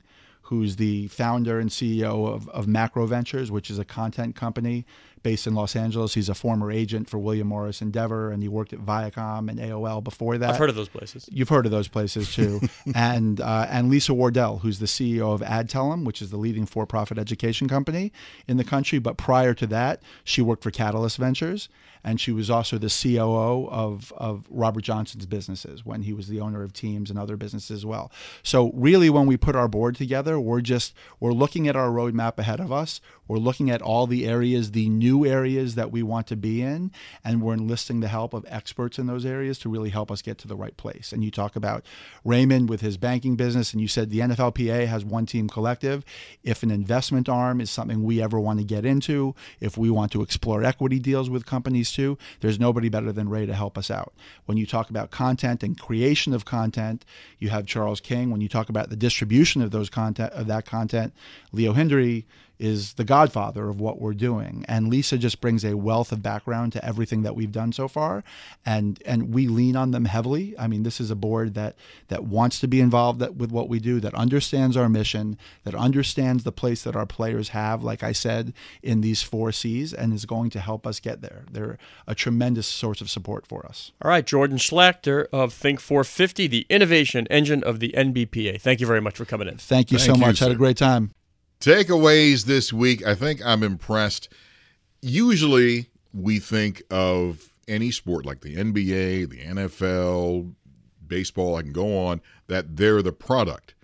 who's 0.50 0.74
the 0.74 1.06
founder 1.06 1.60
and 1.60 1.70
CEO 1.70 2.26
of, 2.26 2.48
of 2.48 2.66
Macro 2.66 3.06
Ventures, 3.06 3.52
which 3.52 3.70
is 3.70 3.78
a 3.78 3.84
content 3.84 4.34
company 4.34 4.84
based 5.22 5.46
in 5.46 5.54
Los 5.54 5.76
Angeles. 5.76 6.14
He's 6.14 6.28
a 6.28 6.34
former 6.34 6.72
agent 6.72 7.08
for 7.08 7.20
William 7.20 7.46
Morris 7.46 7.80
Endeavor, 7.80 8.32
and 8.32 8.42
he 8.42 8.48
worked 8.48 8.72
at 8.72 8.80
Viacom 8.80 9.48
and 9.48 9.60
AOL 9.60 10.02
before 10.02 10.38
that. 10.38 10.50
I've 10.50 10.56
heard 10.56 10.68
of 10.68 10.74
those 10.74 10.88
places. 10.88 11.28
You've 11.30 11.50
heard 11.50 11.66
of 11.66 11.70
those 11.70 11.86
places 11.86 12.34
too. 12.34 12.60
and 12.96 13.40
uh, 13.40 13.68
and 13.70 13.90
Lisa 13.90 14.12
Wardell, 14.12 14.58
who's 14.58 14.80
the 14.80 14.86
CEO 14.86 15.32
of 15.32 15.40
Adtalem, 15.40 16.04
which 16.04 16.20
is 16.20 16.30
the 16.30 16.36
leading 16.36 16.66
for-profit 16.66 17.16
education 17.16 17.68
company 17.68 18.10
in 18.48 18.56
the 18.56 18.64
country. 18.64 18.98
But 18.98 19.16
prior 19.16 19.54
to 19.54 19.68
that, 19.68 20.02
she 20.24 20.42
worked 20.42 20.64
for 20.64 20.72
Catalyst 20.72 21.16
Ventures, 21.16 21.68
and 22.02 22.20
she 22.20 22.32
was 22.32 22.50
also 22.50 22.78
the 22.78 22.88
COO 22.88 23.68
of 23.68 24.12
of 24.16 24.46
Robert 24.50 24.82
Johnson's 24.82 25.26
businesses 25.26 25.84
when 25.84 26.02
he 26.02 26.12
was 26.12 26.28
the 26.28 26.40
owner 26.40 26.62
of 26.62 26.72
Teams 26.72 27.10
and 27.10 27.18
other 27.18 27.36
businesses 27.36 27.70
as 27.70 27.86
well. 27.86 28.10
So 28.42 28.70
really, 28.74 29.10
when 29.10 29.26
we 29.26 29.36
put 29.36 29.56
our 29.56 29.68
board 29.68 29.96
together, 29.96 30.38
we're 30.40 30.60
just 30.60 30.94
we're 31.18 31.32
looking 31.32 31.68
at 31.68 31.76
our 31.76 31.88
roadmap 31.88 32.38
ahead 32.38 32.60
of 32.60 32.72
us. 32.72 33.00
We're 33.30 33.38
looking 33.38 33.70
at 33.70 33.80
all 33.80 34.08
the 34.08 34.26
areas, 34.26 34.72
the 34.72 34.88
new 34.88 35.24
areas 35.24 35.76
that 35.76 35.92
we 35.92 36.02
want 36.02 36.26
to 36.26 36.36
be 36.36 36.62
in, 36.62 36.90
and 37.22 37.40
we're 37.40 37.54
enlisting 37.54 38.00
the 38.00 38.08
help 38.08 38.34
of 38.34 38.44
experts 38.48 38.98
in 38.98 39.06
those 39.06 39.24
areas 39.24 39.56
to 39.60 39.68
really 39.68 39.90
help 39.90 40.10
us 40.10 40.20
get 40.20 40.36
to 40.38 40.48
the 40.48 40.56
right 40.56 40.76
place. 40.76 41.12
And 41.12 41.22
you 41.22 41.30
talk 41.30 41.54
about 41.54 41.86
Raymond 42.24 42.68
with 42.68 42.80
his 42.80 42.96
banking 42.96 43.36
business, 43.36 43.72
and 43.72 43.80
you 43.80 43.86
said 43.86 44.10
the 44.10 44.18
NFLPA 44.18 44.88
has 44.88 45.04
one 45.04 45.26
team 45.26 45.48
collective. 45.48 46.04
If 46.42 46.64
an 46.64 46.72
investment 46.72 47.28
arm 47.28 47.60
is 47.60 47.70
something 47.70 48.02
we 48.02 48.20
ever 48.20 48.40
want 48.40 48.58
to 48.58 48.64
get 48.64 48.84
into, 48.84 49.36
if 49.60 49.78
we 49.78 49.90
want 49.90 50.10
to 50.10 50.22
explore 50.22 50.64
equity 50.64 50.98
deals 50.98 51.30
with 51.30 51.46
companies 51.46 51.92
too, 51.92 52.18
there's 52.40 52.58
nobody 52.58 52.88
better 52.88 53.12
than 53.12 53.28
Ray 53.28 53.46
to 53.46 53.54
help 53.54 53.78
us 53.78 53.92
out. 53.92 54.12
When 54.46 54.58
you 54.58 54.66
talk 54.66 54.90
about 54.90 55.12
content 55.12 55.62
and 55.62 55.78
creation 55.78 56.34
of 56.34 56.44
content, 56.44 57.04
you 57.38 57.50
have 57.50 57.66
Charles 57.66 58.00
King. 58.00 58.32
When 58.32 58.40
you 58.40 58.48
talk 58.48 58.68
about 58.68 58.90
the 58.90 58.96
distribution 58.96 59.62
of 59.62 59.70
those 59.70 59.88
content 59.88 60.32
of 60.32 60.48
that 60.48 60.66
content, 60.66 61.14
Leo 61.52 61.74
Hindery 61.74 62.24
is 62.60 62.94
the 62.94 63.04
godfather 63.04 63.68
of 63.68 63.80
what 63.80 64.00
we're 64.00 64.14
doing. 64.14 64.64
And 64.68 64.88
Lisa 64.88 65.16
just 65.16 65.40
brings 65.40 65.64
a 65.64 65.76
wealth 65.76 66.12
of 66.12 66.22
background 66.22 66.72
to 66.74 66.84
everything 66.84 67.22
that 67.22 67.34
we've 67.34 67.50
done 67.50 67.72
so 67.72 67.88
far. 67.88 68.22
And 68.64 69.02
and 69.06 69.32
we 69.34 69.48
lean 69.48 69.76
on 69.76 69.90
them 69.90 70.04
heavily. 70.04 70.54
I 70.58 70.68
mean, 70.68 70.82
this 70.82 71.00
is 71.00 71.10
a 71.10 71.16
board 71.16 71.54
that 71.54 71.74
that 72.08 72.24
wants 72.24 72.60
to 72.60 72.68
be 72.68 72.80
involved 72.80 73.18
that, 73.20 73.36
with 73.36 73.50
what 73.50 73.68
we 73.68 73.80
do, 73.80 73.98
that 74.00 74.14
understands 74.14 74.76
our 74.76 74.88
mission, 74.88 75.38
that 75.64 75.74
understands 75.74 76.44
the 76.44 76.52
place 76.52 76.82
that 76.84 76.94
our 76.94 77.06
players 77.06 77.50
have, 77.50 77.82
like 77.82 78.02
I 78.02 78.12
said, 78.12 78.52
in 78.82 79.00
these 79.00 79.22
four 79.22 79.52
C's, 79.52 79.94
and 79.94 80.12
is 80.12 80.26
going 80.26 80.50
to 80.50 80.60
help 80.60 80.86
us 80.86 81.00
get 81.00 81.22
there. 81.22 81.44
They're 81.50 81.78
a 82.06 82.14
tremendous 82.14 82.66
source 82.66 83.00
of 83.00 83.08
support 83.10 83.46
for 83.46 83.64
us. 83.66 83.92
All 84.02 84.10
right, 84.10 84.26
Jordan 84.26 84.58
Schlachter 84.58 85.26
of 85.32 85.52
Think 85.52 85.80
450, 85.80 86.46
the 86.46 86.66
innovation 86.68 87.26
engine 87.28 87.64
of 87.64 87.80
the 87.80 87.94
NBPA. 87.96 88.60
Thank 88.60 88.80
you 88.80 88.86
very 88.86 89.00
much 89.00 89.16
for 89.16 89.24
coming 89.24 89.48
in. 89.48 89.56
Thank 89.56 89.90
you 89.90 89.98
Thank 89.98 90.06
so 90.10 90.14
you, 90.14 90.20
much. 90.20 90.38
Sir. 90.38 90.46
Had 90.46 90.52
a 90.52 90.58
great 90.58 90.76
time. 90.76 91.14
Takeaways 91.60 92.46
this 92.46 92.72
week. 92.72 93.06
I 93.06 93.14
think 93.14 93.44
I'm 93.44 93.62
impressed. 93.62 94.30
Usually, 95.02 95.90
we 96.14 96.38
think 96.38 96.82
of 96.90 97.52
any 97.68 97.90
sport 97.90 98.24
like 98.24 98.40
the 98.40 98.56
NBA, 98.56 99.28
the 99.28 99.40
NFL, 99.40 100.54
baseball, 101.06 101.56
I 101.56 101.62
can 101.62 101.72
go 101.72 101.98
on, 102.06 102.22
that 102.46 102.78
they're 102.78 103.02
the 103.02 103.12
product. 103.12 103.74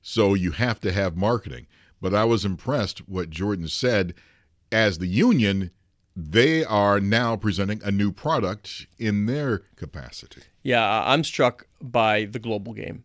So 0.00 0.32
you 0.32 0.52
have 0.52 0.80
to 0.80 0.92
have 0.92 1.14
marketing. 1.14 1.66
But 2.00 2.14
I 2.14 2.24
was 2.24 2.46
impressed 2.46 3.06
what 3.06 3.28
Jordan 3.28 3.68
said. 3.68 4.14
As 4.72 4.96
the 4.96 5.06
union, 5.06 5.70
they 6.16 6.64
are 6.64 7.00
now 7.00 7.36
presenting 7.36 7.82
a 7.84 7.90
new 7.90 8.12
product 8.12 8.86
in 8.98 9.26
their 9.26 9.58
capacity. 9.76 10.40
Yeah, 10.62 11.02
I'm 11.04 11.22
struck 11.22 11.66
by 11.82 12.24
the 12.24 12.38
global 12.38 12.72
game 12.72 13.04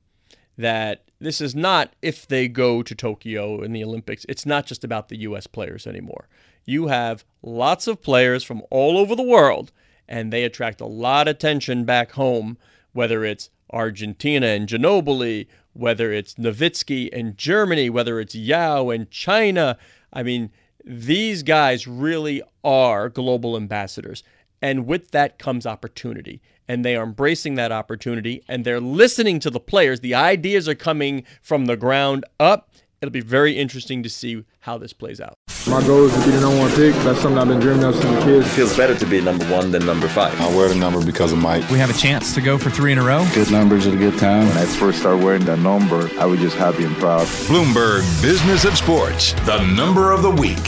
that 0.57 1.03
this 1.19 1.41
is 1.41 1.55
not 1.55 1.93
if 2.01 2.27
they 2.27 2.47
go 2.47 2.81
to 2.81 2.95
Tokyo 2.95 3.61
in 3.61 3.73
the 3.73 3.83
Olympics, 3.83 4.25
it's 4.27 4.45
not 4.45 4.65
just 4.65 4.83
about 4.83 5.09
the 5.09 5.19
US 5.19 5.47
players 5.47 5.85
anymore. 5.85 6.27
You 6.65 6.87
have 6.87 7.23
lots 7.41 7.87
of 7.87 8.01
players 8.01 8.43
from 8.43 8.61
all 8.69 8.97
over 8.97 9.15
the 9.15 9.23
world, 9.23 9.71
and 10.07 10.31
they 10.31 10.43
attract 10.43 10.81
a 10.81 10.85
lot 10.85 11.27
of 11.27 11.35
attention 11.35 11.85
back 11.85 12.11
home, 12.13 12.57
whether 12.93 13.23
it's 13.23 13.49
Argentina 13.71 14.47
and 14.47 14.67
Ginobili, 14.67 15.47
whether 15.73 16.11
it's 16.11 16.35
Nowitzki 16.35 17.09
and 17.13 17.37
Germany, 17.37 17.89
whether 17.89 18.19
it's 18.19 18.35
Yao 18.35 18.89
and 18.89 19.09
China. 19.09 19.77
I 20.11 20.23
mean, 20.23 20.51
these 20.83 21.43
guys 21.43 21.87
really 21.87 22.41
are 22.63 23.09
global 23.09 23.55
ambassadors. 23.55 24.23
And 24.61 24.85
with 24.85 25.11
that 25.11 25.39
comes 25.39 25.65
opportunity 25.65 26.41
and 26.71 26.85
they 26.85 26.95
are 26.95 27.03
embracing 27.03 27.55
that 27.55 27.69
opportunity 27.69 28.41
and 28.47 28.63
they're 28.63 28.79
listening 28.79 29.41
to 29.41 29.49
the 29.49 29.59
players. 29.59 29.99
The 29.99 30.15
ideas 30.15 30.69
are 30.69 30.75
coming 30.75 31.25
from 31.41 31.65
the 31.65 31.75
ground 31.75 32.23
up. 32.39 32.71
It'll 33.01 33.11
be 33.11 33.19
very 33.19 33.57
interesting 33.57 34.03
to 34.03 34.09
see 34.09 34.45
how 34.61 34.77
this 34.77 34.93
plays 34.93 35.19
out. 35.19 35.35
My 35.67 35.85
goal 35.85 36.05
is 36.05 36.13
to 36.13 36.19
be 36.23 36.31
the 36.31 36.39
number 36.39 36.59
one 36.59 36.69
pick. 36.69 36.95
That's 37.03 37.19
something 37.19 37.37
I've 37.37 37.49
been 37.49 37.59
dreaming 37.59 37.83
of 37.83 37.95
since 37.95 38.05
a 38.05 38.25
kid. 38.25 38.43
It 38.43 38.45
feels 38.45 38.77
better 38.77 38.95
to 38.95 39.05
be 39.05 39.19
number 39.19 39.43
one 39.51 39.71
than 39.71 39.85
number 39.85 40.07
five. 40.07 40.39
I 40.39 40.47
wear 40.55 40.69
the 40.69 40.75
number 40.75 41.05
because 41.05 41.33
of 41.33 41.39
Mike. 41.39 41.69
We 41.69 41.77
have 41.77 41.89
a 41.89 41.99
chance 41.99 42.33
to 42.35 42.41
go 42.41 42.57
for 42.57 42.69
three 42.69 42.93
in 42.93 42.99
a 42.99 43.03
row. 43.03 43.27
Good 43.33 43.51
numbers 43.51 43.85
at 43.85 43.93
a 43.93 43.97
good 43.97 44.17
time. 44.17 44.47
When 44.47 44.57
I 44.57 44.65
first 44.65 44.99
started 44.99 45.21
wearing 45.21 45.43
that 45.45 45.59
number, 45.59 46.09
I 46.19 46.25
was 46.25 46.39
just 46.39 46.55
happy 46.55 46.85
and 46.85 46.95
proud. 46.95 47.27
Bloomberg 47.49 48.21
Business 48.21 48.63
of 48.63 48.77
Sports, 48.77 49.33
the 49.45 49.61
number 49.75 50.13
of 50.13 50.21
the 50.21 50.31
week. 50.31 50.63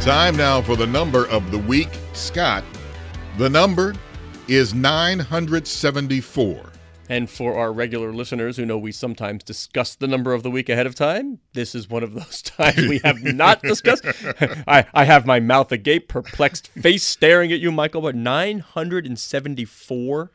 Time 0.00 0.34
now 0.34 0.62
for 0.62 0.76
the 0.76 0.86
number 0.86 1.26
of 1.26 1.50
the 1.50 1.58
week. 1.58 1.90
Scott, 2.14 2.64
the 3.36 3.50
number 3.50 3.94
is 4.48 4.74
974. 4.74 6.72
And 7.10 7.30
for 7.30 7.56
our 7.56 7.72
regular 7.72 8.12
listeners 8.12 8.58
who 8.58 8.66
know 8.66 8.76
we 8.76 8.92
sometimes 8.92 9.42
discuss 9.42 9.94
the 9.94 10.06
number 10.06 10.34
of 10.34 10.42
the 10.42 10.50
week 10.50 10.68
ahead 10.68 10.86
of 10.86 10.94
time, 10.94 11.38
this 11.54 11.74
is 11.74 11.88
one 11.88 12.02
of 12.02 12.12
those 12.12 12.42
times 12.42 12.76
we 12.76 13.00
have 13.04 13.22
not 13.22 13.62
discussed. 13.62 14.04
I, 14.66 14.84
I 14.92 15.04
have 15.04 15.24
my 15.24 15.40
mouth 15.40 15.72
agape, 15.72 16.08
perplexed 16.08 16.68
face 16.68 17.04
staring 17.04 17.50
at 17.52 17.60
you, 17.60 17.72
Michael, 17.72 18.02
but 18.02 18.14
974. 18.14 20.30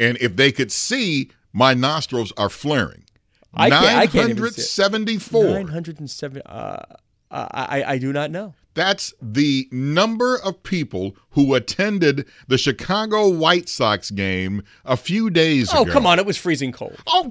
And 0.00 0.16
if 0.18 0.36
they 0.36 0.52
could 0.52 0.70
see, 0.70 1.30
my 1.52 1.74
nostrils 1.74 2.32
are 2.36 2.50
flaring. 2.50 3.04
I 3.54 3.70
can't, 3.70 3.84
I 3.84 4.06
can't 4.06 4.30
even 4.30 4.50
see 4.50 4.60
it. 4.60 4.92
974. 4.92 5.42
970. 5.42 6.42
Uh, 6.44 6.76
I, 7.30 7.84
I 7.86 7.98
do 7.98 8.12
not 8.12 8.30
know. 8.30 8.54
That's 8.78 9.12
the 9.20 9.66
number 9.72 10.38
of 10.44 10.62
people 10.62 11.16
who 11.30 11.56
attended 11.56 12.28
the 12.46 12.56
Chicago 12.56 13.28
White 13.28 13.68
Sox 13.68 14.08
game 14.12 14.62
a 14.84 14.96
few 14.96 15.30
days 15.30 15.70
oh, 15.74 15.82
ago. 15.82 15.90
Oh, 15.90 15.92
come 15.92 16.06
on. 16.06 16.20
It 16.20 16.26
was 16.26 16.36
freezing 16.36 16.70
cold. 16.70 16.96
Oh, 17.08 17.28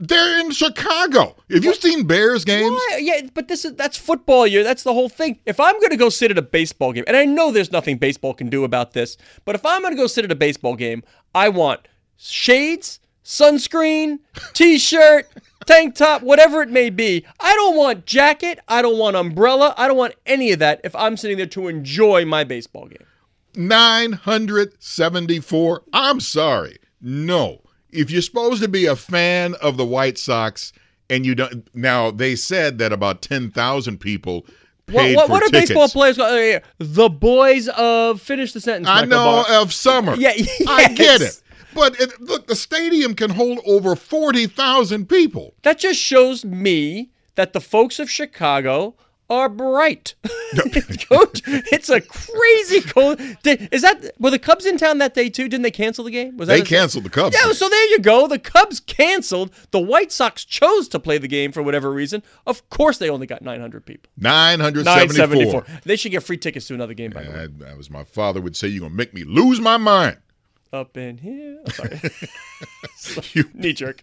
they're 0.00 0.40
in 0.40 0.50
Chicago. 0.50 1.36
Have 1.50 1.64
you 1.64 1.72
seen 1.76 2.04
Bears 2.08 2.44
games? 2.44 2.72
Why? 2.72 2.98
Yeah, 3.00 3.28
but 3.32 3.46
this 3.46 3.64
is 3.64 3.76
that's 3.76 3.96
football 3.96 4.44
year. 4.44 4.64
That's 4.64 4.82
the 4.82 4.92
whole 4.92 5.08
thing. 5.08 5.38
If 5.46 5.60
I'm 5.60 5.78
going 5.78 5.90
to 5.90 5.96
go 5.96 6.08
sit 6.08 6.32
at 6.32 6.38
a 6.38 6.42
baseball 6.42 6.92
game, 6.92 7.04
and 7.06 7.16
I 7.16 7.26
know 7.26 7.52
there's 7.52 7.70
nothing 7.70 7.98
baseball 7.98 8.34
can 8.34 8.50
do 8.50 8.64
about 8.64 8.90
this, 8.90 9.16
but 9.44 9.54
if 9.54 9.64
I'm 9.64 9.82
going 9.82 9.94
to 9.94 9.96
go 9.96 10.08
sit 10.08 10.24
at 10.24 10.32
a 10.32 10.34
baseball 10.34 10.74
game, 10.74 11.04
I 11.32 11.48
want 11.48 11.86
shades, 12.16 12.98
sunscreen, 13.24 14.18
t-shirt, 14.52 15.28
tank 15.66 15.94
top, 15.94 16.22
whatever 16.22 16.62
it 16.62 16.70
may 16.70 16.90
be. 16.90 17.24
I 17.40 17.54
don't 17.54 17.76
want 17.76 18.06
jacket. 18.06 18.60
I 18.68 18.82
don't 18.82 18.98
want 18.98 19.16
umbrella. 19.16 19.74
I 19.76 19.88
don't 19.88 19.96
want 19.96 20.14
any 20.26 20.52
of 20.52 20.58
that 20.60 20.80
if 20.84 20.94
I'm 20.94 21.16
sitting 21.16 21.36
there 21.36 21.46
to 21.46 21.68
enjoy 21.68 22.24
my 22.24 22.44
baseball 22.44 22.86
game. 22.86 23.06
974. 23.54 25.82
I'm 25.92 26.20
sorry. 26.20 26.78
No. 27.00 27.60
If 27.90 28.10
you're 28.10 28.22
supposed 28.22 28.62
to 28.62 28.68
be 28.68 28.86
a 28.86 28.96
fan 28.96 29.54
of 29.60 29.76
the 29.76 29.84
White 29.84 30.16
Sox 30.16 30.72
and 31.10 31.26
you 31.26 31.34
don't 31.34 31.68
now 31.74 32.10
they 32.10 32.34
said 32.34 32.78
that 32.78 32.90
about 32.92 33.20
10,000 33.20 33.98
people 33.98 34.46
paid 34.86 35.14
what, 35.14 35.28
what, 35.28 35.42
what 35.42 35.42
are 35.42 35.50
baseball 35.50 35.88
players 35.88 36.16
called? 36.16 36.62
The 36.78 37.10
boys 37.10 37.68
of 37.68 38.22
finish 38.22 38.52
the 38.52 38.60
sentence. 38.60 38.88
I 38.88 39.04
Michael 39.04 39.10
know 39.10 39.44
of 39.60 39.74
summer. 39.74 40.14
Yeah, 40.14 40.30
I 40.66 40.88
get 40.94 41.20
it. 41.20 41.41
But 41.74 42.00
it, 42.00 42.20
look, 42.20 42.46
the 42.46 42.56
stadium 42.56 43.14
can 43.14 43.30
hold 43.30 43.60
over 43.66 43.96
40,000 43.96 45.08
people. 45.08 45.54
That 45.62 45.78
just 45.78 46.00
shows 46.00 46.44
me 46.44 47.10
that 47.34 47.52
the 47.52 47.60
folks 47.60 47.98
of 47.98 48.10
Chicago 48.10 48.94
are 49.30 49.48
bright. 49.48 50.14
Coach, 51.08 51.40
it's 51.46 51.88
a 51.88 52.00
crazy 52.02 52.82
cold. 52.82 53.18
Is 53.44 53.80
that 53.80 54.12
were 54.18 54.30
the 54.30 54.38
Cubs 54.38 54.66
in 54.66 54.76
town 54.76 54.98
that 54.98 55.14
day 55.14 55.30
too? 55.30 55.44
Didn't 55.44 55.62
they 55.62 55.70
cancel 55.70 56.04
the 56.04 56.10
game? 56.10 56.36
Was 56.36 56.48
that 56.48 56.58
They 56.58 56.62
canceled 56.62 57.04
the 57.04 57.10
Cubs. 57.10 57.34
Yeah, 57.34 57.52
so 57.52 57.68
there 57.70 57.90
you 57.90 57.98
go. 58.00 58.26
The 58.26 58.38
Cubs 58.38 58.78
canceled. 58.80 59.50
The 59.70 59.80
White 59.80 60.12
Sox 60.12 60.44
chose 60.44 60.88
to 60.88 61.00
play 61.00 61.16
the 61.16 61.28
game 61.28 61.52
for 61.52 61.62
whatever 61.62 61.90
reason. 61.90 62.22
Of 62.46 62.68
course, 62.68 62.98
they 62.98 63.08
only 63.08 63.26
got 63.26 63.40
900 63.40 63.86
people. 63.86 64.10
974. 64.18 64.84
974. 64.84 65.80
They 65.84 65.96
should 65.96 66.12
get 66.12 66.22
free 66.22 66.36
tickets 66.36 66.66
to 66.68 66.74
another 66.74 66.94
game. 66.94 67.12
By 67.12 67.22
the 67.22 67.30
way, 67.30 67.48
That, 67.60 67.78
was 67.78 67.88
my 67.90 68.04
father 68.04 68.42
would 68.42 68.56
say, 68.56 68.68
you're 68.68 68.80
going 68.80 68.92
to 68.92 68.96
make 68.96 69.14
me 69.14 69.24
lose 69.24 69.58
my 69.58 69.78
mind. 69.78 70.18
Up 70.72 70.96
in 70.96 71.18
here. 71.18 71.60
I'm 71.66 71.72
sorry. 71.72 72.00
You- 73.32 73.50
Knee 73.54 73.72
jerk. 73.72 74.00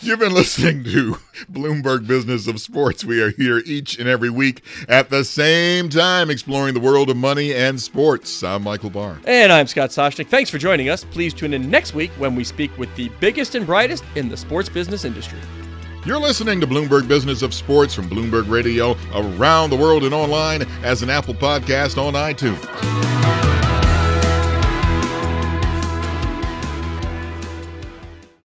You've 0.00 0.20
been 0.20 0.32
listening 0.32 0.84
to 0.84 1.16
Bloomberg 1.50 2.06
Business 2.06 2.46
of 2.46 2.60
Sports. 2.60 3.04
We 3.04 3.20
are 3.20 3.30
here 3.30 3.60
each 3.66 3.98
and 3.98 4.08
every 4.08 4.30
week 4.30 4.62
at 4.88 5.10
the 5.10 5.24
same 5.24 5.88
time 5.88 6.30
exploring 6.30 6.74
the 6.74 6.80
world 6.80 7.10
of 7.10 7.16
money 7.16 7.52
and 7.52 7.80
sports. 7.80 8.42
I'm 8.44 8.62
Michael 8.62 8.90
Barr. 8.90 9.18
And 9.26 9.52
I'm 9.52 9.66
Scott 9.66 9.90
Soshnick. 9.90 10.28
Thanks 10.28 10.48
for 10.48 10.58
joining 10.58 10.88
us. 10.88 11.02
Please 11.04 11.34
tune 11.34 11.52
in 11.54 11.68
next 11.70 11.92
week 11.94 12.10
when 12.18 12.34
we 12.36 12.44
speak 12.44 12.76
with 12.78 12.94
the 12.94 13.08
biggest 13.20 13.56
and 13.56 13.66
brightest 13.66 14.04
in 14.14 14.28
the 14.28 14.36
sports 14.36 14.68
business 14.68 15.04
industry. 15.04 15.38
You're 16.04 16.20
listening 16.20 16.60
to 16.60 16.66
Bloomberg 16.68 17.08
Business 17.08 17.42
of 17.42 17.52
Sports 17.52 17.94
from 17.94 18.08
Bloomberg 18.08 18.48
Radio 18.48 18.96
around 19.12 19.70
the 19.70 19.76
world 19.76 20.04
and 20.04 20.14
online 20.14 20.62
as 20.84 21.02
an 21.02 21.10
Apple 21.10 21.34
podcast 21.34 21.98
on 22.00 22.12
iTunes. 22.14 23.65